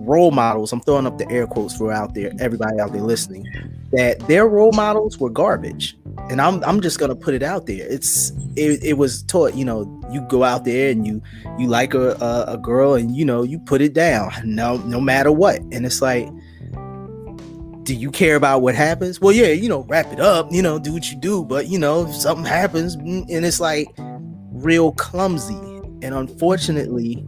role 0.00 0.30
models. 0.30 0.72
I'm 0.72 0.80
throwing 0.80 1.06
up 1.06 1.18
the 1.18 1.30
air 1.30 1.46
quotes 1.46 1.76
for 1.76 1.92
out 1.92 2.14
there, 2.14 2.32
everybody 2.40 2.80
out 2.80 2.92
there 2.92 3.02
listening, 3.02 3.44
that 3.92 4.20
their 4.26 4.46
role 4.48 4.72
models 4.72 5.18
were 5.18 5.30
garbage. 5.30 5.95
And 6.30 6.40
I'm 6.40 6.62
I'm 6.64 6.80
just 6.80 6.98
gonna 6.98 7.16
put 7.16 7.34
it 7.34 7.42
out 7.42 7.66
there. 7.66 7.86
It's 7.88 8.30
it, 8.56 8.82
it 8.82 8.94
was 8.94 9.22
taught, 9.24 9.54
you 9.54 9.64
know, 9.64 10.02
you 10.10 10.20
go 10.22 10.42
out 10.42 10.64
there 10.64 10.90
and 10.90 11.06
you 11.06 11.22
you 11.58 11.68
like 11.68 11.94
a, 11.94 12.12
a, 12.12 12.54
a 12.54 12.58
girl 12.58 12.94
and 12.94 13.14
you 13.16 13.24
know 13.24 13.42
you 13.42 13.58
put 13.58 13.80
it 13.80 13.92
down 13.92 14.30
no 14.44 14.78
no 14.78 15.00
matter 15.00 15.30
what. 15.30 15.60
And 15.72 15.86
it's 15.86 16.02
like 16.02 16.28
do 17.86 17.94
you 17.94 18.10
care 18.10 18.34
about 18.34 18.62
what 18.62 18.74
happens? 18.74 19.20
Well, 19.20 19.32
yeah, 19.32 19.46
you 19.46 19.68
know, 19.68 19.84
wrap 19.84 20.12
it 20.12 20.18
up, 20.18 20.48
you 20.50 20.60
know, 20.60 20.76
do 20.76 20.92
what 20.92 21.08
you 21.10 21.16
do, 21.16 21.44
but 21.44 21.68
you 21.68 21.78
know, 21.78 22.04
if 22.04 22.14
something 22.14 22.44
happens 22.44 22.96
mm, 22.96 23.24
and 23.30 23.46
it's 23.46 23.60
like 23.60 23.86
real 24.50 24.92
clumsy. 24.92 25.54
And 26.02 26.12
unfortunately, 26.12 27.24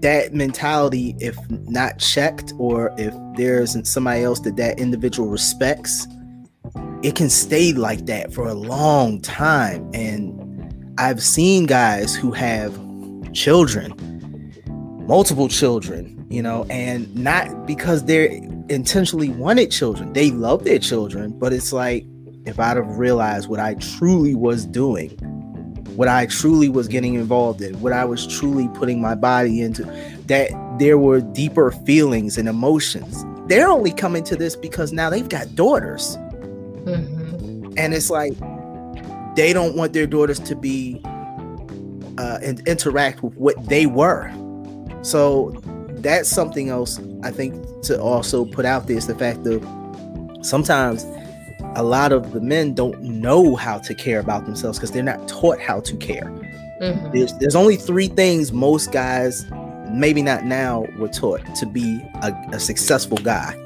that 0.00 0.32
mentality, 0.32 1.14
if 1.20 1.36
not 1.50 1.98
checked, 1.98 2.54
or 2.58 2.94
if 2.98 3.14
there 3.36 3.60
isn't 3.60 3.86
somebody 3.86 4.22
else 4.22 4.40
that 4.40 4.56
that 4.56 4.78
individual 4.78 5.28
respects, 5.28 6.06
it 7.02 7.14
can 7.14 7.28
stay 7.28 7.72
like 7.72 8.06
that 8.06 8.32
for 8.32 8.48
a 8.48 8.54
long 8.54 9.20
time. 9.20 9.88
And 9.92 10.94
I've 10.98 11.22
seen 11.22 11.66
guys 11.66 12.14
who 12.14 12.32
have 12.32 12.72
children, 13.32 13.92
multiple 15.06 15.48
children, 15.48 16.26
you 16.30 16.42
know, 16.42 16.64
and 16.70 17.14
not 17.14 17.66
because 17.66 18.04
they're 18.04 18.30
intentionally 18.68 19.28
wanted 19.30 19.70
children. 19.70 20.12
They 20.12 20.30
love 20.30 20.64
their 20.64 20.78
children, 20.78 21.38
but 21.38 21.52
it's 21.52 21.72
like 21.72 22.06
if 22.46 22.58
I'd 22.58 22.76
have 22.76 22.98
realized 22.98 23.48
what 23.48 23.60
I 23.60 23.74
truly 23.74 24.34
was 24.34 24.64
doing, 24.64 25.10
what 25.96 26.08
I 26.08 26.26
truly 26.26 26.68
was 26.68 26.88
getting 26.88 27.14
involved 27.14 27.62
in, 27.62 27.80
what 27.80 27.92
I 27.92 28.04
was 28.04 28.26
truly 28.26 28.68
putting 28.74 29.00
my 29.00 29.14
body 29.14 29.60
into, 29.60 29.84
that 30.26 30.50
there 30.78 30.98
were 30.98 31.20
deeper 31.20 31.70
feelings 31.70 32.36
and 32.36 32.48
emotions. 32.48 33.24
They're 33.46 33.68
only 33.68 33.92
coming 33.92 34.24
to 34.24 34.36
this 34.36 34.56
because 34.56 34.92
now 34.92 35.10
they've 35.10 35.28
got 35.28 35.54
daughters. 35.54 36.18
Mm-hmm. 36.84 37.74
And 37.76 37.94
it's 37.94 38.10
like 38.10 38.34
they 39.36 39.52
don't 39.52 39.76
want 39.76 39.92
their 39.92 40.06
daughters 40.06 40.38
to 40.40 40.54
be 40.54 41.00
uh, 42.18 42.38
and 42.42 42.66
interact 42.68 43.22
with 43.22 43.34
what 43.36 43.68
they 43.68 43.86
were. 43.86 44.32
So 45.02 45.50
that's 45.96 46.28
something 46.28 46.68
else 46.68 47.00
I 47.22 47.30
think 47.30 47.82
to 47.82 48.00
also 48.00 48.44
put 48.44 48.64
out 48.64 48.86
there 48.86 48.96
is 48.96 49.06
the 49.06 49.14
fact 49.14 49.44
that 49.44 50.38
sometimes 50.42 51.04
a 51.76 51.82
lot 51.82 52.12
of 52.12 52.32
the 52.32 52.40
men 52.40 52.74
don't 52.74 53.00
know 53.02 53.56
how 53.56 53.78
to 53.78 53.94
care 53.94 54.20
about 54.20 54.46
themselves 54.46 54.78
because 54.78 54.92
they're 54.92 55.02
not 55.02 55.26
taught 55.26 55.58
how 55.60 55.80
to 55.80 55.96
care. 55.96 56.30
Mm-hmm. 56.80 57.12
There's, 57.12 57.32
there's 57.38 57.56
only 57.56 57.76
three 57.76 58.08
things 58.08 58.52
most 58.52 58.92
guys, 58.92 59.44
maybe 59.90 60.22
not 60.22 60.44
now, 60.44 60.86
were 60.98 61.08
taught 61.08 61.42
to 61.56 61.66
be 61.66 62.00
a, 62.22 62.32
a 62.52 62.60
successful 62.60 63.18
guy 63.18 63.60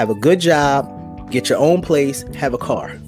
have 0.00 0.08
a 0.08 0.14
good 0.14 0.40
job, 0.40 0.88
get 1.30 1.48
your 1.48 1.58
own 1.58 1.80
place, 1.80 2.24
have 2.34 2.54
a 2.54 2.58
car. 2.58 2.98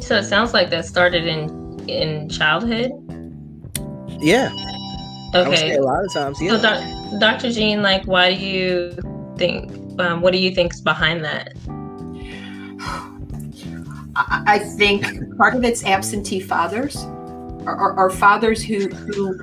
So 0.00 0.16
it 0.16 0.24
sounds 0.24 0.52
like 0.52 0.70
that 0.70 0.86
started 0.86 1.26
in 1.26 1.60
in 1.88 2.28
childhood. 2.28 2.90
Yeah. 4.20 4.50
Okay. 5.34 5.76
a 5.76 5.82
lot 5.82 6.04
of 6.04 6.12
times, 6.12 6.42
yeah. 6.42 6.58
So 6.58 7.18
Dr. 7.18 7.52
Jean, 7.52 7.82
like, 7.82 8.04
why 8.06 8.34
do 8.34 8.44
you 8.44 8.96
think? 9.36 9.70
Um, 10.00 10.20
what 10.20 10.32
do 10.32 10.38
you 10.38 10.54
think's 10.54 10.80
behind 10.80 11.24
that? 11.24 11.52
I 14.16 14.58
think 14.76 15.36
part 15.36 15.54
of 15.54 15.64
it's 15.64 15.84
absentee 15.84 16.40
fathers, 16.40 16.96
or, 17.64 17.94
or, 17.96 18.10
fathers 18.10 18.62
who 18.62 18.88
who 18.88 19.38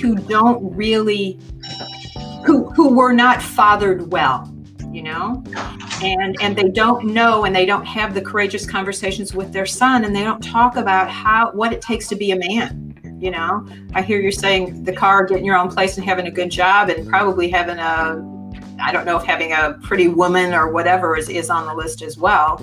who 0.00 0.16
don't 0.16 0.74
really 0.76 1.38
who 2.44 2.68
who 2.70 2.94
were 2.94 3.12
not 3.12 3.42
fathered 3.42 4.12
well 4.12 4.53
you 4.94 5.02
know? 5.02 5.42
And 6.02 6.36
and 6.40 6.56
they 6.56 6.68
don't 6.68 7.06
know 7.06 7.44
and 7.44 7.54
they 7.54 7.66
don't 7.66 7.84
have 7.84 8.14
the 8.14 8.22
courageous 8.22 8.66
conversations 8.66 9.34
with 9.34 9.52
their 9.52 9.66
son 9.66 10.04
and 10.04 10.14
they 10.14 10.22
don't 10.22 10.42
talk 10.42 10.76
about 10.76 11.10
how 11.10 11.50
what 11.52 11.72
it 11.72 11.82
takes 11.82 12.08
to 12.08 12.16
be 12.16 12.30
a 12.30 12.36
man 12.36 12.94
you 13.18 13.30
know? 13.30 13.66
I 13.94 14.02
hear 14.02 14.20
you're 14.20 14.32
saying 14.32 14.84
the 14.84 14.92
car 14.92 15.24
getting 15.24 15.46
your 15.46 15.56
own 15.56 15.70
place 15.70 15.96
and 15.96 16.04
having 16.04 16.26
a 16.26 16.30
good 16.30 16.50
job 16.50 16.90
and 16.90 17.08
probably 17.08 17.48
having 17.48 17.78
a 17.78 18.22
i 18.82 18.92
don't 18.92 19.04
know 19.04 19.16
if 19.16 19.24
having 19.24 19.52
a 19.52 19.78
pretty 19.82 20.08
woman 20.08 20.52
or 20.52 20.70
whatever 20.72 21.16
is, 21.16 21.28
is 21.28 21.48
on 21.48 21.66
the 21.66 21.74
list 21.74 22.02
as 22.02 22.18
well. 22.18 22.58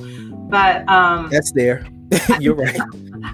But 0.50 0.88
um 0.88 1.30
that's 1.30 1.52
there. 1.52 1.88
You're 2.40 2.56
right. 2.56 2.80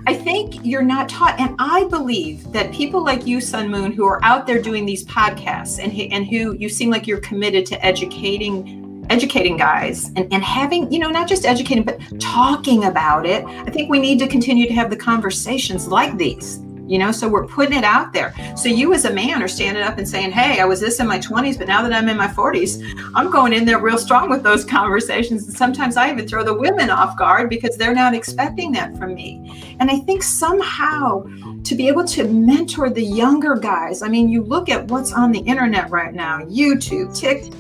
I 0.06 0.14
think 0.14 0.66
you're 0.66 0.84
not 0.84 1.10
taught, 1.10 1.39
and 1.39 1.56
I 1.60 1.86
believe 1.86 2.52
that 2.52 2.72
people 2.74 3.04
like 3.04 3.26
you, 3.26 3.39
Sun 3.41 3.72
Moon, 3.72 3.91
who 3.91 4.06
are 4.06 4.24
out 4.24 4.45
there 4.45 4.62
doing 4.62 4.86
these 4.86 5.04
podcasts, 5.06 5.80
and 5.82 5.91
and 6.14 6.28
who 6.28 6.54
you 6.58 6.70
seem 6.70 6.89
like 6.89 7.08
you're 7.08 7.22
committed 7.22 7.66
to 7.68 7.86
educating 7.86 8.87
educating 9.10 9.58
guys 9.58 10.10
and, 10.16 10.32
and 10.34 10.43
having, 10.43 10.91
you 10.91 10.99
know, 10.99 11.10
not 11.10 11.28
just 11.28 11.45
educating, 11.45 11.84
but 11.84 11.99
talking 12.20 12.86
about 12.86 13.26
it. 13.26 13.45
I 13.45 13.72
think 13.72 13.89
we 13.89 13.99
need 13.99 14.20
to 14.20 14.28
continue 14.28 14.68
to 14.68 14.74
have 14.74 14.89
the 14.89 14.97
conversations 14.97 15.88
like 15.88 16.18
these 16.18 16.60
you 16.88 16.97
know 16.97 17.12
so 17.12 17.28
we're 17.28 17.45
putting 17.45 17.78
it 17.78 17.84
out 17.84 18.14
there. 18.14 18.34
So 18.55 18.70
you 18.70 18.93
as 18.93 19.05
a 19.05 19.14
man 19.14 19.43
are 19.43 19.47
standing 19.47 19.84
up 19.84 19.97
and 19.97 20.08
saying 20.08 20.32
hey 20.32 20.60
i 20.60 20.66
was 20.66 20.80
this 20.80 20.99
in 20.99 21.08
my 21.08 21.20
20s 21.20 21.58
but 21.58 21.68
now 21.68 21.82
that 21.82 21.93
i'm 21.93 22.10
in 22.10 22.18
my 22.18 22.28
40s 22.28 22.82
i'm 23.14 23.30
going 23.30 23.53
in 23.53 23.66
there 23.66 23.80
real 23.80 23.97
strong 23.97 24.30
with 24.30 24.43
those 24.43 24.64
conversations. 24.78 25.47
And 25.47 25.55
sometimes 25.55 25.97
i 25.97 26.10
even 26.10 26.28
throw 26.28 26.43
the 26.43 26.53
women 26.53 26.89
off 26.89 27.18
guard 27.18 27.49
because 27.49 27.78
they're 27.78 27.93
not 27.93 28.14
expecting 28.14 28.72
that 28.74 28.97
from 28.97 29.14
me. 29.14 29.76
And 29.80 29.91
i 29.91 29.97
think 29.99 30.24
somehow 30.24 31.24
to 31.64 31.76
be 31.76 31.88
able 31.88 32.05
to 32.05 32.24
mentor 32.24 32.89
the 32.89 33.03
younger 33.03 33.55
guys 33.55 34.01
i 34.01 34.08
mean 34.08 34.30
you 34.30 34.43
look 34.43 34.70
at 34.70 34.88
what's 34.89 35.12
on 35.12 35.32
the 35.32 35.39
internet 35.39 35.89
right 35.89 36.14
now 36.14 36.39
youtube 36.39 37.18
tiktok 37.18 37.53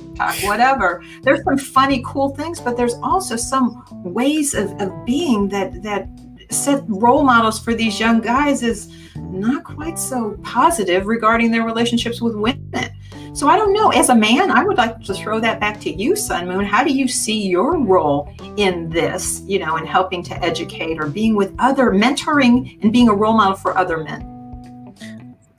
whatever 0.43 1.03
there's 1.23 1.43
some 1.43 1.57
funny 1.57 2.03
cool 2.05 2.29
things 2.35 2.59
but 2.59 2.75
there's 2.75 2.95
also 2.95 3.35
some 3.35 3.85
ways 4.03 4.53
of, 4.53 4.71
of 4.81 5.05
being 5.05 5.47
that 5.47 5.81
that 5.83 6.07
set 6.49 6.83
role 6.87 7.23
models 7.23 7.59
for 7.59 7.73
these 7.73 7.99
young 7.99 8.21
guys 8.21 8.63
is 8.63 8.93
not 9.15 9.63
quite 9.63 9.99
so 9.99 10.37
positive 10.43 11.05
regarding 11.05 11.51
their 11.51 11.63
relationships 11.63 12.21
with 12.21 12.35
women. 12.35 12.89
So 13.33 13.47
I 13.47 13.57
don't 13.57 13.73
know. 13.73 13.89
As 13.89 14.09
a 14.09 14.15
man, 14.15 14.49
I 14.51 14.63
would 14.63 14.77
like 14.77 15.01
to 15.01 15.13
throw 15.13 15.39
that 15.39 15.59
back 15.59 15.79
to 15.81 15.91
you, 15.91 16.15
Sun 16.15 16.47
Moon. 16.47 16.65
How 16.65 16.83
do 16.83 16.91
you 16.91 17.07
see 17.07 17.47
your 17.47 17.77
role 17.77 18.33
in 18.57 18.89
this, 18.89 19.41
you 19.45 19.59
know, 19.59 19.77
in 19.77 19.85
helping 19.85 20.23
to 20.23 20.43
educate 20.43 20.99
or 20.99 21.07
being 21.07 21.35
with 21.35 21.53
other, 21.59 21.91
mentoring 21.91 22.81
and 22.81 22.91
being 22.91 23.09
a 23.09 23.13
role 23.13 23.33
model 23.33 23.55
for 23.55 23.77
other 23.77 24.03
men? 24.03 24.36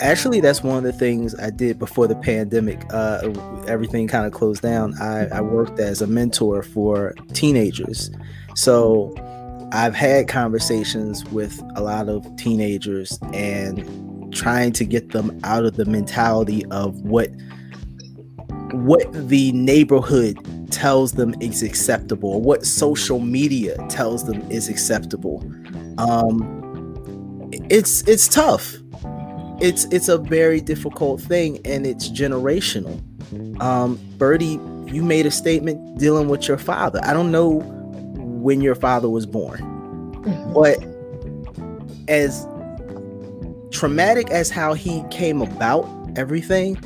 Actually, 0.00 0.40
that's 0.40 0.62
one 0.62 0.78
of 0.78 0.84
the 0.84 0.92
things 0.92 1.34
I 1.40 1.50
did 1.50 1.78
before 1.78 2.06
the 2.06 2.14
pandemic. 2.14 2.84
Uh, 2.92 3.32
everything 3.66 4.06
kind 4.06 4.26
of 4.26 4.32
closed 4.32 4.62
down. 4.62 4.94
I, 5.00 5.26
I 5.26 5.40
worked 5.40 5.80
as 5.80 6.00
a 6.00 6.06
mentor 6.06 6.62
for 6.62 7.14
teenagers. 7.32 8.10
So 8.54 9.12
I've 9.72 9.94
had 9.94 10.28
conversations 10.28 11.24
with 11.26 11.60
a 11.74 11.82
lot 11.82 12.08
of 12.08 12.24
teenagers 12.36 13.18
and 13.32 14.32
trying 14.32 14.72
to 14.72 14.84
get 14.84 15.10
them 15.10 15.38
out 15.42 15.64
of 15.64 15.76
the 15.76 15.84
mentality 15.84 16.64
of 16.66 17.00
what 17.00 17.30
what 18.72 19.10
the 19.28 19.50
neighborhood 19.52 20.38
tells 20.70 21.12
them 21.12 21.34
is 21.40 21.62
acceptable, 21.62 22.40
what 22.40 22.64
social 22.66 23.18
media 23.18 23.76
tells 23.88 24.26
them 24.26 24.48
is 24.50 24.68
acceptable. 24.68 25.42
Um, 25.98 27.50
it's 27.70 28.02
it's 28.02 28.28
tough. 28.28 28.76
It's 29.60 29.84
it's 29.86 30.08
a 30.08 30.18
very 30.18 30.60
difficult 30.60 31.20
thing, 31.20 31.58
and 31.64 31.86
it's 31.86 32.08
generational. 32.08 33.00
Um, 33.60 33.98
Birdie, 34.16 34.60
you 34.86 35.02
made 35.02 35.26
a 35.26 35.30
statement 35.30 35.98
dealing 35.98 36.28
with 36.28 36.48
your 36.48 36.58
father. 36.58 37.00
I 37.02 37.12
don't 37.12 37.30
know 37.30 37.60
when 38.14 38.60
your 38.60 38.74
father 38.74 39.08
was 39.08 39.26
born. 39.26 39.60
Mm-hmm. 39.60 40.52
But 40.54 40.78
as 42.08 42.46
traumatic 43.70 44.30
as 44.30 44.50
how 44.50 44.74
he 44.74 45.02
came 45.10 45.42
about 45.42 45.86
everything, 46.16 46.78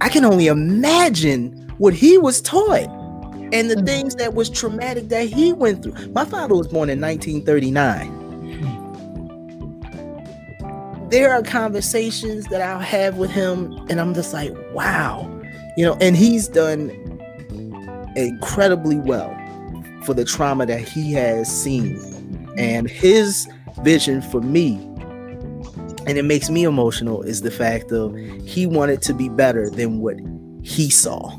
I 0.00 0.08
can 0.08 0.24
only 0.24 0.46
imagine 0.46 1.72
what 1.78 1.94
he 1.94 2.18
was 2.18 2.40
taught 2.40 2.88
and 3.52 3.70
the 3.70 3.74
mm-hmm. 3.74 3.86
things 3.86 4.14
that 4.16 4.34
was 4.34 4.48
traumatic 4.48 5.08
that 5.08 5.28
he 5.28 5.52
went 5.52 5.82
through. 5.82 5.94
My 6.12 6.24
father 6.24 6.54
was 6.54 6.68
born 6.68 6.88
in 6.90 7.00
1939. 7.00 8.21
There 11.12 11.30
are 11.30 11.42
conversations 11.42 12.46
that 12.46 12.62
I'll 12.62 12.80
have 12.80 13.18
with 13.18 13.30
him, 13.30 13.74
and 13.90 14.00
I'm 14.00 14.14
just 14.14 14.32
like, 14.32 14.52
wow, 14.72 15.28
you 15.76 15.84
know, 15.84 15.96
and 16.00 16.16
he's 16.16 16.48
done 16.48 16.90
incredibly 18.16 18.96
well 18.96 19.30
for 20.04 20.14
the 20.14 20.24
trauma 20.24 20.64
that 20.64 20.80
he 20.80 21.12
has 21.12 21.48
seen. 21.48 21.98
And 22.56 22.88
his 22.88 23.46
vision 23.82 24.22
for 24.22 24.40
me 24.40 24.74
and 26.06 26.18
it 26.18 26.24
makes 26.24 26.50
me 26.50 26.64
emotional 26.64 27.22
is 27.22 27.42
the 27.42 27.50
fact 27.50 27.92
of 27.92 28.14
he 28.44 28.66
wanted 28.66 29.00
to 29.02 29.14
be 29.14 29.28
better 29.28 29.70
than 29.70 30.00
what 30.00 30.16
he 30.62 30.90
saw. 30.90 31.38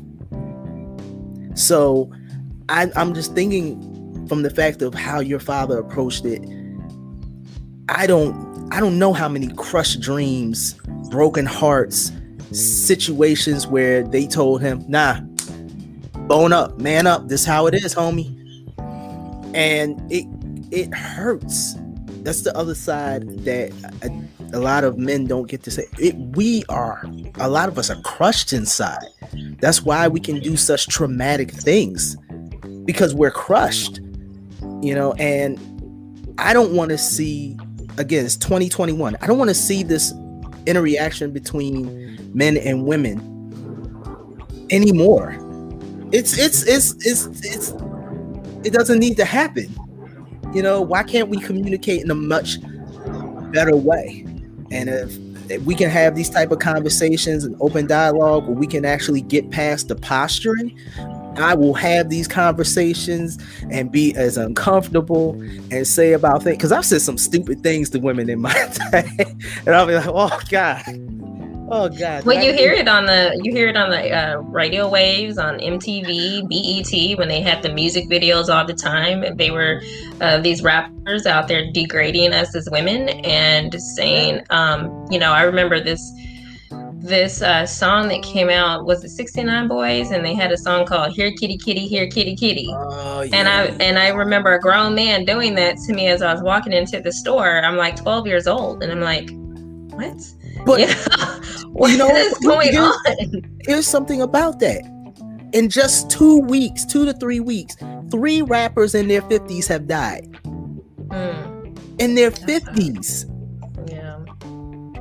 So 1.54 2.10
I, 2.68 2.90
i'm 2.96 3.14
just 3.14 3.34
thinking 3.34 4.26
from 4.26 4.42
the 4.42 4.50
fact 4.50 4.80
of 4.82 4.94
how 4.94 5.20
your 5.20 5.38
father 5.38 5.78
approached 5.78 6.24
it 6.24 6.42
i 7.90 8.06
don't 8.06 8.53
i 8.70 8.80
don't 8.80 8.98
know 8.98 9.12
how 9.12 9.28
many 9.28 9.48
crushed 9.56 10.00
dreams 10.00 10.74
broken 11.10 11.46
hearts 11.46 12.12
situations 12.52 13.66
where 13.66 14.02
they 14.02 14.26
told 14.26 14.60
him 14.60 14.84
nah 14.88 15.20
bone 16.26 16.52
up 16.52 16.78
man 16.78 17.06
up 17.06 17.28
this 17.28 17.44
how 17.44 17.66
it 17.66 17.74
is 17.74 17.94
homie 17.94 18.40
and 19.54 20.00
it 20.12 20.26
it 20.70 20.92
hurts. 20.92 21.76
That's 22.22 22.42
the 22.42 22.56
other 22.56 22.74
side 22.74 23.28
that 23.44 23.70
a, 24.02 24.56
a, 24.56 24.58
lot 24.58 24.82
of 24.82 24.98
men 24.98 25.26
don't 25.26 25.48
get 25.48 25.62
to 25.64 25.70
say. 25.70 25.86
It 25.98 26.16
we 26.16 26.64
are 26.68 27.04
a 27.38 27.48
lot 27.48 27.68
of 27.68 27.78
us 27.78 27.90
are 27.90 28.00
crushed 28.02 28.52
inside. 28.52 29.06
That's 29.60 29.82
why 29.82 30.08
we 30.08 30.20
can 30.20 30.40
do 30.40 30.56
such 30.56 30.88
traumatic 30.88 31.50
things 31.50 32.16
because 32.84 33.14
we're 33.14 33.30
crushed. 33.30 34.00
You 34.80 34.94
know, 34.94 35.12
and 35.14 35.58
I 36.38 36.52
don't 36.52 36.74
want 36.74 36.90
to 36.90 36.98
see 36.98 37.56
again, 37.98 38.24
it's 38.24 38.36
2021. 38.36 39.16
I 39.20 39.26
don't 39.26 39.38
want 39.38 39.50
to 39.50 39.54
see 39.54 39.82
this 39.82 40.12
interaction 40.66 41.32
between 41.32 42.32
men 42.34 42.56
and 42.56 42.84
women 42.84 43.20
anymore. 44.70 45.36
It's 46.12 46.38
it's 46.38 46.62
it's 46.62 46.92
it's 47.06 47.26
it's 47.44 47.74
it 48.64 48.72
doesn't 48.72 48.98
need 48.98 49.16
to 49.16 49.24
happen. 49.24 49.74
You 50.54 50.62
know, 50.62 50.80
why 50.80 51.02
can't 51.02 51.28
we 51.28 51.38
communicate 51.40 52.02
in 52.02 52.10
a 52.10 52.14
much 52.14 52.58
better 53.52 53.76
way? 53.76 54.24
And 54.70 54.88
if, 54.88 55.18
if 55.50 55.62
we 55.62 55.74
can 55.74 55.90
have 55.90 56.14
these 56.14 56.30
type 56.30 56.50
of 56.50 56.60
conversations 56.60 57.44
and 57.44 57.56
open 57.60 57.86
dialogue 57.86 58.46
where 58.46 58.56
we 58.56 58.66
can 58.66 58.84
actually 58.84 59.20
get 59.20 59.50
past 59.50 59.88
the 59.88 59.96
posturing, 59.96 60.78
I 61.38 61.54
will 61.54 61.74
have 61.74 62.10
these 62.10 62.28
conversations 62.28 63.38
and 63.70 63.90
be 63.90 64.14
as 64.16 64.36
uncomfortable 64.36 65.32
and 65.70 65.86
say 65.86 66.12
about 66.12 66.42
things 66.42 66.56
because 66.56 66.72
I've 66.72 66.84
said 66.84 67.02
some 67.02 67.18
stupid 67.18 67.62
things 67.62 67.90
to 67.90 67.98
women 67.98 68.28
in 68.28 68.40
my 68.40 68.52
day, 68.92 69.08
and 69.66 69.74
I'll 69.74 69.86
be 69.86 69.94
like, 69.94 70.08
"Oh 70.08 70.40
God, 70.50 70.82
Oh 71.70 71.88
God! 71.88 72.24
Well, 72.24 72.44
you 72.44 72.52
hear 72.52 72.72
it 72.72 72.88
on 72.88 73.06
the 73.06 73.40
you 73.42 73.50
hear 73.50 73.68
it 73.68 73.76
on 73.76 73.88
the 73.90 74.10
uh, 74.10 74.36
radio 74.36 74.88
waves 74.88 75.38
on 75.38 75.58
MTV, 75.58 76.46
BET 76.48 77.18
when 77.18 77.28
they 77.28 77.40
had 77.40 77.62
the 77.62 77.72
music 77.72 78.08
videos 78.08 78.54
all 78.54 78.66
the 78.66 78.74
time. 78.74 79.22
And 79.22 79.38
they 79.38 79.50
were 79.50 79.80
uh, 80.20 80.40
these 80.40 80.62
rappers 80.62 81.24
out 81.24 81.48
there 81.48 81.64
degrading 81.72 82.32
us 82.34 82.54
as 82.54 82.68
women 82.70 83.08
and 83.24 83.80
saying, 83.80 84.44
um, 84.50 85.06
you 85.10 85.18
know, 85.18 85.32
I 85.32 85.42
remember 85.42 85.80
this 85.80 86.12
this 87.04 87.42
uh, 87.42 87.66
song 87.66 88.08
that 88.08 88.22
came 88.22 88.48
out 88.48 88.86
was 88.86 89.02
the 89.02 89.08
69 89.08 89.68
Boyz 89.68 90.10
and 90.10 90.24
they 90.24 90.32
had 90.32 90.50
a 90.50 90.56
song 90.56 90.86
called 90.86 91.12
here 91.12 91.30
kitty 91.32 91.58
kitty 91.58 91.86
here 91.86 92.08
kitty 92.08 92.34
kitty 92.34 92.66
oh, 92.70 93.20
yeah. 93.20 93.36
and 93.36 93.46
i 93.46 93.66
and 93.84 93.98
i 93.98 94.08
remember 94.08 94.54
a 94.54 94.60
grown 94.60 94.94
man 94.94 95.26
doing 95.26 95.54
that 95.54 95.76
to 95.76 95.92
me 95.92 96.06
as 96.06 96.22
i 96.22 96.32
was 96.32 96.42
walking 96.42 96.72
into 96.72 96.98
the 97.00 97.12
store 97.12 97.62
i'm 97.62 97.76
like 97.76 97.94
12 97.94 98.26
years 98.26 98.46
old 98.46 98.82
and 98.82 98.90
i'm 98.90 99.02
like 99.02 99.28
what 99.92 100.16
but 100.64 100.90
what 101.72 101.90
you 101.90 101.98
know 101.98 102.06
what's 102.08 102.38
going 102.38 102.72
here's, 102.72 102.96
on? 103.06 103.58
Here's 103.60 103.86
something 103.86 104.22
about 104.22 104.60
that. 104.60 104.82
In 105.52 105.68
just 105.68 106.10
two 106.10 106.40
weeks, 106.40 106.84
two 106.84 107.04
to 107.04 107.12
three 107.12 107.40
weeks, 107.40 107.76
three 108.10 108.42
rappers 108.42 108.94
in 108.94 109.08
their 109.08 109.22
50s 109.22 109.68
have 109.68 109.86
died. 109.86 110.26
Mm. 111.08 112.00
In 112.00 112.14
their 112.14 112.30
50s. 112.30 113.30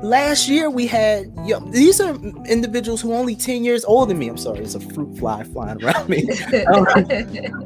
Last 0.04 0.50
year 0.50 0.70
we 0.70 0.86
had 0.86 1.34
these 1.72 2.02
are 2.02 2.14
individuals 2.46 3.00
who 3.02 3.14
are 3.14 3.16
only 3.16 3.38
10 3.38 3.64
years 3.64 3.86
older 3.86 4.10
than 4.10 4.20
me. 4.20 4.28
I'm 4.28 4.38
sorry, 4.38 4.60
it's 4.60 4.76
a 4.76 4.82
fruit 4.82 5.18
fly 5.18 5.46
flying 5.46 5.82
around 5.82 6.10
me. 6.10 6.30
um, 6.74 6.86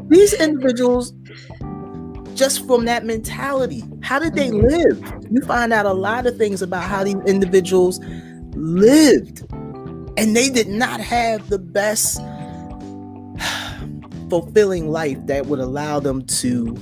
these 0.07 0.33
individuals 0.33 1.13
just 2.35 2.67
from 2.67 2.85
that 2.85 3.05
mentality. 3.05 3.83
How 4.03 4.19
did 4.19 4.35
they 4.35 4.51
live? 4.51 5.01
You 5.31 5.41
find 5.41 5.73
out 5.73 5.87
a 5.87 5.93
lot 5.93 6.27
of 6.27 6.37
things 6.37 6.61
about 6.61 6.83
how 6.83 7.03
these 7.03 7.17
individuals 7.25 7.99
lived. 8.53 9.41
And 10.15 10.35
they 10.35 10.51
did 10.51 10.67
not 10.67 10.99
have 11.01 11.49
the 11.49 11.57
best 11.57 12.21
fulfilling 14.29 14.91
life 14.91 15.17
that 15.25 15.47
would 15.47 15.59
allow 15.59 15.99
them 15.99 16.23
to 16.25 16.75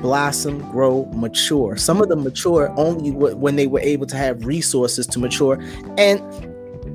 blossom, 0.00 0.58
grow, 0.70 1.06
mature. 1.14 1.76
Some 1.76 2.00
of 2.00 2.08
them 2.08 2.24
mature 2.24 2.72
only 2.76 3.10
when 3.10 3.56
they 3.56 3.66
were 3.66 3.80
able 3.80 4.06
to 4.06 4.16
have 4.16 4.44
resources 4.44 5.06
to 5.08 5.18
mature. 5.18 5.58
And 5.98 6.20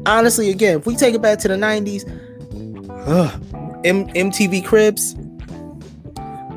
honestly, 0.06 0.50
again, 0.50 0.80
if 0.80 0.86
we 0.86 0.96
take 0.96 1.16
it 1.16 1.22
back 1.22 1.40
to 1.40 1.48
the 1.48 1.56
90s, 1.56 2.08
M- 3.86 4.08
MTV 4.10 4.66
Cribs, 4.66 5.16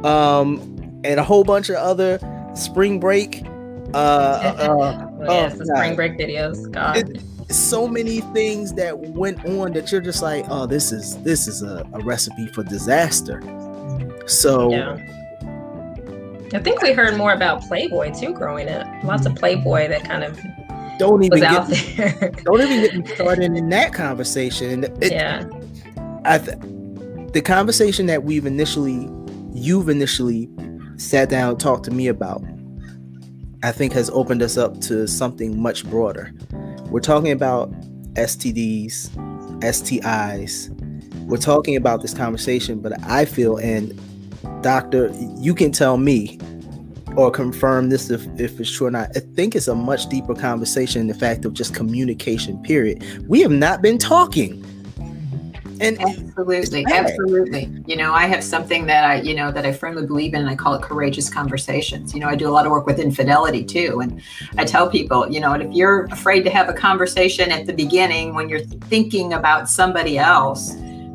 um, 0.05 0.61
and 1.05 1.19
a 1.19 1.25
whole 1.25 1.45
bunch 1.45 1.69
of 1.71 1.77
other 1.77 2.19
spring 2.55 3.01
break. 3.01 3.43
Uh, 3.93 3.97
uh, 3.97 5.09
oh, 5.29 5.49
the 5.49 5.67
spring 5.67 5.97
break 5.97 6.13
videos. 6.13 6.71
God. 6.71 6.97
It, 6.97 7.23
so 7.51 7.87
many 7.87 8.21
things 8.21 8.73
that 8.75 8.99
went 8.99 9.45
on 9.45 9.73
that 9.73 9.93
you're 9.93 10.01
just 10.01 10.23
like, 10.23 10.47
oh, 10.49 10.67
this 10.67 10.93
is 10.93 11.23
this 11.23 11.47
is 11.47 11.63
a, 11.63 11.89
a 11.93 12.01
recipe 12.01 12.47
for 12.49 12.63
disaster. 12.65 13.43
So 14.27 14.71
yeah. 14.71 15.24
I 16.53 16.59
think 16.61 16.83
we 16.83 16.93
heard 16.93 17.17
more 17.17 17.33
about 17.33 17.63
Playboy 17.63 18.13
too 18.13 18.33
growing 18.33 18.69
up. 18.69 18.87
Lots 19.05 19.27
of 19.27 19.35
Playboy 19.35 19.89
that 19.89 20.05
kind 20.05 20.25
of 20.25 20.39
don't 20.99 21.23
even 21.23 21.41
get 21.41 21.67
there. 21.69 22.31
don't 22.45 22.61
even 22.61 22.81
get 22.81 22.97
me 22.97 23.07
started 23.15 23.57
in 23.57 23.69
that 23.71 23.93
conversation. 23.93 24.85
It, 25.01 25.13
yeah, 25.13 25.49
I 26.25 26.39
th- 26.39 26.59
the 27.33 27.43
conversation 27.43 28.07
that 28.07 28.25
we've 28.25 28.47
initially, 28.47 29.09
you've 29.53 29.89
initially 29.89 30.49
sat 30.97 31.29
down 31.29 31.59
talked 31.59 31.85
to 31.85 31.91
me 31.91 32.07
about, 32.07 32.45
I 33.63 33.73
think 33.73 33.93
has 33.93 34.09
opened 34.11 34.43
us 34.43 34.57
up 34.57 34.81
to 34.83 35.09
something 35.09 35.61
much 35.61 35.85
broader. 35.85 36.33
We're 36.91 37.01
talking 37.01 37.33
about 37.33 37.73
STDs, 38.15 39.11
STIs. 39.61 40.71
We're 41.27 41.39
talking 41.39 41.75
about 41.75 42.03
this 42.03 42.15
conversation, 42.15 42.81
but 42.81 42.93
I 43.05 43.25
feel, 43.25 43.57
and 43.57 43.99
doctor, 44.61 45.11
you 45.39 45.55
can 45.55 45.73
tell 45.73 45.97
me 45.97 46.39
or 47.17 47.31
confirm 47.31 47.91
this 47.91 48.11
if, 48.11 48.27
if 48.39 48.59
it's 48.59 48.71
true 48.71 48.89
or 48.89 48.91
not. 48.91 49.11
I 49.17 49.21
think 49.21 49.55
it's 49.55 49.69
a 49.69 49.75
much 49.75 50.09
deeper 50.09 50.35
conversation 50.35 51.01
in 51.01 51.07
the 51.07 51.15
fact 51.15 51.45
of 51.45 51.55
just 51.55 51.75
communication, 51.75 52.61
period. 52.63 53.29
We 53.29 53.41
have 53.43 53.53
not 53.53 53.83
been 53.83 53.99
talking. 53.99 54.65
And 55.81 56.01
absolutely, 56.01 56.87
absolutely. 56.91 57.69
You 57.87 57.97
know, 57.97 58.13
I 58.13 58.27
have 58.27 58.45
something 58.45 58.87
that 58.87 59.05
I, 59.05 59.21
you 59.21 59.35
know, 59.35 59.51
that 59.51 59.67
I 59.67 59.73
firmly 59.73 60.07
believe 60.07 60.33
in, 60.33 60.41
and 60.41 60.49
I 60.49 60.55
call 60.55 60.75
it 60.75 60.83
courageous 60.83 61.29
conversations. 61.29 62.15
You 62.15 62.21
know, 62.21 62.29
I 62.29 62.37
do 62.37 62.49
a 62.49 62.53
lot 62.53 62.65
of 62.65 62.71
work 62.71 62.87
with 62.87 63.01
infidelity 63.01 63.65
too. 63.65 64.01
And 64.01 64.23
I 64.57 64.65
tell 64.65 64.89
people, 64.89 65.29
you 65.29 65.41
know, 65.41 65.53
if 65.55 65.73
you're 65.73 66.05
afraid 66.07 66.43
to 66.45 66.51
have 66.51 66.69
a 66.69 66.73
conversation 66.73 67.51
at 67.51 67.67
the 67.67 67.73
beginning 67.73 68.35
when 68.35 68.49
you're 68.49 68.61
thinking 68.61 69.33
about 69.33 69.69
somebody 69.69 70.17
else, 70.17 70.75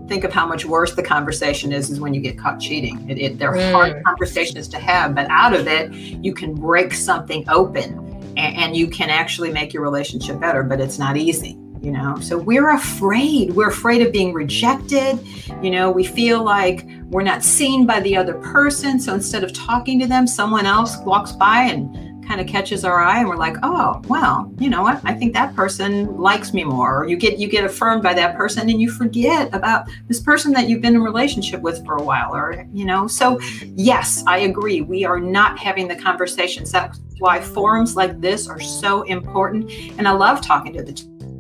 think 0.10 0.26
of 0.26 0.34
how 0.34 0.46
much 0.46 0.66
worse 0.66 0.96
the 0.96 1.04
conversation 1.04 1.72
is 1.72 1.90
is 1.90 2.02
when 2.02 2.14
you 2.14 2.20
get 2.20 2.38
caught 2.38 2.60
cheating. 2.60 3.10
It, 3.10 3.18
it, 3.18 3.40
they're 3.40 3.54
mm. 3.54 3.72
hard 3.72 4.04
conversations 4.04 4.68
to 4.70 4.80
have, 4.80 5.16
but 5.16 5.28
out 5.30 5.54
of 5.54 5.68
it, 5.68 5.94
you 5.94 6.34
can 6.34 6.54
break 6.54 6.94
something 6.94 7.46
open 7.48 7.98
and, 8.36 8.56
and 8.58 8.76
you 8.76 8.88
can 8.88 9.10
actually 9.10 9.52
make 9.52 9.74
your 9.74 9.84
relationship 9.84 10.40
better, 10.40 10.64
but 10.64 10.82
it's 10.82 11.00
not 11.00 11.16
easy 11.16 11.58
you 11.82 11.92
know 11.92 12.20
so 12.20 12.38
we're 12.38 12.72
afraid 12.72 13.54
we're 13.54 13.70
afraid 13.70 14.02
of 14.02 14.12
being 14.12 14.34
rejected 14.34 15.18
you 15.62 15.72
know 15.72 15.90
we 15.90 16.04
feel 16.04 16.44
like 16.44 16.86
we're 17.06 17.24
not 17.24 17.44
seen 17.44 17.86
by 17.86 18.00
the 18.02 18.16
other 18.16 18.34
person 18.36 19.00
so 19.00 19.14
instead 19.14 19.44
of 19.44 19.54
talking 19.54 19.98
to 20.00 20.06
them 20.06 20.28
someone 20.28 20.66
else 20.66 20.98
walks 21.06 21.32
by 21.32 21.62
and 21.62 22.09
kind 22.30 22.40
of 22.40 22.46
catches 22.46 22.86
our 22.86 23.00
eye 23.00 23.20
and 23.20 23.28
we're 23.28 23.36
like 23.36 23.56
oh 23.64 24.00
well 24.08 24.50
you 24.60 24.70
know 24.70 24.82
what? 24.82 25.00
I 25.06 25.14
think 25.14 25.34
that 25.34 25.56
person 25.56 26.18
likes 26.18 26.54
me 26.54 26.64
more. 26.64 27.00
Or 27.02 27.08
you 27.08 27.16
get 27.16 27.40
you 27.40 27.48
get 27.48 27.64
affirmed 27.64 28.04
by 28.04 28.14
that 28.14 28.36
person 28.36 28.70
and 28.70 28.82
you 28.82 28.92
forget 28.92 29.54
about 29.54 29.90
this 30.08 30.20
person 30.20 30.52
that 30.52 30.68
you've 30.68 30.82
been 30.82 30.96
in 30.96 31.02
relationship 31.02 31.62
with 31.62 31.84
for 31.86 31.96
a 31.96 32.04
while 32.04 32.36
or 32.36 32.66
you 32.74 32.86
know? 32.86 33.08
So 33.08 33.40
yes 33.76 34.24
i 34.28 34.40
agree. 34.40 34.82
We 34.82 35.06
are 35.06 35.20
not 35.20 35.58
having 35.58 35.88
the 35.88 35.96
conversations 35.96 36.72
that's 36.72 37.00
why 37.20 37.40
forums 37.40 37.96
like 37.96 38.20
this 38.20 38.48
are 38.48 38.60
so 38.60 39.04
important. 39.04 39.72
And 39.98 40.08
i 40.08 40.12
love 40.12 40.42
talking 40.42 40.74
to 40.74 40.84
the 40.84 40.94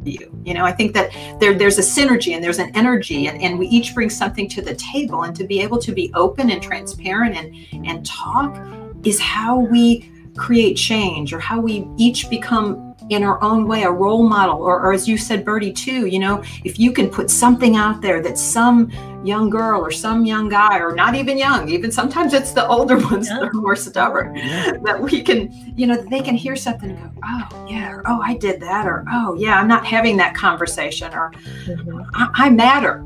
you 0.05 0.41
you 0.45 0.53
know? 0.53 0.63
I 0.63 0.71
think 0.71 0.93
that 0.93 1.11
there 1.41 1.53
there's 1.53 1.77
a 1.77 1.81
synergy 1.81 2.33
and 2.33 2.43
there's 2.43 2.59
an 2.59 2.71
energy 2.73 3.27
and, 3.27 3.41
and 3.41 3.59
we 3.59 3.67
each 3.67 3.93
bring 3.93 4.09
something 4.09 4.47
to 4.49 4.61
the 4.61 4.75
table. 4.75 5.23
And 5.23 5.35
to 5.35 5.43
be 5.43 5.59
able 5.61 5.79
to 5.79 5.91
be 5.91 6.09
open 6.13 6.51
and 6.51 6.63
transparent 6.63 7.35
and 7.35 7.85
and 7.85 8.05
talk 8.05 8.55
is 9.03 9.19
how 9.19 9.59
we 9.59 10.09
create 10.39 10.75
change 10.75 11.33
or 11.33 11.39
how 11.39 11.59
we 11.59 11.87
each 11.97 12.29
become 12.29 12.95
in 13.09 13.23
our 13.23 13.41
own 13.43 13.67
way 13.67 13.83
a 13.83 13.91
role 13.91 14.27
model 14.27 14.57
or, 14.61 14.79
or 14.81 14.93
as 14.93 15.07
you 15.07 15.17
said 15.17 15.43
birdie 15.43 15.71
too 15.71 16.05
you 16.05 16.19
know 16.19 16.41
if 16.63 16.79
you 16.79 16.91
can 16.91 17.09
put 17.09 17.29
something 17.29 17.75
out 17.75 18.01
there 18.01 18.21
that 18.21 18.37
some 18.37 18.89
young 19.23 19.49
girl 19.49 19.81
or 19.81 19.91
some 19.91 20.25
young 20.25 20.47
guy 20.47 20.79
or 20.79 20.95
not 20.95 21.15
even 21.15 21.37
young 21.37 21.67
even 21.67 21.91
sometimes 21.91 22.33
it's 22.33 22.51
the 22.51 22.65
older 22.67 22.97
ones 23.11 23.27
yeah. 23.27 23.39
that 23.39 23.49
are 23.49 23.53
more 23.53 23.75
stubborn 23.75 24.35
yeah. 24.35 24.71
that 24.85 24.99
we 24.99 25.21
can 25.21 25.51
you 25.77 25.87
know 25.87 25.95
they 26.09 26.21
can 26.21 26.35
hear 26.35 26.55
something 26.55 26.91
and 26.91 26.99
go 26.99 27.21
oh 27.25 27.67
yeah 27.67 27.91
or 27.91 28.03
oh 28.05 28.21
i 28.21 28.35
did 28.37 28.61
that 28.61 28.85
or 28.85 29.03
oh 29.11 29.33
yeah 29.35 29.59
i'm 29.59 29.67
not 29.67 29.85
having 29.85 30.15
that 30.15 30.33
conversation 30.35 31.11
or 31.13 31.31
mm-hmm. 31.65 32.01
I, 32.13 32.29
I 32.45 32.49
matter 32.49 33.03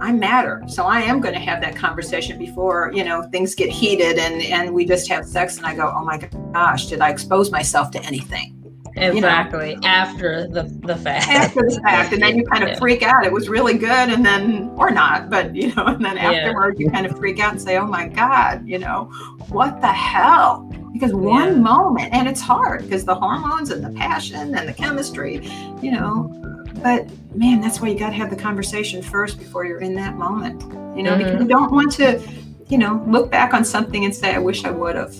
I 0.00 0.12
matter. 0.12 0.62
So 0.66 0.84
I 0.84 1.00
am 1.00 1.20
going 1.20 1.34
to 1.34 1.40
have 1.40 1.60
that 1.60 1.76
conversation 1.76 2.38
before, 2.38 2.90
you 2.94 3.04
know, 3.04 3.22
things 3.30 3.54
get 3.54 3.68
heated 3.68 4.18
and 4.18 4.42
and 4.42 4.74
we 4.74 4.86
just 4.86 5.08
have 5.08 5.26
sex 5.26 5.58
and 5.58 5.66
I 5.66 5.74
go, 5.74 5.92
"Oh 5.94 6.04
my 6.04 6.18
gosh, 6.52 6.86
did 6.86 7.00
I 7.00 7.10
expose 7.10 7.50
myself 7.50 7.90
to 7.92 8.02
anything?" 8.02 8.56
Exactly. 8.96 9.70
You 9.70 9.76
know? 9.76 9.86
After 9.86 10.48
the 10.48 10.62
the 10.84 10.96
fact. 10.96 11.28
After 11.28 11.62
the 11.62 11.80
fact 11.82 12.12
and 12.12 12.22
then 12.22 12.36
you 12.36 12.44
kind 12.44 12.62
of 12.62 12.68
yeah. 12.70 12.78
freak 12.78 13.02
out. 13.02 13.26
It 13.26 13.32
was 13.32 13.48
really 13.48 13.76
good 13.76 14.08
and 14.08 14.24
then 14.24 14.72
or 14.76 14.90
not, 14.90 15.30
but 15.30 15.54
you 15.54 15.74
know, 15.74 15.84
and 15.86 16.04
then 16.04 16.16
afterward 16.16 16.76
yeah. 16.78 16.86
you 16.86 16.90
kind 16.90 17.06
of 17.06 17.16
freak 17.16 17.38
out 17.38 17.52
and 17.52 17.60
say, 17.60 17.76
"Oh 17.76 17.86
my 17.86 18.08
god, 18.08 18.66
you 18.66 18.78
know, 18.78 19.04
what 19.48 19.80
the 19.80 19.92
hell?" 19.92 20.68
Because 20.92 21.12
one 21.12 21.54
yeah. 21.54 21.60
moment 21.60 22.12
and 22.12 22.28
it's 22.28 22.40
hard 22.40 22.82
because 22.82 23.04
the 23.04 23.14
hormones 23.14 23.70
and 23.70 23.84
the 23.84 23.90
passion 23.90 24.54
and 24.54 24.68
the 24.68 24.72
chemistry, 24.72 25.46
you 25.80 25.92
know, 25.92 26.39
but 26.82 27.06
man, 27.34 27.60
that's 27.60 27.80
why 27.80 27.88
you 27.88 27.98
got 27.98 28.10
to 28.10 28.16
have 28.16 28.30
the 28.30 28.36
conversation 28.36 29.02
first 29.02 29.38
before 29.38 29.64
you're 29.64 29.80
in 29.80 29.94
that 29.94 30.16
moment, 30.16 30.62
you 30.96 31.02
know, 31.02 31.12
mm-hmm. 31.12 31.24
because 31.24 31.40
you 31.40 31.48
don't 31.48 31.72
want 31.72 31.92
to, 31.92 32.20
you 32.68 32.78
know, 32.78 33.02
look 33.06 33.30
back 33.30 33.54
on 33.54 33.64
something 33.64 34.04
and 34.04 34.14
say, 34.14 34.34
I 34.34 34.38
wish 34.38 34.64
I 34.64 34.70
would 34.70 34.96
have. 34.96 35.14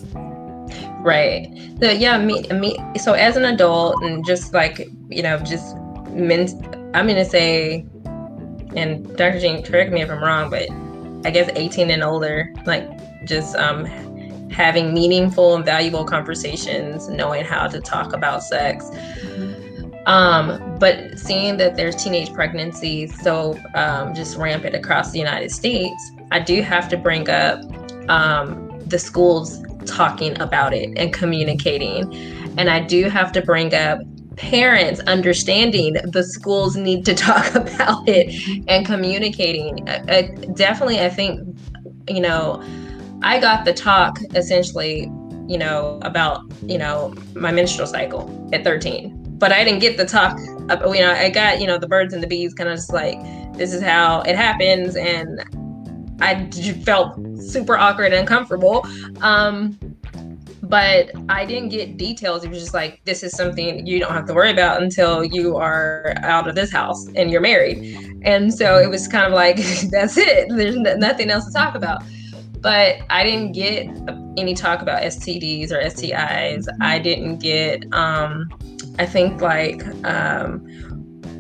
Right. 1.03 1.51
So, 1.81 1.91
yeah, 1.91 2.19
me, 2.19 2.43
me, 2.49 2.77
so 2.99 3.15
as 3.15 3.37
an 3.37 3.45
adult 3.45 4.03
and 4.03 4.25
just 4.27 4.53
like, 4.53 4.89
you 5.09 5.23
know, 5.23 5.39
just 5.39 5.77
men, 6.11 6.49
I'm 6.95 7.07
going 7.07 7.17
to 7.17 7.25
say, 7.25 7.87
and 8.77 9.17
Dr. 9.17 9.41
Jean, 9.41 9.63
correct 9.63 9.93
me 9.93 10.03
if 10.03 10.11
I'm 10.11 10.23
wrong, 10.23 10.51
but 10.51 10.69
I 11.27 11.31
guess 11.31 11.51
18 11.55 11.91
and 11.91 12.03
older, 12.03 12.53
like 12.67 12.89
just 13.27 13.57
um, 13.57 13.85
having 14.51 14.93
meaningful 14.93 15.55
and 15.57 15.65
valuable 15.65 16.05
conversations, 16.05 17.09
knowing 17.09 17.45
how 17.45 17.67
to 17.67 17.81
talk 17.81 18.13
about 18.13 18.43
sex. 18.43 18.87
Mm-hmm 18.87 19.60
um, 20.07 20.77
but 20.79 21.19
seeing 21.19 21.57
that 21.59 21.77
there's 21.77 21.95
teenage 22.03 22.33
pregnancies 22.33 23.21
so 23.23 23.59
um, 23.75 24.15
just 24.15 24.37
rampant 24.37 24.75
across 24.75 25.13
the 25.13 25.19
United 25.19 25.51
States, 25.51 26.13
I 26.31 26.41
do 26.41 26.63
have 26.63 26.89
to 26.89 26.97
bring 26.97 27.29
up 27.29 27.61
um, 28.09 28.81
the 28.87 28.99
schools 28.99 29.63
talking 29.87 30.41
about 30.41 30.73
it 30.73 30.97
and 30.97 31.13
communicating. 31.13 32.13
And 32.59 32.71
I 32.71 32.81
do 32.81 33.09
have 33.09 33.33
to 33.33 33.43
bring 33.43 33.75
up 33.75 34.01
parents 34.37 35.01
understanding 35.01 35.95
the 36.05 36.25
schools 36.25 36.77
need 36.77 37.05
to 37.05 37.15
talk 37.29 37.55
about 37.55 38.09
it 38.09 38.65
and 38.69 38.87
communicating. 38.87 39.89
I, 39.89 40.03
I, 40.09 40.23
definitely, 40.55 41.01
I 41.01 41.11
think, 41.11 41.57
you 42.09 42.21
know, 42.21 42.63
I 43.23 43.39
got 43.39 43.65
the 43.65 43.75
talk 43.75 44.19
essentially, 44.35 45.11
you 45.47 45.59
know, 45.59 45.99
about, 46.03 46.43
you 46.63 46.79
know, 46.79 47.15
my 47.35 47.53
menstrual 47.53 47.87
cycle 47.87 48.49
at 48.53 48.65
13 48.65 49.20
but 49.41 49.53
I 49.53 49.65
didn't 49.65 49.81
get 49.81 49.97
the 49.97 50.05
talk. 50.05 50.39
You 50.39 51.01
know, 51.01 51.13
I 51.13 51.31
got 51.31 51.61
you 51.61 51.67
know 51.67 51.79
the 51.79 51.89
birds 51.89 52.15
and 52.15 52.23
the 52.23 52.29
bees, 52.29 52.55
kind 52.55 52.69
of 52.69 52.77
just 52.77 52.93
like 52.93 53.19
this 53.55 53.73
is 53.75 53.83
how 53.83 54.21
it 54.21 54.37
happens, 54.37 54.95
and 54.95 55.41
I 56.21 56.49
felt 56.85 57.19
super 57.41 57.77
awkward 57.77 58.13
and 58.13 58.21
uncomfortable. 58.21 58.87
Um, 59.23 59.79
but 60.63 61.11
I 61.29 61.45
didn't 61.47 61.71
get 61.71 61.97
details. 61.97 62.45
It 62.45 62.51
was 62.51 62.61
just 62.61 62.75
like 62.75 63.01
this 63.05 63.25
is 63.25 63.33
something 63.33 63.85
you 63.87 63.99
don't 63.99 64.13
have 64.13 64.27
to 64.27 64.35
worry 64.35 64.53
about 64.53 64.83
until 64.83 65.25
you 65.25 65.57
are 65.57 66.15
out 66.19 66.47
of 66.47 66.55
this 66.55 66.71
house 66.71 67.09
and 67.17 67.31
you're 67.31 67.41
married. 67.41 67.97
And 68.23 68.55
so 68.55 68.79
it 68.79 68.89
was 68.89 69.09
kind 69.09 69.27
of 69.27 69.33
like 69.33 69.57
that's 69.91 70.17
it. 70.17 70.49
There's 70.51 70.77
nothing 70.77 71.31
else 71.31 71.47
to 71.47 71.53
talk 71.53 71.75
about. 71.75 72.03
But 72.61 72.99
I 73.09 73.25
didn't 73.25 73.53
get 73.53 73.89
any 74.37 74.55
talk 74.55 74.83
about 74.83 75.03
STDs 75.03 75.73
or 75.73 75.81
STIs. 75.83 76.69
I 76.81 76.99
didn't 76.99 77.39
get 77.39 77.91
um, 77.95 78.51
I 79.01 79.07
think 79.07 79.41
like 79.41 79.83
um, 80.05 80.63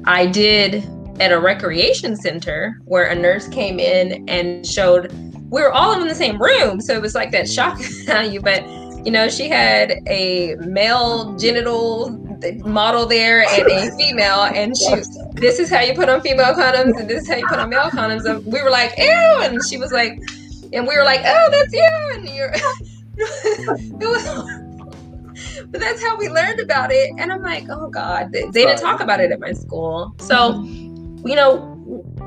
I 0.06 0.24
did 0.24 0.82
at 1.20 1.30
a 1.30 1.38
recreation 1.38 2.16
center 2.16 2.80
where 2.86 3.04
a 3.04 3.14
nurse 3.14 3.48
came 3.48 3.78
in 3.78 4.26
and 4.30 4.66
showed 4.66 5.12
we 5.50 5.60
were 5.60 5.70
all 5.70 6.00
in 6.00 6.08
the 6.08 6.14
same 6.14 6.40
room, 6.40 6.80
so 6.80 6.94
it 6.94 7.02
was 7.02 7.14
like 7.14 7.32
that 7.32 7.46
shock 7.46 7.78
value. 8.06 8.40
But 8.40 8.66
you 9.04 9.10
know, 9.10 9.28
she 9.28 9.50
had 9.50 9.92
a 10.06 10.54
male 10.60 11.36
genital 11.36 12.08
model 12.64 13.04
there 13.04 13.42
and 13.42 13.70
a 13.70 13.94
female, 13.98 14.44
and 14.44 14.74
she 14.74 14.94
this 15.32 15.58
is 15.58 15.68
how 15.68 15.80
you 15.80 15.92
put 15.92 16.08
on 16.08 16.22
female 16.22 16.54
condoms 16.54 16.98
and 16.98 17.10
this 17.10 17.24
is 17.24 17.28
how 17.28 17.36
you 17.36 17.46
put 17.46 17.58
on 17.58 17.68
male 17.68 17.90
condoms. 17.90 18.24
And 18.24 18.42
we 18.50 18.62
were 18.62 18.70
like, 18.70 18.94
ew, 18.96 19.04
and 19.42 19.62
she 19.68 19.76
was 19.76 19.92
like, 19.92 20.18
and 20.72 20.88
we 20.88 20.96
were 20.96 21.04
like, 21.04 21.20
oh, 21.26 21.48
that's 21.50 21.74
you, 21.74 22.10
and 22.14 22.26
you're. 22.30 22.52
it 23.18 24.08
was 24.08 24.59
but 25.68 25.80
that's 25.80 26.02
how 26.02 26.16
we 26.16 26.28
learned 26.28 26.60
about 26.60 26.90
it. 26.92 27.10
And 27.18 27.32
I'm 27.32 27.42
like, 27.42 27.64
oh 27.70 27.88
God, 27.88 28.32
they, 28.32 28.42
they 28.42 28.64
didn't 28.64 28.78
talk 28.78 29.00
about 29.00 29.20
it 29.20 29.30
at 29.32 29.40
my 29.40 29.52
school. 29.52 30.14
So, 30.18 30.52
mm-hmm. 30.52 31.26
you 31.26 31.36
know, 31.36 31.66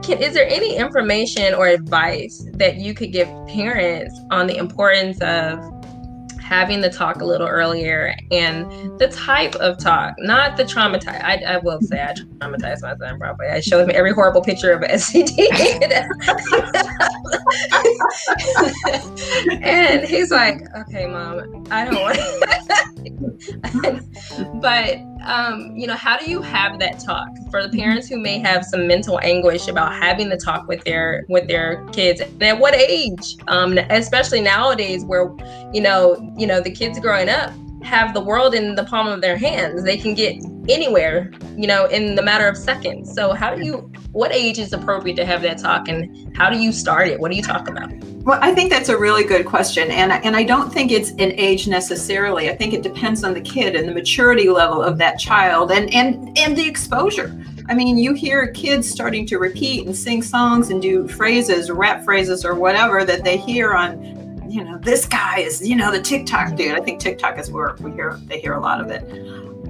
can, 0.04 0.22
is 0.22 0.34
there 0.34 0.48
any 0.48 0.76
information 0.76 1.54
or 1.54 1.68
advice 1.68 2.46
that 2.54 2.78
you 2.78 2.94
could 2.94 3.12
give 3.12 3.28
parents 3.48 4.20
on 4.32 4.48
the 4.48 4.58
importance 4.58 5.22
of 5.22 5.60
having 6.44 6.82
the 6.82 6.90
talk 6.90 7.22
a 7.22 7.26
little 7.26 7.48
earlier 7.48 8.14
and 8.32 9.00
the 9.00 9.08
type 9.08 9.56
of 9.56 9.78
talk, 9.80 10.14
not 10.20 10.58
the 10.58 10.64
traumatized. 10.64 11.24
I, 11.24 11.42
I 11.48 11.58
will 11.58 11.80
say 11.82 12.02
I 12.02 12.14
traumatized 12.14 12.82
my 12.82 12.96
son 12.98 13.18
probably. 13.20 13.48
I 13.48 13.60
showed 13.62 13.82
him 13.82 13.92
every 13.94 14.14
horrible 14.14 14.42
picture 14.42 14.72
of 14.72 14.82
STD. 14.82 15.48
and 19.64 20.06
he's 20.06 20.32
like, 20.32 20.62
okay, 20.76 21.06
mom, 21.08 21.66
I 21.72 21.86
don't 21.86 22.02
want 22.02 22.18
But, 24.62 24.98
um, 25.24 25.76
you 25.76 25.88
know, 25.88 25.96
how 25.96 26.18
do 26.18 26.30
you 26.30 26.42
have 26.42 26.80
that 26.80 27.00
talk 27.00 27.28
for 27.50 27.66
the 27.66 27.76
parents 27.78 28.08
who 28.08 28.18
may 28.18 28.40
have 28.40 28.66
some 28.66 28.88
mental 28.88 29.20
anguish 29.22 29.68
about 29.68 29.94
having 29.94 30.30
the 30.30 30.38
talk 30.38 30.68
with 30.68 30.84
their 30.84 31.26
with 31.30 31.48
their 31.48 31.84
kids? 31.88 32.22
And 32.22 32.44
at 32.44 32.60
what 32.60 32.76
age? 32.76 33.36
Um, 33.48 33.78
especially 33.78 34.42
nowadays 34.42 35.06
where, 35.06 35.34
you 35.74 35.82
know, 35.82 36.34
you 36.38 36.48
know, 36.48 36.62
the 36.62 36.72
kids 36.72 37.00
growing 37.00 37.30
up 37.30 37.54
have 37.84 38.14
the 38.14 38.22
world 38.22 38.54
in 38.54 38.76
the 38.76 38.84
palm 38.86 39.08
of 39.08 39.22
their 39.22 39.38
hands. 39.38 39.84
They 39.84 39.98
can 39.98 40.14
get 40.14 40.44
anywhere, 40.70 41.32
you 41.56 41.68
know, 41.68 41.86
in 41.86 42.16
the 42.16 42.22
matter 42.22 42.48
of 42.48 42.58
seconds. 42.58 43.14
So 43.14 43.34
how 43.34 43.56
do 43.56 43.66
you 43.66 43.92
what 44.12 44.32
age 44.32 44.60
is 44.60 44.74
appropriate 44.74 45.16
to 45.16 45.26
have 45.26 45.42
that 45.42 45.58
talk 45.58 45.88
and 45.88 46.36
how 46.38 46.50
do 46.50 46.58
you 46.58 46.72
start 46.72 47.08
it? 47.08 47.20
What 47.20 47.32
do 47.32 47.38
you 47.38 47.42
talk 47.42 47.68
about? 47.68 47.92
Well, 48.24 48.40
I 48.42 48.54
think 48.54 48.70
that's 48.70 48.90
a 48.90 48.98
really 48.98 49.24
good 49.24 49.46
question. 49.46 49.90
And, 49.92 50.12
and 50.12 50.36
I 50.36 50.44
don't 50.44 50.72
think 50.72 50.92
it's 50.92 51.10
an 51.12 51.34
age 51.34 51.68
necessarily. 51.68 52.50
I 52.50 52.56
think 52.56 52.74
it 52.74 52.84
depends 52.84 53.24
on 53.24 53.34
the 53.34 53.42
kid 53.42 53.76
and 53.76 53.90
the 53.90 53.94
maturity 53.94 54.50
level 54.50 54.84
of 54.84 55.00
that 55.00 55.20
child 55.20 55.72
and, 55.72 55.94
and, 55.94 56.38
and 56.38 56.56
the 56.56 56.66
exposure. 56.66 57.36
I 57.70 57.74
mean, 57.74 57.98
you 57.98 58.14
hear 58.14 58.48
kids 58.48 58.90
starting 58.90 59.26
to 59.28 59.40
repeat 59.40 59.88
and 59.88 59.96
sing 59.96 60.22
songs 60.22 60.70
and 60.70 60.82
do 60.82 61.08
phrases, 61.08 61.72
rap 61.72 62.06
phrases, 62.06 62.46
or 62.46 62.54
whatever 62.56 63.04
that 63.04 63.24
they 63.24 63.38
hear 63.38 63.74
on 63.74 64.23
you 64.54 64.64
know, 64.64 64.78
this 64.78 65.08
guy 65.08 65.40
is, 65.40 65.68
you 65.68 65.76
know, 65.76 65.92
the 65.92 66.00
TikTok 66.00 66.56
dude. 66.56 66.76
I 66.76 66.82
think 66.82 67.00
TikTok 67.00 67.40
is 67.40 67.50
where 67.50 67.76
we 67.80 67.92
hear 67.92 68.20
they 68.26 68.40
hear 68.40 68.54
a 68.54 68.60
lot 68.60 68.80
of 68.80 68.92
it. 68.92 69.04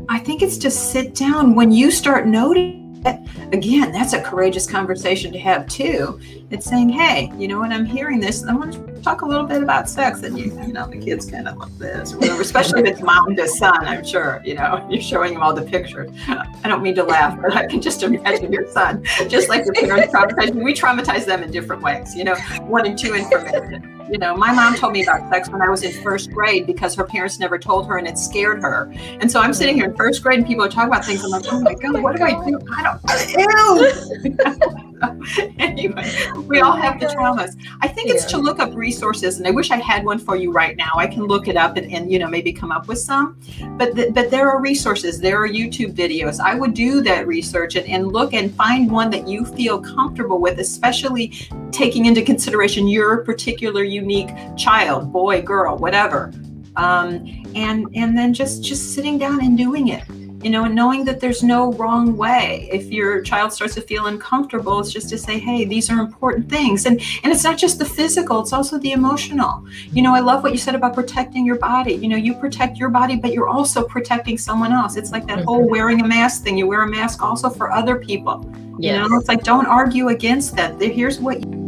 I 0.09 0.19
think 0.19 0.41
it's 0.41 0.57
just 0.57 0.91
sit 0.91 1.15
down 1.15 1.55
when 1.55 1.71
you 1.71 1.89
start 1.89 2.27
noticing 2.27 2.83
again, 3.05 3.91
that's 3.91 4.13
a 4.13 4.21
courageous 4.21 4.65
conversation 4.65 5.31
to 5.31 5.39
have 5.39 5.67
too. 5.67 6.19
It's 6.49 6.65
saying, 6.65 6.89
hey, 6.89 7.31
you 7.37 7.47
know 7.47 7.59
when 7.59 7.71
I'm 7.71 7.85
hearing 7.85 8.19
this. 8.19 8.43
I 8.43 8.53
want 8.53 8.73
to 8.73 9.01
talk 9.01 9.21
a 9.21 9.25
little 9.25 9.45
bit 9.45 9.61
about 9.61 9.89
sex. 9.89 10.23
And 10.23 10.37
you, 10.37 10.45
you 10.65 10.73
know, 10.73 10.87
the 10.87 10.97
kids 10.97 11.29
kind 11.29 11.47
of 11.47 11.57
like 11.57 11.77
this, 11.77 12.15
whatever, 12.15 12.41
especially 12.41 12.81
if 12.81 12.87
it's 12.87 13.01
mom 13.03 13.35
to 13.35 13.47
son, 13.47 13.85
I'm 13.85 14.05
sure, 14.05 14.41
you 14.45 14.55
know, 14.55 14.85
you're 14.91 15.01
showing 15.01 15.33
them 15.33 15.43
all 15.43 15.53
the 15.53 15.63
pictures. 15.63 16.11
I 16.27 16.67
don't 16.67 16.81
mean 16.81 16.95
to 16.95 17.03
laugh, 17.03 17.39
but 17.41 17.55
I 17.55 17.67
can 17.67 17.81
just 17.81 18.03
imagine 18.03 18.51
your 18.51 18.67
son, 18.71 19.03
just 19.27 19.49
like 19.49 19.65
your 19.65 19.73
parents 19.73 20.13
traumatized. 20.13 20.55
We 20.55 20.73
traumatize 20.73 21.25
them 21.25 21.43
in 21.43 21.51
different 21.51 21.81
ways, 21.81 22.15
you 22.15 22.23
know, 22.23 22.35
one 22.61 22.85
and 22.85 22.97
to 22.99 23.13
information. 23.13 23.92
You 24.11 24.17
know, 24.17 24.35
my 24.35 24.51
mom 24.53 24.75
told 24.75 24.93
me 24.93 25.03
about 25.03 25.29
sex 25.31 25.49
when 25.49 25.61
I 25.61 25.69
was 25.69 25.83
in 25.83 26.03
first 26.03 26.31
grade 26.31 26.67
because 26.67 26.93
her 26.95 27.03
parents 27.03 27.39
never 27.39 27.57
told 27.57 27.87
her 27.87 27.97
and 27.97 28.07
it 28.07 28.17
scared 28.17 28.61
her. 28.61 28.93
And 29.21 29.31
so 29.31 29.39
I'm 29.39 29.53
sitting 29.53 29.75
here 29.75 29.85
in 29.85 29.95
first 29.95 30.21
grade 30.21 30.39
and 30.39 30.47
people 30.47 30.63
are 30.65 30.69
talking 30.69 30.89
about 30.89 31.05
things. 31.05 31.23
I'm 31.23 31.31
like, 31.31 31.45
oh 31.51 31.61
my 31.61 31.73
God, 31.73 32.01
what 32.01 32.17
do 32.17 32.23
I 32.23 32.31
do? 32.45 32.59
I 32.71 32.83
don't, 32.83 33.01
ew. 33.37 34.93
anyway, 35.59 36.11
we 36.47 36.61
all 36.61 36.75
have 36.75 36.99
the 36.99 37.07
traumas. 37.07 37.55
I 37.81 37.87
think 37.87 38.09
it's 38.09 38.25
to 38.25 38.37
look 38.37 38.59
up 38.59 38.73
resources, 38.73 39.37
and 39.37 39.47
I 39.47 39.51
wish 39.51 39.71
I 39.71 39.77
had 39.77 40.05
one 40.05 40.19
for 40.19 40.35
you 40.35 40.51
right 40.51 40.75
now. 40.77 40.91
I 40.95 41.07
can 41.07 41.23
look 41.23 41.47
it 41.47 41.57
up 41.57 41.77
and, 41.77 41.91
and 41.91 42.11
you 42.11 42.19
know, 42.19 42.27
maybe 42.27 42.53
come 42.53 42.71
up 42.71 42.87
with 42.87 42.99
some. 42.99 43.39
But, 43.77 43.95
th- 43.95 44.13
but 44.13 44.31
there 44.31 44.49
are 44.49 44.61
resources, 44.61 45.19
there 45.19 45.41
are 45.41 45.47
YouTube 45.47 45.93
videos. 45.93 46.39
I 46.39 46.55
would 46.55 46.73
do 46.73 47.01
that 47.01 47.27
research 47.27 47.75
and, 47.75 47.87
and 47.87 48.11
look 48.11 48.33
and 48.33 48.53
find 48.55 48.89
one 48.89 49.09
that 49.11 49.27
you 49.27 49.45
feel 49.45 49.81
comfortable 49.81 50.39
with, 50.39 50.59
especially 50.59 51.33
taking 51.71 52.05
into 52.05 52.21
consideration 52.21 52.87
your 52.87 53.23
particular 53.23 53.83
unique 53.93 54.29
child, 54.57 55.11
boy, 55.11 55.41
girl, 55.41 55.77
whatever. 55.77 56.31
Um, 56.75 57.43
and 57.55 57.87
and 57.93 58.17
then 58.17 58.33
just 58.33 58.63
just 58.63 58.95
sitting 58.95 59.17
down 59.17 59.43
and 59.43 59.55
doing 59.57 59.89
it 59.89 60.03
you 60.43 60.49
know 60.49 60.65
and 60.65 60.75
knowing 60.75 61.05
that 61.05 61.19
there's 61.19 61.41
no 61.41 61.71
wrong 61.73 62.17
way. 62.17 62.67
If 62.71 62.91
your 62.91 63.21
child 63.21 63.53
starts 63.53 63.75
to 63.75 63.81
feel 63.81 64.07
uncomfortable 64.07 64.79
it's 64.79 64.91
just 64.91 65.09
to 65.09 65.17
say 65.17 65.39
hey 65.39 65.65
these 65.65 65.89
are 65.89 65.99
important 65.99 66.49
things. 66.49 66.85
And 66.85 67.01
and 67.23 67.31
it's 67.31 67.43
not 67.43 67.57
just 67.57 67.79
the 67.79 67.85
physical 67.85 68.41
it's 68.41 68.53
also 68.53 68.77
the 68.77 68.91
emotional. 68.91 69.65
You 69.91 70.01
know 70.01 70.13
i 70.13 70.19
love 70.19 70.43
what 70.43 70.51
you 70.51 70.57
said 70.57 70.75
about 70.75 70.93
protecting 70.93 71.45
your 71.45 71.57
body. 71.57 71.93
You 71.93 72.09
know 72.09 72.17
you 72.17 72.33
protect 72.33 72.77
your 72.77 72.89
body 72.89 73.15
but 73.15 73.31
you're 73.33 73.47
also 73.47 73.83
protecting 73.83 74.37
someone 74.37 74.73
else. 74.73 74.97
It's 74.97 75.11
like 75.11 75.25
that 75.27 75.39
mm-hmm. 75.39 75.47
whole 75.47 75.69
wearing 75.69 76.01
a 76.01 76.07
mask 76.07 76.43
thing. 76.43 76.57
You 76.57 76.67
wear 76.67 76.81
a 76.81 76.89
mask 76.89 77.23
also 77.23 77.49
for 77.49 77.71
other 77.71 77.95
people. 77.95 78.45
Yes. 78.79 78.95
you 78.95 79.09
know 79.09 79.17
it's 79.17 79.29
like 79.29 79.43
don't 79.43 79.67
argue 79.67 80.09
against 80.09 80.55
that. 80.57 80.81
Here's 80.81 81.19
what 81.19 81.39
you 81.39 81.62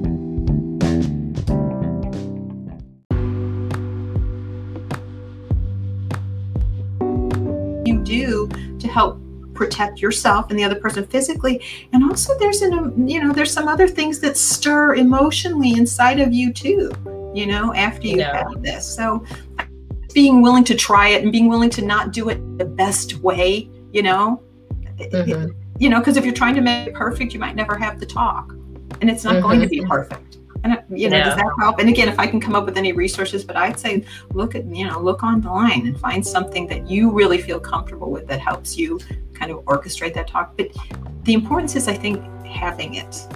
help 8.95 9.19
protect 9.53 10.01
yourself 10.01 10.49
and 10.49 10.59
the 10.59 10.63
other 10.63 10.79
person 10.85 11.05
physically 11.07 11.61
and 11.93 12.03
also 12.03 12.37
there's 12.39 12.61
an 12.61 13.07
you 13.07 13.21
know 13.21 13.31
there's 13.31 13.51
some 13.51 13.67
other 13.67 13.87
things 13.87 14.19
that 14.19 14.35
stir 14.37 14.95
emotionally 14.95 15.71
inside 15.73 16.19
of 16.19 16.33
you 16.33 16.51
too 16.53 16.91
you 17.33 17.45
know 17.45 17.73
after 17.73 18.07
you 18.07 18.17
no. 18.17 18.31
have 18.31 18.61
this 18.61 18.85
so 18.85 19.23
being 20.13 20.41
willing 20.41 20.63
to 20.63 20.75
try 20.75 21.09
it 21.09 21.23
and 21.23 21.31
being 21.31 21.49
willing 21.49 21.69
to 21.69 21.81
not 21.81 22.11
do 22.11 22.29
it 22.29 22.39
the 22.57 22.65
best 22.65 23.15
way 23.15 23.69
you 23.91 24.03
know 24.03 24.41
mm-hmm. 24.97 25.31
it, 25.31 25.55
you 25.79 25.89
know 25.89 25.99
because 25.99 26.17
if 26.17 26.25
you're 26.25 26.33
trying 26.43 26.55
to 26.55 26.61
make 26.61 26.87
it 26.87 26.93
perfect 26.93 27.33
you 27.33 27.39
might 27.39 27.55
never 27.55 27.77
have 27.77 27.99
the 27.99 28.05
talk 28.05 28.51
and 29.01 29.09
it's 29.09 29.23
not 29.23 29.35
mm-hmm. 29.35 29.47
going 29.47 29.61
to 29.61 29.67
be 29.67 29.79
mm-hmm. 29.79 29.91
perfect 29.91 30.37
and 30.65 30.99
you 30.99 31.09
know, 31.09 31.17
yeah. 31.17 31.25
does 31.25 31.35
that 31.35 31.51
help? 31.59 31.79
And 31.79 31.89
again, 31.89 32.07
if 32.07 32.19
I 32.19 32.25
can 32.25 32.39
come 32.39 32.55
up 32.55 32.65
with 32.65 32.77
any 32.77 32.91
resources, 32.91 33.43
but 33.43 33.55
I'd 33.55 33.79
say 33.79 34.03
look 34.33 34.55
at 34.55 34.65
you 34.65 34.87
know 34.87 34.99
look 34.99 35.23
online 35.23 35.85
and 35.87 35.99
find 35.99 36.25
something 36.25 36.67
that 36.67 36.89
you 36.89 37.11
really 37.11 37.37
feel 37.37 37.59
comfortable 37.59 38.11
with 38.11 38.27
that 38.27 38.39
helps 38.39 38.77
you 38.77 38.99
kind 39.33 39.51
of 39.51 39.63
orchestrate 39.65 40.15
that 40.15 40.27
talk. 40.27 40.57
But 40.57 40.69
the 41.23 41.33
importance 41.33 41.75
is, 41.75 41.87
I 41.87 41.93
think, 41.93 42.23
having 42.45 42.95
it. 42.95 43.27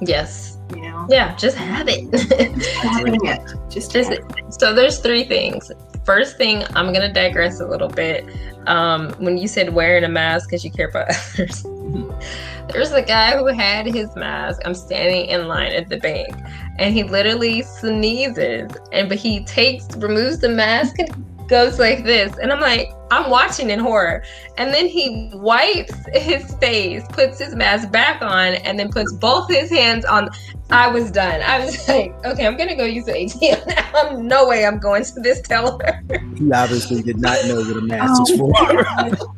Yes. 0.00 0.58
You 0.74 0.82
know. 0.82 1.06
Yeah, 1.08 1.34
just 1.36 1.56
have 1.56 1.86
it. 1.88 2.12
having 2.82 3.24
it. 3.24 3.40
Just, 3.70 3.92
just 3.92 4.10
it. 4.10 4.22
So 4.50 4.74
there's 4.74 4.98
three 4.98 5.24
things. 5.24 5.70
First 6.04 6.36
thing, 6.36 6.64
I'm 6.74 6.92
gonna 6.92 7.12
digress 7.12 7.60
a 7.60 7.66
little 7.66 7.88
bit. 7.88 8.28
Um, 8.66 9.10
when 9.18 9.38
you 9.38 9.48
said 9.48 9.74
wearing 9.74 10.04
a 10.04 10.08
mask 10.08 10.50
because 10.50 10.64
you 10.64 10.70
care 10.70 10.88
about 10.88 11.08
others. 11.34 11.64
There's 12.68 12.92
a 12.92 13.02
guy 13.02 13.36
who 13.36 13.46
had 13.46 13.86
his 13.86 14.14
mask. 14.16 14.60
I'm 14.64 14.74
standing 14.74 15.26
in 15.26 15.48
line 15.48 15.72
at 15.72 15.88
the 15.88 15.98
bank, 15.98 16.34
and 16.78 16.94
he 16.94 17.02
literally 17.02 17.62
sneezes, 17.62 18.70
and 18.92 19.08
but 19.08 19.18
he 19.18 19.44
takes 19.44 19.86
removes 19.96 20.38
the 20.38 20.48
mask 20.48 20.98
and 20.98 21.48
goes 21.48 21.78
like 21.78 22.04
this, 22.04 22.36
and 22.38 22.52
I'm 22.52 22.60
like, 22.60 22.90
I'm 23.10 23.30
watching 23.30 23.70
in 23.70 23.78
horror, 23.78 24.24
and 24.56 24.72
then 24.72 24.86
he 24.86 25.30
wipes 25.34 25.94
his 26.14 26.54
face, 26.54 27.04
puts 27.10 27.38
his 27.38 27.54
mask 27.54 27.90
back 27.90 28.22
on, 28.22 28.54
and 28.54 28.78
then 28.78 28.90
puts 28.90 29.12
both 29.12 29.48
his 29.50 29.70
hands 29.70 30.04
on. 30.04 30.30
I 30.70 30.88
was 30.88 31.10
done. 31.10 31.42
I 31.42 31.64
was 31.64 31.86
like, 31.88 32.14
okay, 32.24 32.46
I'm 32.46 32.56
gonna 32.56 32.76
go 32.76 32.84
use 32.84 33.04
the 33.04 33.12
ATM 33.12 33.66
now. 33.92 34.16
no 34.20 34.48
way 34.48 34.64
I'm 34.64 34.78
going 34.78 35.04
to 35.04 35.20
this 35.20 35.40
teller. 35.42 36.02
He 36.36 36.50
obviously 36.50 37.02
did 37.02 37.18
not 37.18 37.44
know 37.44 37.56
what 37.56 37.76
a 37.76 37.80
mask 37.82 38.22
oh, 38.26 38.32
is 38.32 38.38
for. 38.38 39.28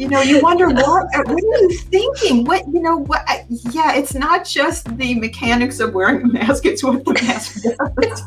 You 0.00 0.08
know 0.08 0.22
you 0.22 0.40
wonder 0.40 0.68
what 0.70 1.06
what 1.12 1.28
are 1.28 1.38
you 1.38 1.78
thinking? 1.78 2.44
What 2.44 2.66
you 2.72 2.80
know 2.80 2.96
what 2.96 3.22
yeah 3.70 3.94
it's 3.94 4.14
not 4.14 4.46
just 4.46 4.96
the 4.96 5.14
mechanics 5.14 5.78
of 5.78 5.92
wearing 5.92 6.22
a 6.22 6.28
mask 6.28 6.64
it's 6.64 6.82
what 6.82 7.04
the 7.04 7.12
mask 7.12 7.62
does. 8.00 8.22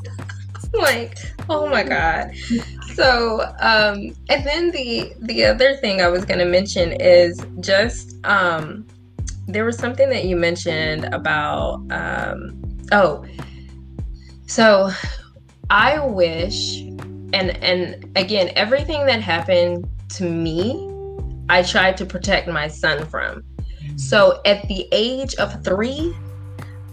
Like 0.73 1.17
oh 1.49 1.67
my 1.67 1.83
god. 1.83 2.31
So 2.93 3.41
um 3.59 4.15
and 4.29 4.45
then 4.45 4.69
the 4.69 5.13
the 5.21 5.45
other 5.45 5.75
thing 5.77 6.01
i 6.01 6.07
was 6.07 6.25
going 6.25 6.39
to 6.39 6.45
mention 6.45 6.91
is 7.01 7.41
just 7.59 8.23
um 8.25 8.85
there 9.47 9.65
was 9.65 9.77
something 9.77 10.09
that 10.09 10.25
you 10.25 10.35
mentioned 10.35 11.05
about 11.05 11.83
um 11.91 12.61
oh 12.91 13.25
so 14.45 14.91
i 15.69 15.99
wish 16.05 16.81
and 17.33 17.57
and 17.63 18.05
again 18.15 18.51
everything 18.55 19.05
that 19.05 19.21
happened 19.21 19.87
to 20.09 20.29
me 20.29 20.92
I 21.53 21.61
tried 21.61 21.97
to 21.97 22.05
protect 22.07 22.47
my 22.47 22.67
son 22.67 23.05
from. 23.05 23.43
So 23.95 24.41
at 24.43 24.67
the 24.67 24.87
age 24.91 25.35
of 25.35 25.63
three, 25.63 26.11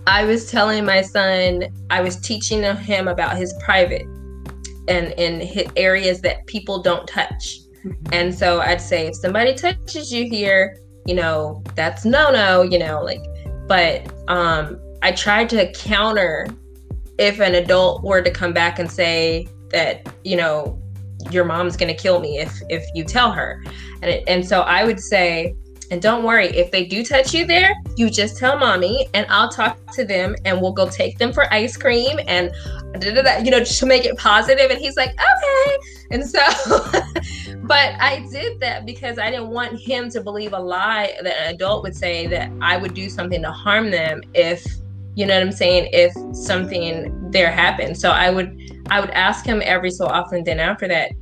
I 0.06 0.24
was 0.24 0.50
telling 0.50 0.84
my 0.84 1.00
son, 1.00 1.64
I 1.88 2.02
was 2.02 2.16
teaching 2.16 2.62
him 2.62 3.08
about 3.08 3.38
his 3.38 3.54
private 3.64 4.02
and 4.86 5.14
in 5.16 5.66
areas 5.76 6.20
that 6.20 6.46
people 6.46 6.82
don't 6.82 7.08
touch. 7.08 7.60
Mm-hmm. 7.86 8.12
And 8.12 8.34
so 8.34 8.60
I'd 8.60 8.82
say, 8.82 9.06
if 9.06 9.16
somebody 9.16 9.54
touches 9.54 10.12
you 10.12 10.28
here, 10.28 10.76
you 11.06 11.14
know, 11.14 11.62
that's 11.74 12.04
no 12.04 12.30
no, 12.30 12.60
you 12.60 12.78
know, 12.78 13.02
like, 13.02 13.24
but 13.66 14.12
um, 14.28 14.78
I 15.00 15.12
tried 15.12 15.48
to 15.50 15.72
counter 15.72 16.48
if 17.16 17.40
an 17.40 17.54
adult 17.54 18.04
were 18.04 18.20
to 18.20 18.30
come 18.30 18.52
back 18.52 18.78
and 18.78 18.92
say 18.92 19.48
that, 19.70 20.06
you 20.22 20.36
know, 20.36 20.78
your 21.30 21.44
mom's 21.44 21.76
gonna 21.76 21.94
kill 21.94 22.20
me 22.20 22.38
if 22.38 22.60
if 22.68 22.84
you 22.94 23.04
tell 23.04 23.32
her. 23.32 23.62
And 24.02 24.10
it, 24.10 24.24
and 24.26 24.46
so 24.46 24.62
i 24.62 24.84
would 24.84 24.98
say 24.98 25.54
and 25.90 26.00
don't 26.00 26.24
worry 26.24 26.46
if 26.46 26.70
they 26.70 26.84
do 26.84 27.04
touch 27.04 27.34
you 27.34 27.44
there 27.44 27.74
you 27.96 28.08
just 28.08 28.38
tell 28.38 28.58
mommy 28.58 29.08
and 29.12 29.26
i'll 29.28 29.50
talk 29.50 29.78
to 29.92 30.04
them 30.04 30.34
and 30.44 30.60
we'll 30.60 30.72
go 30.72 30.88
take 30.88 31.18
them 31.18 31.32
for 31.32 31.52
ice 31.52 31.76
cream 31.76 32.18
and 32.26 32.50
you 33.04 33.50
know 33.50 33.62
to 33.62 33.86
make 33.86 34.04
it 34.04 34.16
positive. 34.18 34.70
And 34.70 34.80
he's 34.80 34.96
like 34.96 35.10
okay. 35.10 35.76
And 36.10 36.28
so 36.28 36.40
but 37.62 37.94
i 38.00 38.26
did 38.30 38.58
that 38.60 38.84
because 38.84 39.18
i 39.18 39.30
didn't 39.30 39.48
want 39.48 39.78
him 39.78 40.10
to 40.10 40.20
believe 40.20 40.52
a 40.52 40.58
lie 40.58 41.16
that 41.22 41.36
an 41.40 41.54
adult 41.54 41.82
would 41.82 41.94
say 41.94 42.26
that 42.26 42.50
i 42.60 42.76
would 42.76 42.94
do 42.94 43.08
something 43.08 43.42
to 43.42 43.50
harm 43.50 43.90
them 43.90 44.20
if 44.34 44.64
you 45.20 45.26
know 45.26 45.34
what 45.34 45.42
i'm 45.42 45.52
saying? 45.52 45.90
If 45.92 46.14
something 46.34 47.30
there 47.30 47.50
happened. 47.50 47.98
So 47.98 48.10
i 48.10 48.30
would 48.30 48.58
i 48.88 49.00
would 49.00 49.10
ask 49.10 49.44
him 49.44 49.60
every 49.64 49.90
so 49.90 50.06
often 50.06 50.42
then 50.44 50.58
after 50.58 50.88
that 50.88 51.12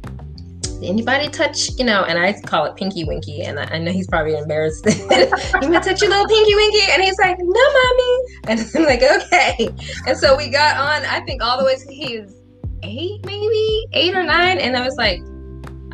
anybody 0.81 1.29
touch 1.29 1.71
you 1.77 1.85
know 1.85 2.05
and 2.05 2.21
i 2.21 2.33
call 2.43 2.65
it 2.65 2.77
pinky 2.77 3.03
winky 3.03 3.43
and 3.43 3.59
i, 3.59 3.65
I 3.65 3.79
know 3.79 3.91
he's 3.91 4.07
probably 4.07 4.37
embarrassed. 4.37 4.87
You 4.87 5.73
gonna 5.73 5.81
touch 5.81 6.01
your 6.01 6.11
little 6.11 6.29
pinky 6.29 6.55
winky? 6.55 6.87
And 6.93 7.03
he's 7.03 7.19
like 7.19 7.37
no 7.41 7.65
mommy. 7.79 8.21
And 8.47 8.61
i'm 8.77 8.85
like 8.85 9.03
okay. 9.03 9.69
And 10.07 10.17
so 10.17 10.37
we 10.37 10.49
got 10.49 10.77
on 10.77 11.05
i 11.07 11.21
think 11.27 11.43
all 11.43 11.59
the 11.59 11.65
way 11.65 11.75
to 11.75 11.93
he 11.93 12.21
was 12.21 12.37
eight 12.85 13.25
maybe 13.27 13.87
eight 13.93 14.15
or 14.15 14.23
nine. 14.23 14.59
And 14.59 14.77
i 14.77 14.85
was 14.85 14.97
like 14.97 15.21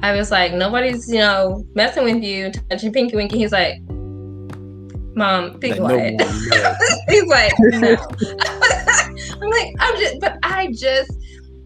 I 0.03 0.13
was 0.15 0.31
like, 0.31 0.53
nobody's, 0.53 1.09
you 1.09 1.21
know, 1.21 1.65
messing 1.75 2.05
with 2.05 2.23
you, 2.23 2.53
touching 2.69 2.93
Pinky 2.93 3.17
Winky. 3.17 3.39
He's 3.39 3.53
like, 3.53 3.79
Mom, 5.15 5.59
be 5.59 5.73
quiet. 5.75 6.15
No 6.17 6.75
He's 7.09 7.25
like, 7.27 7.53
no. 7.59 7.97
I'm 9.41 9.51
like, 9.51 9.75
I'm 9.79 9.99
just, 9.99 10.21
but 10.21 10.39
I 10.43 10.73
just, 10.73 11.13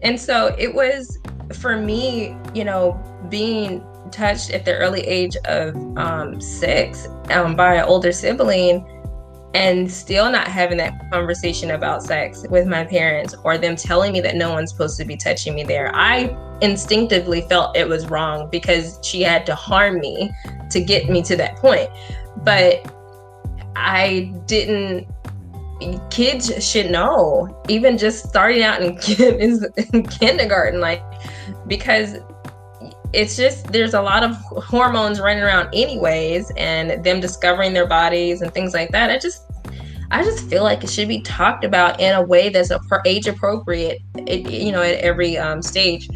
and 0.01 0.19
so 0.19 0.55
it 0.57 0.73
was 0.73 1.17
for 1.53 1.77
me, 1.77 2.35
you 2.53 2.63
know, 2.63 3.01
being 3.29 3.83
touched 4.11 4.51
at 4.51 4.65
the 4.65 4.75
early 4.75 5.01
age 5.01 5.35
of 5.45 5.75
um, 5.97 6.39
six 6.39 7.07
um, 7.31 7.55
by 7.55 7.75
an 7.75 7.85
older 7.85 8.11
sibling 8.11 8.85
and 9.55 9.91
still 9.91 10.31
not 10.31 10.47
having 10.47 10.77
that 10.77 10.93
conversation 11.11 11.71
about 11.71 12.03
sex 12.03 12.45
with 12.49 12.67
my 12.67 12.83
parents 12.83 13.33
or 13.43 13.57
them 13.57 13.75
telling 13.75 14.13
me 14.13 14.21
that 14.21 14.35
no 14.35 14.53
one's 14.53 14.71
supposed 14.71 14.97
to 14.97 15.05
be 15.05 15.17
touching 15.17 15.55
me 15.55 15.63
there. 15.63 15.91
I 15.95 16.35
instinctively 16.61 17.41
felt 17.41 17.75
it 17.75 17.87
was 17.87 18.07
wrong 18.07 18.47
because 18.51 18.99
she 19.03 19.21
had 19.21 19.45
to 19.47 19.55
harm 19.55 19.99
me 19.99 20.31
to 20.69 20.79
get 20.79 21.09
me 21.09 21.23
to 21.23 21.35
that 21.37 21.55
point. 21.55 21.89
But 22.37 22.93
I 23.79 24.33
didn't 24.45 25.07
kids 26.09 26.51
should 26.65 26.91
know 26.91 27.63
even 27.69 27.97
just 27.97 28.27
starting 28.27 28.63
out 28.63 28.81
in, 29.19 29.65
in 29.93 30.03
kindergarten 30.07 30.81
like 30.81 31.01
because 31.67 32.17
it's 33.13 33.37
just 33.37 33.71
there's 33.71 33.93
a 33.93 34.01
lot 34.01 34.23
of 34.23 34.35
hormones 34.63 35.19
running 35.19 35.41
around 35.41 35.69
anyways 35.73 36.51
and 36.57 37.03
them 37.03 37.19
discovering 37.19 37.73
their 37.73 37.87
bodies 37.87 38.41
and 38.41 38.53
things 38.53 38.73
like 38.73 38.91
that. 38.91 39.09
I 39.09 39.17
just 39.17 39.45
i 40.11 40.23
just 40.23 40.49
feel 40.49 40.63
like 40.63 40.83
it 40.83 40.89
should 40.89 41.07
be 41.07 41.21
talked 41.21 41.63
about 41.63 41.99
in 41.99 42.15
a 42.15 42.21
way 42.21 42.49
that's 42.49 42.71
age 43.05 43.27
appropriate 43.27 44.01
you 44.27 44.71
know 44.71 44.81
at 44.81 44.95
every 45.01 45.37
um, 45.37 45.61
stage 45.61 46.09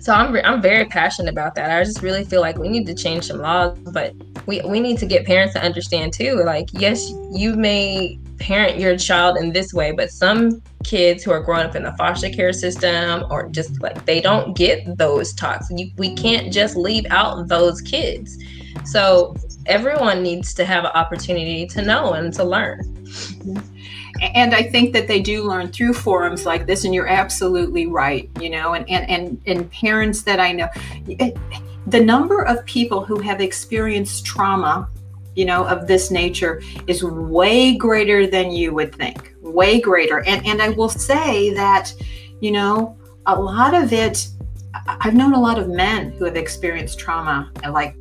so 0.00 0.12
I'm, 0.12 0.34
I'm 0.44 0.62
very 0.62 0.86
passionate 0.86 1.30
about 1.30 1.54
that. 1.54 1.70
I 1.70 1.84
just 1.84 2.02
really 2.02 2.24
feel 2.24 2.40
like 2.40 2.56
we 2.56 2.68
need 2.68 2.86
to 2.86 2.94
change 2.94 3.26
some 3.26 3.38
laws 3.38 3.78
but 3.92 4.14
we, 4.46 4.60
we 4.62 4.80
need 4.80 4.98
to 4.98 5.06
get 5.06 5.26
parents 5.26 5.54
to 5.54 5.62
understand 5.62 6.12
too 6.12 6.42
like 6.44 6.68
yes 6.72 7.10
you 7.30 7.54
may 7.54 8.18
parent 8.38 8.78
your 8.78 8.96
child 8.96 9.36
in 9.36 9.52
this 9.52 9.74
way 9.74 9.92
but 9.92 10.10
some 10.10 10.62
kids 10.84 11.22
who 11.22 11.30
are 11.30 11.40
growing 11.40 11.66
up 11.66 11.76
in 11.76 11.82
the 11.82 11.92
foster 11.92 12.30
care 12.30 12.52
system 12.52 13.24
or 13.30 13.48
just 13.50 13.80
like 13.82 14.04
they 14.06 14.20
don't 14.20 14.56
get 14.56 14.96
those 14.96 15.32
talks. 15.34 15.70
You, 15.70 15.90
we 15.96 16.14
can't 16.14 16.52
just 16.52 16.76
leave 16.76 17.06
out 17.10 17.48
those 17.48 17.80
kids. 17.80 18.38
So 18.84 19.36
everyone 19.66 20.22
needs 20.22 20.54
to 20.54 20.64
have 20.64 20.84
an 20.84 20.92
opportunity 20.94 21.66
to 21.66 21.82
know 21.82 22.14
and 22.14 22.32
to 22.34 22.44
learn 22.44 22.80
and 24.20 24.54
i 24.54 24.62
think 24.62 24.92
that 24.92 25.08
they 25.08 25.20
do 25.20 25.42
learn 25.42 25.70
through 25.70 25.92
forums 25.92 26.46
like 26.46 26.66
this 26.66 26.84
and 26.84 26.94
you're 26.94 27.08
absolutely 27.08 27.86
right 27.86 28.30
you 28.40 28.50
know 28.50 28.74
and 28.74 28.88
and 28.88 29.08
and, 29.10 29.40
and 29.46 29.70
parents 29.72 30.22
that 30.22 30.40
i 30.40 30.52
know 30.52 30.68
the 31.86 32.00
number 32.00 32.44
of 32.44 32.64
people 32.64 33.04
who 33.04 33.18
have 33.20 33.40
experienced 33.40 34.24
trauma 34.24 34.88
you 35.34 35.44
know 35.44 35.66
of 35.66 35.86
this 35.86 36.10
nature 36.10 36.62
is 36.86 37.02
way 37.02 37.76
greater 37.76 38.26
than 38.26 38.50
you 38.50 38.74
would 38.74 38.94
think 38.94 39.34
way 39.40 39.80
greater. 39.80 40.20
And 40.26 40.44
and 40.46 40.62
i 40.62 40.68
will 40.68 40.88
say 40.88 41.52
that 41.54 41.92
you 42.40 42.50
know 42.50 42.96
a 43.26 43.38
lot 43.38 43.74
of 43.74 43.92
it 43.92 44.28
i've 44.86 45.14
known 45.14 45.34
a 45.34 45.40
lot 45.40 45.58
of 45.58 45.68
men 45.68 46.12
who 46.12 46.24
have 46.24 46.36
experienced 46.36 46.98
trauma 46.98 47.50
like 47.70 47.96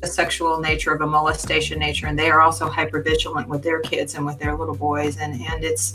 the 0.00 0.06
sexual 0.06 0.60
nature 0.60 0.92
of 0.92 1.00
a 1.00 1.06
molestation 1.06 1.78
nature 1.78 2.06
and 2.06 2.18
they 2.18 2.30
are 2.30 2.40
also 2.40 2.68
hyper 2.68 3.02
vigilant 3.02 3.48
with 3.48 3.62
their 3.62 3.80
kids 3.80 4.14
and 4.14 4.24
with 4.24 4.38
their 4.38 4.56
little 4.56 4.74
boys 4.74 5.16
and 5.18 5.40
and 5.42 5.64
it's 5.64 5.94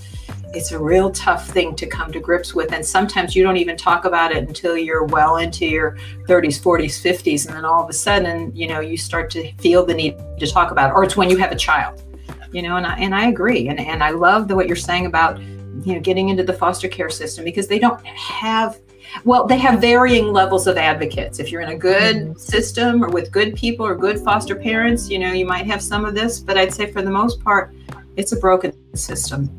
it's 0.53 0.71
a 0.71 0.79
real 0.79 1.09
tough 1.11 1.49
thing 1.49 1.75
to 1.75 1.87
come 1.87 2.11
to 2.11 2.19
grips 2.19 2.53
with 2.53 2.73
and 2.73 2.85
sometimes 2.85 3.35
you 3.35 3.43
don't 3.43 3.57
even 3.57 3.77
talk 3.77 4.05
about 4.05 4.31
it 4.31 4.45
until 4.47 4.77
you're 4.77 5.05
well 5.05 5.37
into 5.37 5.65
your 5.65 5.97
30s 6.27 6.61
40s 6.61 7.01
50s 7.01 7.47
and 7.47 7.55
then 7.55 7.63
all 7.63 7.81
of 7.81 7.89
a 7.89 7.93
sudden 7.93 8.53
you 8.53 8.67
know 8.67 8.81
you 8.81 8.97
start 8.97 9.29
to 9.29 9.51
feel 9.53 9.85
the 9.85 9.93
need 9.93 10.17
to 10.37 10.47
talk 10.47 10.71
about 10.71 10.89
it 10.89 10.93
or 10.93 11.03
it's 11.03 11.15
when 11.15 11.29
you 11.29 11.37
have 11.37 11.51
a 11.51 11.55
child 11.55 12.03
you 12.51 12.61
know 12.61 12.75
and 12.75 12.85
I, 12.85 12.95
and 12.95 13.15
I 13.15 13.27
agree 13.29 13.69
and, 13.69 13.79
and 13.79 14.03
I 14.03 14.09
love 14.09 14.49
the, 14.49 14.55
what 14.55 14.67
you're 14.67 14.75
saying 14.75 15.05
about 15.05 15.39
you 15.39 15.95
know 15.95 15.99
getting 16.01 16.27
into 16.27 16.43
the 16.43 16.53
foster 16.53 16.89
care 16.89 17.09
system 17.09 17.45
because 17.45 17.67
they 17.67 17.79
don't 17.79 18.05
have 18.05 18.79
well 19.23 19.45
they 19.45 19.57
have 19.57 19.79
varying 19.79 20.31
levels 20.31 20.67
of 20.67 20.77
advocates 20.77 21.39
if 21.39 21.51
you're 21.51 21.61
in 21.61 21.69
a 21.69 21.77
good 21.77 22.15
mm-hmm. 22.15 22.37
system 22.37 23.03
or 23.03 23.09
with 23.09 23.31
good 23.31 23.55
people 23.55 23.85
or 23.85 23.95
good 23.95 24.19
foster 24.19 24.55
parents 24.55 25.09
you 25.09 25.19
know 25.19 25.31
you 25.31 25.45
might 25.45 25.65
have 25.65 25.81
some 25.81 26.05
of 26.05 26.13
this 26.13 26.39
but 26.39 26.57
i'd 26.57 26.73
say 26.73 26.91
for 26.91 27.01
the 27.01 27.09
most 27.09 27.43
part 27.43 27.73
it's 28.15 28.31
a 28.31 28.37
broken 28.37 28.73
system 28.95 29.49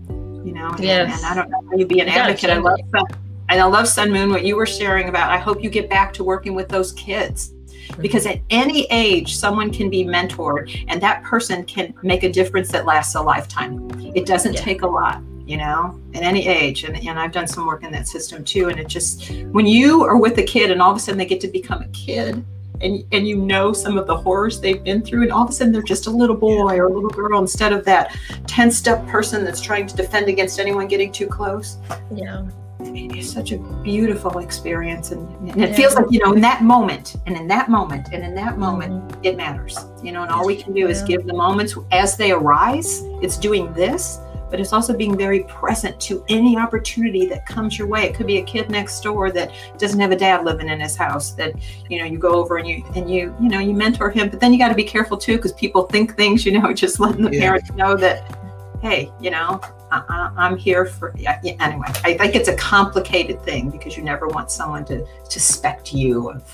you 0.44 0.52
know 0.52 0.74
yes. 0.78 1.04
and, 1.04 1.12
and 1.12 1.26
i 1.26 1.34
don't 1.34 1.50
know 1.50 1.60
how 1.70 1.76
you'd 1.76 1.88
be 1.88 2.00
an 2.00 2.08
advocate 2.08 2.50
i 2.50 2.58
love 2.58 2.78
that 2.92 3.16
and 3.48 3.60
i 3.60 3.64
love 3.64 3.88
sun 3.88 4.10
moon 4.10 4.30
what 4.30 4.44
you 4.44 4.56
were 4.56 4.66
sharing 4.66 5.08
about 5.08 5.30
i 5.30 5.38
hope 5.38 5.62
you 5.62 5.70
get 5.70 5.88
back 5.88 6.12
to 6.12 6.24
working 6.24 6.54
with 6.54 6.68
those 6.68 6.92
kids 6.92 7.52
mm-hmm. 7.52 8.02
because 8.02 8.26
at 8.26 8.40
any 8.50 8.86
age 8.90 9.36
someone 9.36 9.70
can 9.70 9.88
be 9.88 10.04
mentored 10.04 10.84
and 10.88 11.00
that 11.00 11.22
person 11.22 11.64
can 11.64 11.94
make 12.02 12.22
a 12.22 12.30
difference 12.30 12.70
that 12.70 12.84
lasts 12.84 13.14
a 13.14 13.22
lifetime 13.22 13.88
it 14.14 14.26
doesn't 14.26 14.54
yeah. 14.54 14.60
take 14.60 14.82
a 14.82 14.86
lot 14.86 15.22
you 15.46 15.56
know, 15.56 16.00
at 16.14 16.22
any 16.22 16.46
age. 16.46 16.84
And, 16.84 16.96
and 16.96 17.18
I've 17.18 17.32
done 17.32 17.46
some 17.46 17.66
work 17.66 17.82
in 17.82 17.92
that 17.92 18.08
system 18.08 18.44
too. 18.44 18.68
And 18.68 18.78
it 18.78 18.88
just, 18.88 19.30
when 19.50 19.66
you 19.66 20.02
are 20.04 20.16
with 20.16 20.38
a 20.38 20.42
kid 20.42 20.70
and 20.70 20.80
all 20.80 20.90
of 20.90 20.96
a 20.96 21.00
sudden 21.00 21.18
they 21.18 21.26
get 21.26 21.40
to 21.42 21.48
become 21.48 21.82
a 21.82 21.88
kid 21.88 22.44
and, 22.80 23.04
and 23.12 23.26
you 23.26 23.36
know 23.36 23.72
some 23.72 23.96
of 23.96 24.06
the 24.06 24.16
horrors 24.16 24.60
they've 24.60 24.82
been 24.82 25.02
through, 25.02 25.22
and 25.22 25.32
all 25.32 25.44
of 25.44 25.50
a 25.50 25.52
sudden 25.52 25.72
they're 25.72 25.82
just 25.82 26.06
a 26.06 26.10
little 26.10 26.36
boy 26.36 26.76
or 26.76 26.86
a 26.86 26.92
little 26.92 27.10
girl 27.10 27.38
instead 27.40 27.72
of 27.72 27.84
that 27.84 28.16
tensed 28.46 28.88
up 28.88 29.06
person 29.06 29.44
that's 29.44 29.60
trying 29.60 29.86
to 29.86 29.94
defend 29.94 30.28
against 30.28 30.58
anyone 30.58 30.88
getting 30.88 31.12
too 31.12 31.26
close. 31.26 31.78
Yeah. 32.12 32.46
It's 32.80 33.32
such 33.32 33.52
a 33.52 33.58
beautiful 33.82 34.38
experience. 34.38 35.12
And, 35.12 35.28
and 35.48 35.62
it 35.62 35.70
yeah. 35.70 35.76
feels 35.76 35.94
like, 35.94 36.06
you 36.10 36.18
know, 36.18 36.32
in 36.32 36.40
that 36.42 36.62
moment 36.62 37.16
and 37.26 37.36
in 37.36 37.48
that 37.48 37.70
moment 37.70 38.08
and 38.12 38.22
in 38.22 38.34
that 38.34 38.58
moment, 38.58 38.92
mm-hmm. 38.92 39.24
it 39.24 39.36
matters, 39.36 39.78
you 40.02 40.12
know, 40.12 40.22
and 40.22 40.30
all 40.30 40.44
we 40.44 40.56
can 40.56 40.74
do 40.74 40.80
yeah. 40.80 40.88
is 40.88 41.02
give 41.02 41.26
the 41.26 41.32
moments 41.32 41.76
as 41.92 42.16
they 42.16 42.32
arise. 42.32 43.02
It's 43.22 43.38
doing 43.38 43.72
this 43.72 44.18
but 44.54 44.60
it's 44.60 44.72
also 44.72 44.96
being 44.96 45.18
very 45.18 45.42
present 45.48 45.98
to 45.98 46.24
any 46.28 46.56
opportunity 46.56 47.26
that 47.26 47.44
comes 47.44 47.76
your 47.76 47.88
way. 47.88 48.04
It 48.04 48.14
could 48.14 48.28
be 48.28 48.38
a 48.38 48.44
kid 48.44 48.70
next 48.70 49.00
door 49.00 49.32
that 49.32 49.50
doesn't 49.78 49.98
have 49.98 50.12
a 50.12 50.16
dad 50.16 50.44
living 50.44 50.68
in 50.68 50.78
his 50.78 50.94
house 50.94 51.32
that 51.32 51.54
you 51.90 51.98
know 51.98 52.04
you 52.04 52.18
go 52.18 52.34
over 52.34 52.58
and 52.58 52.68
you 52.68 52.84
and 52.94 53.10
you 53.10 53.34
you 53.42 53.48
know 53.48 53.58
you 53.58 53.74
mentor 53.74 54.10
him, 54.10 54.30
but 54.30 54.38
then 54.38 54.52
you 54.52 54.58
got 54.60 54.68
to 54.68 54.76
be 54.76 54.84
careful 54.84 55.16
too 55.16 55.38
because 55.38 55.52
people 55.54 55.88
think 55.88 56.16
things. 56.16 56.46
You 56.46 56.60
know, 56.60 56.72
just 56.84 57.00
letting 57.00 57.22
the 57.22 57.32
yeah. 57.32 57.40
parents 57.40 57.72
know 57.72 57.96
that 57.96 58.38
hey, 58.80 59.10
you 59.20 59.32
know, 59.32 59.60
uh-uh, 59.90 60.30
I, 60.36 60.46
am 60.46 60.56
here 60.56 60.86
for 60.86 61.12
yeah, 61.18 61.40
anyway. 61.42 61.88
I 62.04 62.16
think 62.16 62.36
it's 62.36 62.48
a 62.48 62.54
complicated 62.54 63.42
thing 63.42 63.70
because 63.70 63.96
you 63.96 64.04
never 64.04 64.28
want 64.28 64.52
someone 64.52 64.84
to 64.84 65.04
to 65.04 65.40
suspect 65.40 65.92
you 65.92 66.30
of 66.30 66.44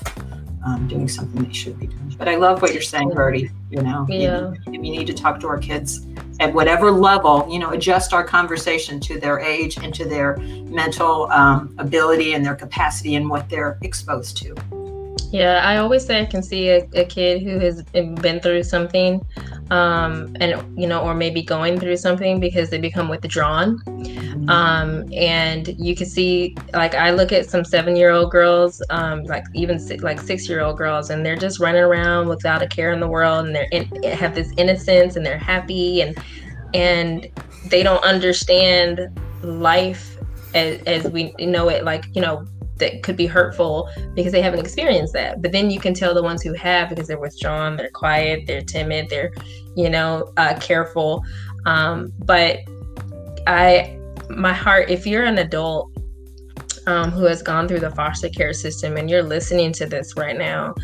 um, 0.65 0.87
doing 0.87 1.07
something 1.07 1.43
they 1.43 1.53
should 1.53 1.79
be 1.79 1.87
doing. 1.87 2.15
But 2.17 2.27
I 2.27 2.35
love 2.35 2.61
what 2.61 2.73
you're 2.73 2.81
saying, 2.81 3.09
Birdie. 3.11 3.49
You 3.69 3.81
know, 3.81 4.05
yeah. 4.09 4.53
you, 4.67 4.73
you 4.73 4.79
need 4.79 5.07
to 5.07 5.13
talk 5.13 5.39
to 5.41 5.47
our 5.47 5.57
kids 5.57 6.05
at 6.39 6.53
whatever 6.53 6.91
level. 6.91 7.47
You 7.49 7.59
know, 7.59 7.71
adjust 7.71 8.13
our 8.13 8.23
conversation 8.23 8.99
to 9.01 9.19
their 9.19 9.39
age 9.39 9.77
and 9.77 9.93
to 9.95 10.05
their 10.05 10.37
mental 10.37 11.31
um, 11.31 11.73
ability 11.77 12.33
and 12.33 12.45
their 12.45 12.55
capacity 12.55 13.15
and 13.15 13.29
what 13.29 13.49
they're 13.49 13.77
exposed 13.81 14.37
to. 14.37 14.55
Yeah, 15.31 15.61
I 15.63 15.77
always 15.77 16.05
say 16.05 16.21
I 16.21 16.25
can 16.25 16.43
see 16.43 16.69
a, 16.69 16.85
a 16.93 17.05
kid 17.05 17.41
who 17.41 17.57
has 17.59 17.83
been 17.83 18.41
through 18.41 18.63
something, 18.63 19.25
um, 19.69 20.35
and 20.41 20.61
you 20.77 20.85
know, 20.87 21.01
or 21.01 21.13
maybe 21.13 21.41
going 21.41 21.79
through 21.79 21.95
something 21.95 22.41
because 22.41 22.69
they 22.69 22.77
become 22.77 23.07
withdrawn. 23.07 23.79
Mm-hmm. 23.79 24.49
Um, 24.49 25.05
and 25.13 25.69
you 25.79 25.95
can 25.95 26.05
see, 26.05 26.57
like, 26.73 26.95
I 26.95 27.11
look 27.11 27.31
at 27.31 27.49
some 27.49 27.63
seven-year-old 27.63 28.29
girls, 28.29 28.81
um, 28.89 29.23
like 29.23 29.45
even 29.53 29.79
six, 29.79 30.03
like 30.03 30.19
six-year-old 30.19 30.77
girls, 30.77 31.09
and 31.09 31.25
they're 31.25 31.37
just 31.37 31.61
running 31.61 31.83
around 31.83 32.27
without 32.27 32.61
a 32.61 32.67
care 32.67 32.91
in 32.91 32.99
the 32.99 33.07
world, 33.07 33.45
and 33.45 33.55
they're 33.55 33.69
in, 33.71 33.85
have 34.03 34.35
this 34.35 34.51
innocence, 34.57 35.15
and 35.15 35.25
they're 35.25 35.37
happy, 35.37 36.01
and 36.01 36.17
and 36.73 37.27
they 37.67 37.83
don't 37.83 38.03
understand 38.03 39.07
life 39.43 40.17
as, 40.53 40.81
as 40.81 41.07
we 41.09 41.33
know 41.39 41.69
it, 41.69 41.85
like 41.85 42.05
you 42.13 42.21
know 42.21 42.45
that 42.81 43.01
could 43.03 43.15
be 43.15 43.25
hurtful 43.25 43.89
because 44.13 44.33
they 44.33 44.41
haven't 44.41 44.59
experienced 44.59 45.13
that. 45.13 45.41
But 45.41 45.53
then 45.53 45.71
you 45.71 45.79
can 45.79 45.93
tell 45.93 46.13
the 46.13 46.21
ones 46.21 46.43
who 46.43 46.53
have 46.53 46.89
because 46.89 47.07
they're 47.07 47.17
withdrawn, 47.17 47.77
they're 47.77 47.89
quiet, 47.91 48.45
they're 48.45 48.61
timid, 48.61 49.09
they're, 49.09 49.31
you 49.75 49.89
know, 49.89 50.33
uh, 50.35 50.59
careful. 50.59 51.23
Um, 51.65 52.11
but 52.25 52.59
I, 53.47 53.97
my 54.29 54.53
heart, 54.53 54.89
if 54.89 55.07
you're 55.07 55.23
an 55.23 55.37
adult 55.37 55.91
um, 56.87 57.11
who 57.11 57.23
has 57.23 57.41
gone 57.41 57.67
through 57.67 57.79
the 57.79 57.91
foster 57.91 58.29
care 58.29 58.53
system 58.53 58.97
and 58.97 59.09
you're 59.09 59.23
listening 59.23 59.71
to 59.73 59.85
this 59.85 60.17
right 60.17 60.37
now, 60.37 60.75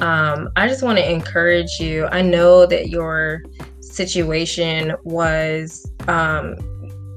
um, 0.00 0.48
I 0.56 0.66
just 0.66 0.82
want 0.82 0.98
to 0.98 1.08
encourage 1.08 1.78
you. 1.78 2.06
I 2.06 2.20
know 2.20 2.66
that 2.66 2.88
your 2.88 3.42
situation 3.80 4.92
was 5.04 5.88
um, 6.08 6.56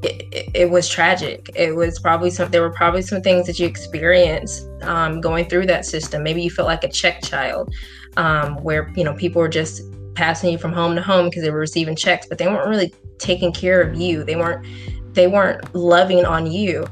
it, 0.04 0.50
it, 0.54 0.70
was 0.70 0.88
tragic. 0.88 1.50
It 1.56 1.76
was 1.76 2.00
probably 2.00 2.30
some. 2.30 2.52
There 2.52 2.62
were 2.62 2.74
probably 2.74 3.02
some 3.02 3.22
things 3.22 3.48
that 3.48 3.58
you 3.60 3.66
experienced 3.66 4.68
um, 4.84 5.22
going 5.22 5.50
through 5.50 5.66
that 5.68 5.86
system. 5.86 6.24
Maybe 6.24 6.42
you 6.42 6.52
felt 6.52 6.68
like 6.68 6.84
a 6.84 6.90
check 6.90 7.24
child, 7.24 7.74
um, 8.16 8.58
where 8.64 8.92
you 8.96 9.04
know 9.04 9.14
people 9.16 9.42
were 9.42 9.50
just 9.50 9.82
passing 10.14 10.52
you 10.52 10.58
from 10.58 10.74
home 10.74 10.96
to 10.96 11.02
home 11.02 11.30
because 11.30 11.44
they 11.44 11.52
were 11.52 11.60
receiving 11.60 11.96
checks, 11.96 12.28
but 12.28 12.38
they 12.38 12.48
weren't 12.48 12.70
really 12.70 12.94
taking 13.18 13.52
care 13.52 13.82
of 13.82 13.96
you. 13.96 14.24
They 14.24 14.36
weren't. 14.36 14.66
They 15.14 15.28
weren't 15.28 15.74
loving 15.74 16.26
on 16.26 16.46
you. 16.46 16.86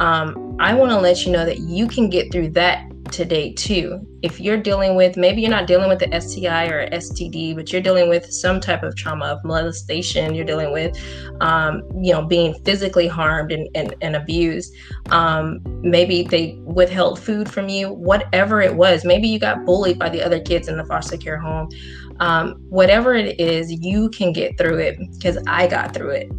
Um, 0.00 0.56
I 0.60 0.74
want 0.74 0.90
to 0.90 0.98
let 0.98 1.24
you 1.24 1.32
know 1.32 1.46
that 1.46 1.60
you 1.60 1.86
can 1.86 2.10
get 2.10 2.30
through 2.30 2.50
that 2.50 2.84
to 3.12 3.24
date 3.24 3.56
too. 3.56 4.06
If 4.22 4.40
you're 4.40 4.56
dealing 4.56 4.96
with 4.96 5.16
maybe 5.16 5.40
you're 5.40 5.50
not 5.50 5.66
dealing 5.66 5.88
with 5.88 5.98
the 5.98 6.20
STI 6.20 6.66
or 6.66 6.88
STD, 6.90 7.54
but 7.54 7.72
you're 7.72 7.82
dealing 7.82 8.08
with 8.08 8.30
some 8.32 8.60
type 8.60 8.82
of 8.82 8.96
trauma 8.96 9.26
of 9.26 9.44
molestation, 9.44 10.34
you're 10.34 10.44
dealing 10.44 10.72
with, 10.72 10.96
um, 11.40 11.82
you 12.00 12.12
know, 12.12 12.24
being 12.24 12.54
physically 12.64 13.08
harmed 13.08 13.52
and, 13.52 13.68
and, 13.74 13.94
and 14.00 14.16
abused. 14.16 14.74
Um, 15.10 15.60
maybe 15.82 16.22
they 16.22 16.58
withheld 16.64 17.18
food 17.18 17.50
from 17.50 17.68
you, 17.68 17.92
whatever 17.92 18.60
it 18.60 18.74
was. 18.74 19.04
Maybe 19.04 19.28
you 19.28 19.38
got 19.38 19.64
bullied 19.64 19.98
by 19.98 20.08
the 20.08 20.22
other 20.22 20.40
kids 20.40 20.68
in 20.68 20.76
the 20.76 20.84
foster 20.84 21.16
care 21.16 21.38
home. 21.38 21.68
Um, 22.20 22.56
whatever 22.68 23.14
it 23.14 23.40
is, 23.40 23.72
you 23.72 24.10
can 24.10 24.32
get 24.32 24.58
through 24.58 24.78
it 24.78 24.98
because 25.14 25.38
I 25.46 25.66
got 25.66 25.94
through 25.94 26.10
it. 26.10 26.30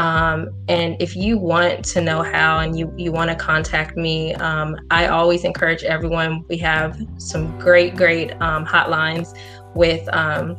Um, 0.00 0.48
and 0.66 0.96
if 0.98 1.14
you 1.14 1.36
want 1.36 1.84
to 1.84 2.00
know 2.00 2.22
how 2.22 2.60
and 2.60 2.78
you, 2.78 2.90
you 2.96 3.12
want 3.12 3.28
to 3.28 3.36
contact 3.36 3.98
me, 3.98 4.34
um, 4.36 4.74
I 4.90 5.08
always 5.08 5.44
encourage 5.44 5.84
everyone. 5.84 6.42
We 6.48 6.56
have 6.56 6.98
some 7.18 7.58
great, 7.58 7.96
great 7.96 8.32
um, 8.40 8.64
hotlines 8.64 9.38
with, 9.74 10.08
um, 10.14 10.56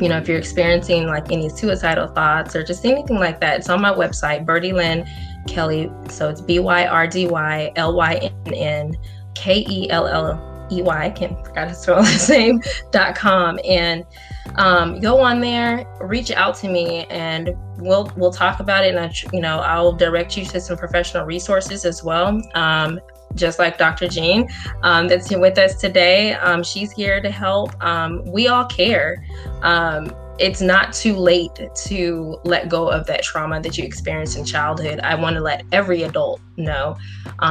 you 0.00 0.08
know, 0.08 0.18
if 0.18 0.26
you're 0.26 0.36
experiencing 0.36 1.06
like 1.06 1.30
any 1.30 1.48
suicidal 1.48 2.08
thoughts 2.08 2.56
or 2.56 2.64
just 2.64 2.84
anything 2.84 3.20
like 3.20 3.40
that. 3.40 3.60
It's 3.60 3.68
on 3.68 3.80
my 3.80 3.92
website, 3.92 4.44
Byrdy 4.44 4.72
Lynn 4.72 5.08
Kelley. 5.46 5.88
So 6.08 6.28
it's 6.28 6.40
B 6.40 6.58
Y 6.58 6.86
R 6.86 7.06
D 7.06 7.28
Y 7.28 7.70
L 7.76 7.94
Y 7.94 8.14
N 8.46 8.54
N 8.54 8.96
K 9.36 9.64
E 9.68 9.88
L 9.90 10.08
L 10.08 10.66
E 10.72 10.82
Y. 10.82 11.04
I 11.04 11.10
can't 11.10 11.38
forgot 11.46 11.68
to 11.68 11.74
spell 11.74 11.98
the 12.02 12.08
same 12.08 12.60
dot 12.90 13.14
com. 13.14 13.60
And 13.64 14.04
um, 14.60 15.00
go 15.00 15.20
on 15.20 15.40
there, 15.40 15.86
reach 16.02 16.30
out 16.30 16.54
to 16.56 16.68
me, 16.68 17.06
and 17.06 17.56
we'll 17.78 18.12
we'll 18.16 18.32
talk 18.32 18.60
about 18.60 18.84
it. 18.84 18.94
And 18.94 18.98
I, 18.98 19.12
you 19.32 19.40
know, 19.40 19.60
I'll 19.60 19.92
direct 19.92 20.36
you 20.36 20.44
to 20.44 20.60
some 20.60 20.76
professional 20.76 21.24
resources 21.24 21.86
as 21.86 22.04
well. 22.04 22.42
Um, 22.54 23.00
just 23.36 23.58
like 23.58 23.78
Dr. 23.78 24.06
Jeanne, 24.06 24.48
um, 24.82 25.08
that's 25.08 25.30
with 25.34 25.56
us 25.56 25.80
today. 25.80 26.34
Um, 26.34 26.62
she's 26.62 26.92
here 26.92 27.22
to 27.22 27.30
help. 27.30 27.72
Um, 27.82 28.22
we 28.30 28.48
all 28.48 28.66
care. 28.66 29.24
Um, 29.62 30.14
it's 30.38 30.60
not 30.60 30.92
too 30.92 31.16
late 31.16 31.58
to 31.84 32.38
let 32.44 32.68
go 32.68 32.90
of 32.90 33.06
that 33.06 33.22
trauma 33.22 33.60
that 33.60 33.78
you 33.78 33.84
experienced 33.84 34.36
in 34.36 34.44
childhood. 34.44 35.00
I 35.00 35.14
want 35.14 35.36
to 35.36 35.40
let 35.40 35.64
every 35.70 36.02
adult 36.02 36.40
know 36.56 36.96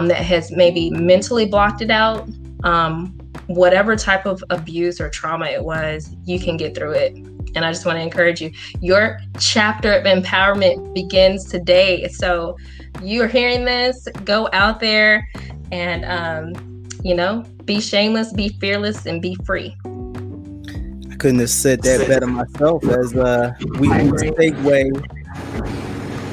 that 0.07 0.17
has 0.17 0.51
maybe 0.51 0.89
mentally 0.91 1.45
blocked 1.45 1.81
it 1.81 1.91
out, 1.91 2.27
um, 2.63 3.17
whatever 3.47 3.95
type 3.95 4.25
of 4.25 4.43
abuse 4.49 4.99
or 4.99 5.09
trauma 5.09 5.45
it 5.47 5.63
was, 5.63 6.15
you 6.25 6.39
can 6.39 6.57
get 6.57 6.75
through 6.75 6.91
it. 6.91 7.13
And 7.55 7.65
I 7.65 7.71
just 7.71 7.85
want 7.85 7.97
to 7.97 8.01
encourage 8.01 8.41
you. 8.41 8.51
Your 8.79 9.19
chapter 9.39 9.93
of 9.93 10.03
empowerment 10.03 10.93
begins 10.93 11.45
today. 11.45 12.07
So 12.09 12.57
you're 13.01 13.27
hearing 13.27 13.65
this, 13.65 14.07
go 14.23 14.49
out 14.53 14.79
there 14.79 15.27
and, 15.71 16.05
um, 16.05 16.87
you 17.03 17.15
know, 17.15 17.43
be 17.65 17.81
shameless, 17.81 18.33
be 18.33 18.49
fearless, 18.49 19.05
and 19.05 19.21
be 19.21 19.35
free. 19.45 19.75
I 21.11 21.15
couldn't 21.15 21.39
have 21.39 21.49
said 21.49 21.81
that 21.81 22.07
better 22.07 22.27
myself 22.27 22.83
as 22.85 23.15
uh, 23.15 23.51
we 23.79 23.87
segue 23.87 25.05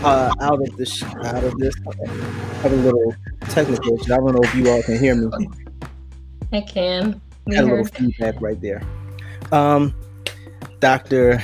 uh, 0.05 0.33
out 0.41 0.61
of 0.61 0.77
this, 0.77 1.03
out 1.03 1.45
of 1.45 1.59
this, 1.59 1.75
I 1.87 2.07
have 2.63 2.73
a 2.73 2.77
little 2.77 3.15
technical. 3.49 3.99
I 4.05 4.07
don't 4.07 4.35
know 4.35 4.43
if 4.43 4.55
you 4.55 4.71
all 4.71 4.83
can 4.83 4.99
hear 4.99 5.15
me. 5.15 5.49
I 6.53 6.61
can. 6.61 7.21
We 7.47 7.57
a 7.57 7.63
little 7.63 7.85
feedback 7.85 8.41
right 8.41 8.61
there. 8.61 8.83
Um, 9.53 9.95
Dr. 10.81 11.41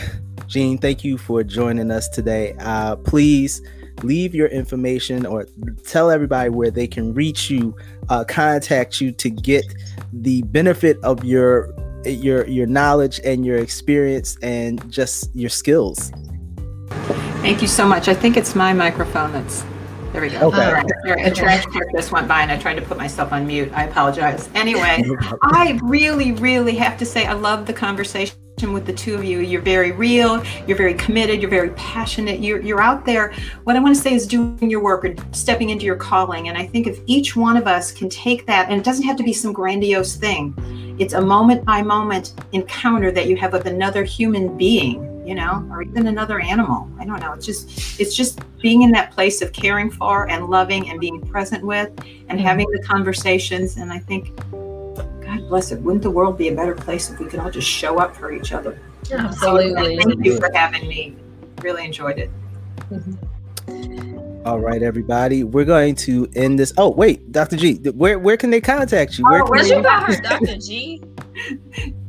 Jeanne, 0.47 0.79
thank 0.79 1.05
you 1.05 1.17
for 1.17 1.43
joining 1.43 1.91
us 1.91 2.09
today. 2.09 2.55
Uh, 2.59 2.97
please 2.97 3.63
leave 4.03 4.35
your 4.35 4.49
information 4.49 5.25
or 5.25 5.47
tell 5.87 6.11
everybody 6.11 6.51
where 6.51 6.71
they 6.71 6.87
can 6.87 7.15
reach 7.15 7.51
you, 7.51 7.77
uh, 8.09 8.25
contact 8.25 9.01
you 9.01 9.13
to 9.13 9.31
get 9.31 9.65
the 10.13 10.43
benefit 10.43 10.99
of 11.03 11.25
your 11.25 11.73
your 12.05 12.47
your 12.49 12.67
knowledge 12.67 13.21
and 13.25 13.47
your 13.47 13.59
experience 13.59 14.37
and 14.43 14.91
just 14.91 15.35
your 15.35 15.51
skills. 15.51 16.11
Thank 17.43 17.63
you 17.63 17.69
so 17.69 17.87
much. 17.87 18.09
I 18.09 18.15
think 18.15 18.37
it's 18.37 18.55
my 18.55 18.73
microphone 18.73 19.33
that's 19.33 19.65
there 20.13 20.21
we 20.21 20.29
go. 20.29 20.49
Okay. 20.49 20.65
All 20.65 20.73
right. 20.73 21.27
A 21.27 21.31
trash 21.31 21.65
truck 21.65 21.85
just 21.95 22.13
went 22.13 22.29
by 22.29 22.43
and 22.43 22.53
I 22.53 22.59
tried 22.59 22.75
to 22.75 22.83
put 22.83 22.99
myself 22.99 23.33
on 23.33 23.47
mute. 23.47 23.73
I 23.73 23.85
apologize. 23.85 24.49
Anyway, 24.55 25.03
I 25.43 25.79
really, 25.83 26.33
really 26.33 26.75
have 26.77 26.99
to 26.99 27.07
say 27.07 27.25
I 27.25 27.33
love 27.33 27.67
the 27.67 27.73
conversation 27.73 28.37
with 28.71 28.85
the 28.85 28.93
two 28.93 29.15
of 29.15 29.25
you. 29.25 29.41
You're 29.41 29.63
very 29.63 29.91
real, 29.91 30.45
you're 30.67 30.77
very 30.77 30.95
committed, 30.95 31.41
you're 31.41 31.51
very 31.51 31.71
passionate, 31.71 32.41
you're, 32.41 32.61
you're 32.61 32.83
out 32.83 33.05
there. 33.07 33.33
What 33.65 33.75
I 33.75 33.81
want 33.81 33.97
to 33.97 34.01
say 34.01 34.15
is 34.15 34.27
doing 34.27 34.71
your 34.71 34.83
work 34.83 35.05
or 35.05 35.15
stepping 35.33 35.71
into 35.71 35.87
your 35.87 35.97
calling. 35.97 36.49
And 36.49 36.59
I 36.59 36.67
think 36.67 36.87
if 36.87 37.01
each 37.07 37.35
one 37.35 37.57
of 37.57 37.67
us 37.67 37.91
can 37.91 38.09
take 38.09 38.47
that, 38.47 38.69
and 38.69 38.79
it 38.79 38.85
doesn't 38.85 39.05
have 39.05 39.17
to 39.17 39.25
be 39.25 39.33
some 39.33 39.53
grandiose 39.53 40.15
thing, 40.15 40.55
it's 41.01 41.15
a 41.15 41.21
moment 41.21 41.65
by 41.65 41.83
moment 41.83 42.35
encounter 42.53 43.11
that 43.11 43.27
you 43.27 43.37
have 43.37 43.53
with 43.53 43.67
another 43.67 44.05
human 44.05 44.57
being 44.57 45.12
you 45.25 45.35
know, 45.35 45.67
or 45.71 45.83
even 45.83 46.07
another 46.07 46.41
animal. 46.41 46.91
I 46.99 47.05
don't 47.05 47.21
know. 47.21 47.33
It's 47.33 47.47
just 47.47 48.01
it's 48.01 48.15
just 48.15 48.41
being 48.61 48.83
in 48.83 48.91
that 48.93 49.13
place 49.13 49.43
of 49.43 49.53
caring 49.53 49.91
for 49.91 50.29
and 50.29 50.47
loving 50.47 50.91
and 50.91 51.01
being 51.01 51.21
present 51.21 51.65
with 51.65 51.89
and 51.89 51.99
mm-hmm. 51.99 52.39
having 52.39 52.71
the 52.71 52.83
conversations. 52.83 53.77
And 53.77 53.93
I 53.93 53.99
think, 53.99 54.35
God 54.51 55.49
bless 55.49 55.73
it, 55.73 55.81
wouldn't 55.81 56.03
the 56.03 56.11
world 56.11 56.39
be 56.39 56.49
a 56.49 56.55
better 56.55 56.75
place 56.75 57.11
if 57.11 57.19
we 57.19 57.27
could 57.27 57.41
all 57.41 57.51
just 57.51 57.69
show 57.69 57.99
up 57.99 58.17
for 58.17 58.33
each 58.33 58.53
other? 58.53 58.79
Absolutely. 59.13 59.97
So, 59.97 60.09
thank 60.09 60.25
you 60.25 60.39
for 60.39 60.51
having 60.55 60.89
me. 60.89 61.17
Really 61.61 61.85
enjoyed 61.85 62.19
it. 62.19 62.31
Mm-hmm. 62.91 64.23
All 64.45 64.59
right, 64.59 64.83
everybody. 64.83 65.45
We're 65.45 65.65
going 65.65 65.95
to 65.97 66.29
end 66.35 66.59
this. 66.59 66.73
Oh, 66.77 66.91
wait, 66.91 67.31
Dr. 67.31 67.57
G, 67.57 67.75
where 67.91 68.19
where 68.19 68.37
can 68.37 68.51
they 68.51 68.61
contact 68.61 69.17
you? 69.17 69.25
Where 69.25 69.43
oh, 69.43 69.47
where's 69.49 69.71
you 69.71 69.81
got 69.81 70.13
her, 70.13 70.21
Dr. 70.21 70.57
G? 70.57 71.01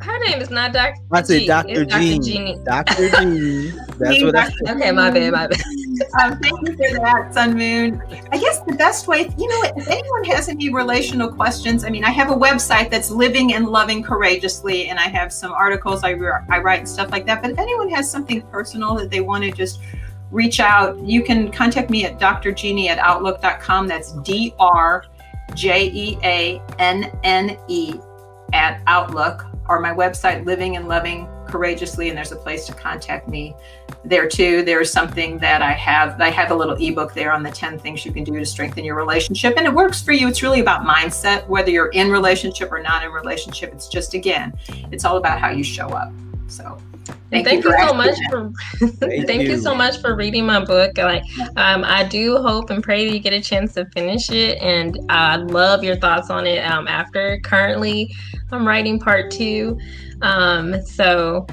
Her 0.02 0.20
name 0.20 0.42
is 0.42 0.50
not 0.50 0.74
Dr. 0.74 0.96
I 1.12 1.22
said 1.22 1.48
Dr. 1.48 1.86
G. 1.86 2.58
Dr. 2.66 3.10
G. 3.10 3.72
That's 3.98 4.22
what 4.22 4.36
I 4.36 4.50
said. 4.50 4.76
Okay, 4.78 4.92
my 4.92 5.10
bad, 5.10 5.32
my 5.32 5.48
bad. 5.48 5.62
um, 6.22 6.40
thank 6.40 6.68
you 6.68 6.74
for 6.76 7.00
that, 7.00 7.34
Sun 7.34 7.58
Moon. 7.58 8.02
I 8.32 8.38
guess 8.38 8.60
the 8.62 8.74
best 8.74 9.08
way, 9.08 9.30
you 9.38 9.48
know, 9.48 9.72
if 9.76 9.88
anyone 9.88 10.24
has 10.26 10.50
any 10.50 10.70
relational 10.70 11.32
questions, 11.32 11.86
I 11.86 11.90
mean, 11.90 12.04
I 12.04 12.10
have 12.10 12.30
a 12.32 12.36
website 12.36 12.90
that's 12.90 13.10
living 13.10 13.54
and 13.54 13.68
loving 13.68 14.04
courageously, 14.04 14.90
and 14.90 15.00
I 15.00 15.04
have 15.04 15.32
some 15.32 15.52
articles 15.54 16.04
I, 16.04 16.12
I 16.50 16.60
write 16.60 16.80
and 16.80 16.90
stuff 16.90 17.12
like 17.12 17.26
that. 17.28 17.42
But 17.42 17.52
if 17.52 17.60
anyone 17.60 17.90
has 17.90 18.10
something 18.10 18.42
personal 18.44 18.96
that 18.96 19.10
they 19.10 19.22
want 19.22 19.44
to 19.46 19.52
just 19.52 19.80
reach 20.32 20.60
out, 20.60 21.00
you 21.00 21.24
can 21.24 21.52
contact 21.52 21.90
me 21.90 22.06
at 22.06 22.20
drjeanne 22.20 22.88
at 22.88 22.98
outlook.com. 22.98 23.88
That's 23.88 24.12
D 24.24 24.54
R 24.60 25.06
J 25.54 25.90
E 25.90 26.18
A 26.24 26.62
N 26.80 27.12
N 27.24 27.58
E 27.68 27.96
at 28.54 28.82
Outlook 28.88 29.46
or 29.68 29.80
my 29.80 29.92
website, 29.92 30.46
Living 30.46 30.76
and 30.76 30.88
Loving 30.88 31.28
Courageously, 31.48 32.10
and 32.10 32.18
there's 32.18 32.32
a 32.32 32.38
place 32.38 32.66
to 32.68 32.74
contact 32.74 33.28
me 33.28 33.56
there 34.06 34.28
too. 34.28 34.64
There's 34.64 34.92
something 34.92 35.38
that 35.40 35.62
I 35.62 35.72
have. 35.72 36.20
I 36.20 36.30
have 36.30 36.52
a 36.52 36.56
little 36.56 36.76
ebook 36.76 37.14
there 37.14 37.32
on 37.32 37.44
the 37.44 37.52
10 37.52 37.80
things 37.80 38.06
you 38.06 38.12
can 38.12 38.24
do 38.24 38.38
to 38.38 38.46
strengthen 38.46 38.84
your 38.84 38.96
relationship, 38.96 39.56
and 39.58 39.66
it 39.66 39.74
works 39.74 40.02
for 40.02 40.12
you. 40.12 40.28
It's 40.28 40.44
really 40.44 40.60
about 40.60 40.86
mindset, 40.86 41.48
whether 41.48 41.70
you're 41.72 41.90
in 41.90 42.12
relationship 42.12 42.72
or 42.72 42.82
not 42.82 43.04
in 43.04 43.12
relationship. 43.12 43.74
It's 43.74 43.88
just 43.88 44.14
again, 44.14 44.54
it's 44.92 45.06
all 45.06 45.18
about 45.18 45.40
how 45.40 45.50
you 45.50 45.64
show 45.64 45.90
up. 45.90 46.12
So. 46.48 46.78
Thank, 47.30 47.46
thank 47.46 47.64
you, 47.64 47.72
you 47.72 47.88
so 47.88 47.94
much 47.94 48.18
for 48.30 48.52
thank, 49.00 49.28
thank 49.28 49.42
you. 49.44 49.52
you. 49.52 49.58
so 49.58 49.74
much 49.74 50.00
for 50.00 50.16
reading 50.16 50.46
my 50.46 50.64
book. 50.64 50.98
Like 50.98 51.24
um, 51.58 51.84
I 51.84 52.04
do 52.04 52.38
hope 52.38 52.70
and 52.70 52.84
pray 52.84 53.08
that 53.08 53.14
you 53.14 53.20
get 53.20 53.34
a 53.34 53.42
chance 53.42 53.74
to 53.74 53.86
finish 53.88 54.30
it, 54.30 54.62
and 54.62 55.00
I 55.10 55.38
love 55.38 55.84
your 55.84 55.96
thoughts 55.96 56.30
on 56.30 56.46
it. 56.46 56.60
Um, 56.60 56.88
after 56.88 57.40
currently, 57.40 58.14
I'm 58.52 58.68
writing 58.68 59.00
part 59.00 59.32
two, 59.32 59.80
um, 60.22 60.82
so 60.86 61.48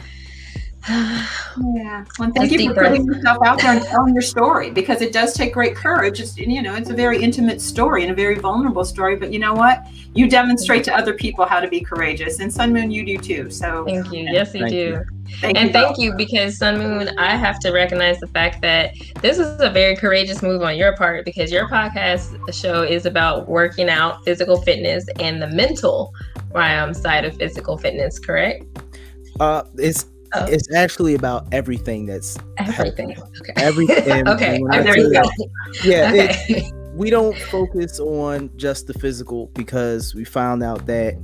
yeah. 0.88 2.04
Well, 2.18 2.30
thank 2.34 2.52
you 2.52 2.72
for 2.72 2.82
putting 2.82 3.04
yourself 3.04 3.38
out 3.44 3.60
there 3.60 3.72
and 3.72 3.82
telling 3.82 4.14
your 4.14 4.22
story 4.22 4.70
because 4.70 5.02
it 5.02 5.12
does 5.12 5.34
take 5.34 5.52
great 5.52 5.74
courage. 5.74 6.20
It's, 6.20 6.36
you 6.38 6.62
know, 6.62 6.74
it's 6.74 6.88
a 6.88 6.94
very 6.94 7.22
intimate 7.22 7.60
story 7.60 8.02
and 8.02 8.10
a 8.10 8.14
very 8.14 8.36
vulnerable 8.36 8.84
story. 8.84 9.16
But 9.16 9.32
you 9.32 9.38
know 9.38 9.52
what? 9.52 9.86
You 10.14 10.28
demonstrate 10.28 10.82
to 10.84 10.96
other 10.96 11.12
people 11.12 11.44
how 11.44 11.60
to 11.60 11.68
be 11.68 11.80
courageous, 11.80 12.40
and 12.40 12.52
Sun 12.52 12.72
Moon, 12.72 12.90
you 12.90 13.04
do 13.04 13.18
too. 13.18 13.50
So 13.50 13.84
thank 13.84 14.10
you. 14.10 14.26
Yes, 14.30 14.54
you 14.54 14.60
thank 14.60 14.70
do. 14.70 14.76
You. 14.76 15.04
Thank 15.40 15.56
and 15.58 15.66
you 15.68 15.72
thank 15.72 15.98
you 15.98 16.14
because 16.14 16.56
Sun 16.56 16.78
Moon, 16.78 17.10
I 17.18 17.36
have 17.36 17.60
to 17.60 17.72
recognize 17.72 18.18
the 18.18 18.26
fact 18.28 18.62
that 18.62 18.94
this 19.20 19.38
is 19.38 19.60
a 19.60 19.70
very 19.70 19.96
courageous 19.96 20.42
move 20.42 20.62
on 20.62 20.76
your 20.76 20.96
part 20.96 21.24
because 21.24 21.52
your 21.52 21.68
podcast 21.68 22.52
show 22.54 22.82
is 22.82 23.06
about 23.06 23.48
working 23.48 23.88
out, 23.88 24.24
physical 24.24 24.60
fitness, 24.62 25.04
and 25.20 25.42
the 25.42 25.48
mental 25.48 26.12
um, 26.54 26.94
side 26.94 27.24
of 27.24 27.36
physical 27.36 27.76
fitness. 27.76 28.18
Correct? 28.18 28.64
Uh, 29.38 29.62
it's 29.76 30.06
Oh. 30.32 30.44
It's 30.46 30.72
actually 30.74 31.14
about 31.14 31.46
everything 31.52 32.06
that's 32.06 32.38
everything. 32.58 33.16
Okay. 33.40 33.52
Everything. 33.56 34.28
okay. 34.28 34.60
There 34.70 34.98
you 34.98 35.12
go. 35.12 35.22
Yeah. 35.84 36.10
Okay. 36.12 36.44
It, 36.48 36.72
we 36.94 37.10
don't 37.10 37.36
focus 37.36 37.98
on 38.00 38.50
just 38.56 38.86
the 38.86 38.94
physical 38.94 39.46
because 39.54 40.14
we 40.14 40.24
found 40.24 40.62
out 40.62 40.86
that 40.86 41.16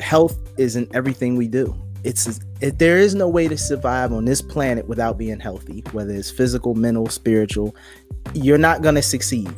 health 0.00 0.38
isn't 0.58 0.94
everything 0.94 1.36
we 1.36 1.48
do. 1.48 1.74
It's 2.02 2.40
it, 2.60 2.78
there 2.78 2.98
is 2.98 3.14
no 3.14 3.28
way 3.28 3.48
to 3.48 3.56
survive 3.56 4.12
on 4.12 4.24
this 4.24 4.42
planet 4.42 4.86
without 4.88 5.18
being 5.18 5.38
healthy, 5.38 5.84
whether 5.92 6.12
it's 6.12 6.30
physical, 6.30 6.74
mental, 6.74 7.08
spiritual. 7.08 7.74
You're 8.34 8.58
not 8.58 8.82
gonna 8.82 9.02
succeed. 9.02 9.50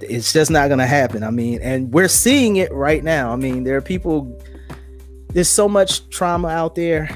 it's 0.00 0.32
just 0.32 0.50
not 0.50 0.68
going 0.68 0.78
to 0.78 0.86
happen. 0.86 1.22
I 1.22 1.30
mean, 1.30 1.60
and 1.62 1.92
we're 1.92 2.08
seeing 2.08 2.56
it 2.56 2.72
right 2.72 3.02
now. 3.02 3.32
I 3.32 3.36
mean, 3.36 3.64
there 3.64 3.76
are 3.76 3.82
people. 3.82 4.40
There's 5.30 5.48
so 5.48 5.68
much 5.68 6.08
trauma 6.10 6.48
out 6.48 6.74
there. 6.74 7.08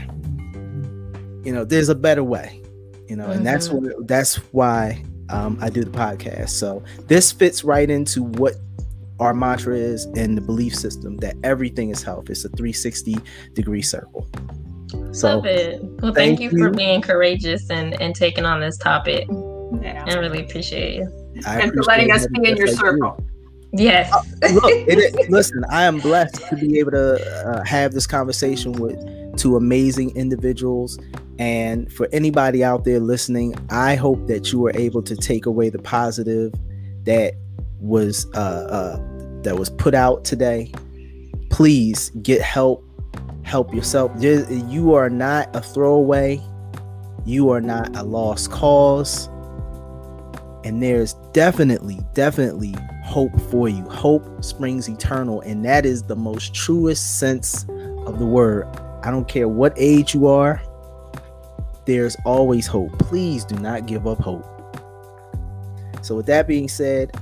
You 1.48 1.54
know, 1.54 1.64
there's 1.64 1.88
a 1.88 1.94
better 1.94 2.22
way. 2.22 2.62
You 3.08 3.16
know, 3.16 3.24
mm-hmm. 3.24 3.38
and 3.38 3.46
that's 3.46 3.68
mm-hmm. 3.68 3.86
what 3.86 4.06
that's 4.06 4.36
why 4.52 5.02
um, 5.30 5.56
I 5.62 5.70
do 5.70 5.82
the 5.82 5.90
podcast. 5.90 6.50
So 6.50 6.84
this 7.06 7.32
fits 7.32 7.64
right 7.64 7.88
into 7.88 8.22
what 8.22 8.56
our 9.18 9.32
mantra 9.32 9.74
is 9.74 10.04
and 10.14 10.36
the 10.36 10.42
belief 10.42 10.74
system 10.74 11.16
that 11.16 11.36
everything 11.44 11.88
is 11.88 12.02
health. 12.02 12.28
It's 12.28 12.44
a 12.44 12.50
360 12.50 13.16
degree 13.54 13.80
circle. 13.80 14.28
So, 15.12 15.36
Love 15.36 15.46
it. 15.46 15.80
Well, 15.82 16.12
thank, 16.12 16.38
thank 16.38 16.40
you, 16.40 16.50
you, 16.50 16.64
for 16.64 16.70
being 16.70 17.00
courageous 17.00 17.70
and, 17.70 17.98
and 17.98 18.14
taking 18.14 18.44
on 18.44 18.60
this 18.60 18.76
topic. 18.76 19.26
Yeah. 19.80 20.04
I 20.06 20.14
really 20.16 20.44
appreciate 20.44 20.96
you. 20.96 21.32
I 21.46 21.60
and 21.60 21.72
for 21.72 21.82
letting 21.84 22.12
us 22.12 22.26
be 22.26 22.46
in 22.46 22.58
your 22.58 22.68
circle. 22.68 23.16
You. 23.72 23.84
Yes. 23.84 24.12
uh, 24.12 24.48
look, 24.52 24.64
it, 24.68 25.30
listen, 25.30 25.64
I 25.70 25.84
am 25.84 25.98
blessed 25.98 26.46
to 26.50 26.56
be 26.56 26.78
able 26.78 26.90
to 26.90 27.48
uh, 27.48 27.64
have 27.64 27.92
this 27.92 28.06
conversation 28.06 28.72
with 28.72 28.98
two 29.38 29.56
amazing 29.56 30.14
individuals. 30.14 30.98
And 31.38 31.92
for 31.92 32.08
anybody 32.12 32.64
out 32.64 32.84
there 32.84 33.00
listening, 33.00 33.54
I 33.70 33.94
hope 33.94 34.26
that 34.26 34.52
you 34.52 34.58
were 34.58 34.72
able 34.74 35.02
to 35.02 35.16
take 35.16 35.46
away 35.46 35.70
the 35.70 35.78
positive 35.78 36.52
that 37.04 37.34
was 37.80 38.26
uh, 38.34 38.38
uh, 38.38 39.42
that 39.42 39.56
was 39.56 39.70
put 39.70 39.94
out 39.94 40.24
today. 40.24 40.72
Please 41.50 42.10
get 42.22 42.42
help. 42.42 42.84
Help 43.44 43.72
yourself. 43.72 44.12
You 44.20 44.94
are 44.94 45.08
not 45.08 45.54
a 45.56 45.62
throwaway. 45.62 46.42
You 47.24 47.48
are 47.50 47.62
not 47.62 47.96
a 47.96 48.02
lost 48.02 48.50
cause. 48.50 49.26
And 50.64 50.82
there's 50.82 51.14
definitely, 51.32 51.98
definitely 52.12 52.74
hope 53.04 53.40
for 53.50 53.68
you. 53.68 53.82
Hope 53.84 54.44
springs 54.44 54.86
eternal. 54.86 55.40
And 55.42 55.64
that 55.64 55.86
is 55.86 56.02
the 56.02 56.16
most 56.16 56.54
truest 56.54 57.18
sense 57.18 57.64
of 58.06 58.18
the 58.18 58.26
word. 58.26 58.66
I 59.02 59.10
don't 59.10 59.28
care 59.28 59.48
what 59.48 59.72
age 59.78 60.14
you 60.14 60.26
are, 60.26 60.60
there's 61.88 62.16
always 62.26 62.66
hope. 62.66 62.96
Please 62.98 63.46
do 63.46 63.56
not 63.56 63.86
give 63.86 64.06
up 64.06 64.18
hope. 64.18 64.44
So, 66.02 66.14
with 66.14 66.26
that 66.26 66.46
being 66.46 66.68
said, 66.68 67.16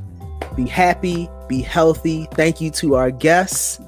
be 0.56 0.66
happy, 0.66 1.28
be 1.48 1.62
healthy. 1.62 2.26
Thank 2.32 2.60
you 2.60 2.72
to 2.72 2.96
our 2.96 3.12
guests, 3.12 3.80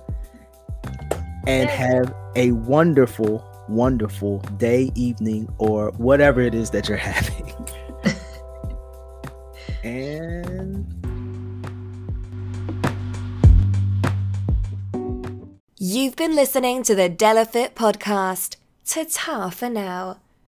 and 1.48 1.68
have 1.68 2.14
a 2.36 2.52
wonderful, 2.52 3.44
wonderful 3.68 4.38
day, 4.56 4.92
evening, 4.94 5.52
or 5.58 5.90
whatever 5.96 6.40
it 6.40 6.54
is 6.54 6.70
that 6.70 6.88
you're 6.88 6.96
having. 7.12 7.52
and 9.82 10.94
You've 15.76 16.14
been 16.14 16.36
listening 16.36 16.84
to 16.84 16.94
the 16.94 17.08
De 17.08 17.34
La 17.34 17.44
Fit 17.44 17.74
podcast. 17.74 18.56
Ta 18.86 19.04
ta 19.10 19.50
for 19.50 19.68
now. 19.68 20.18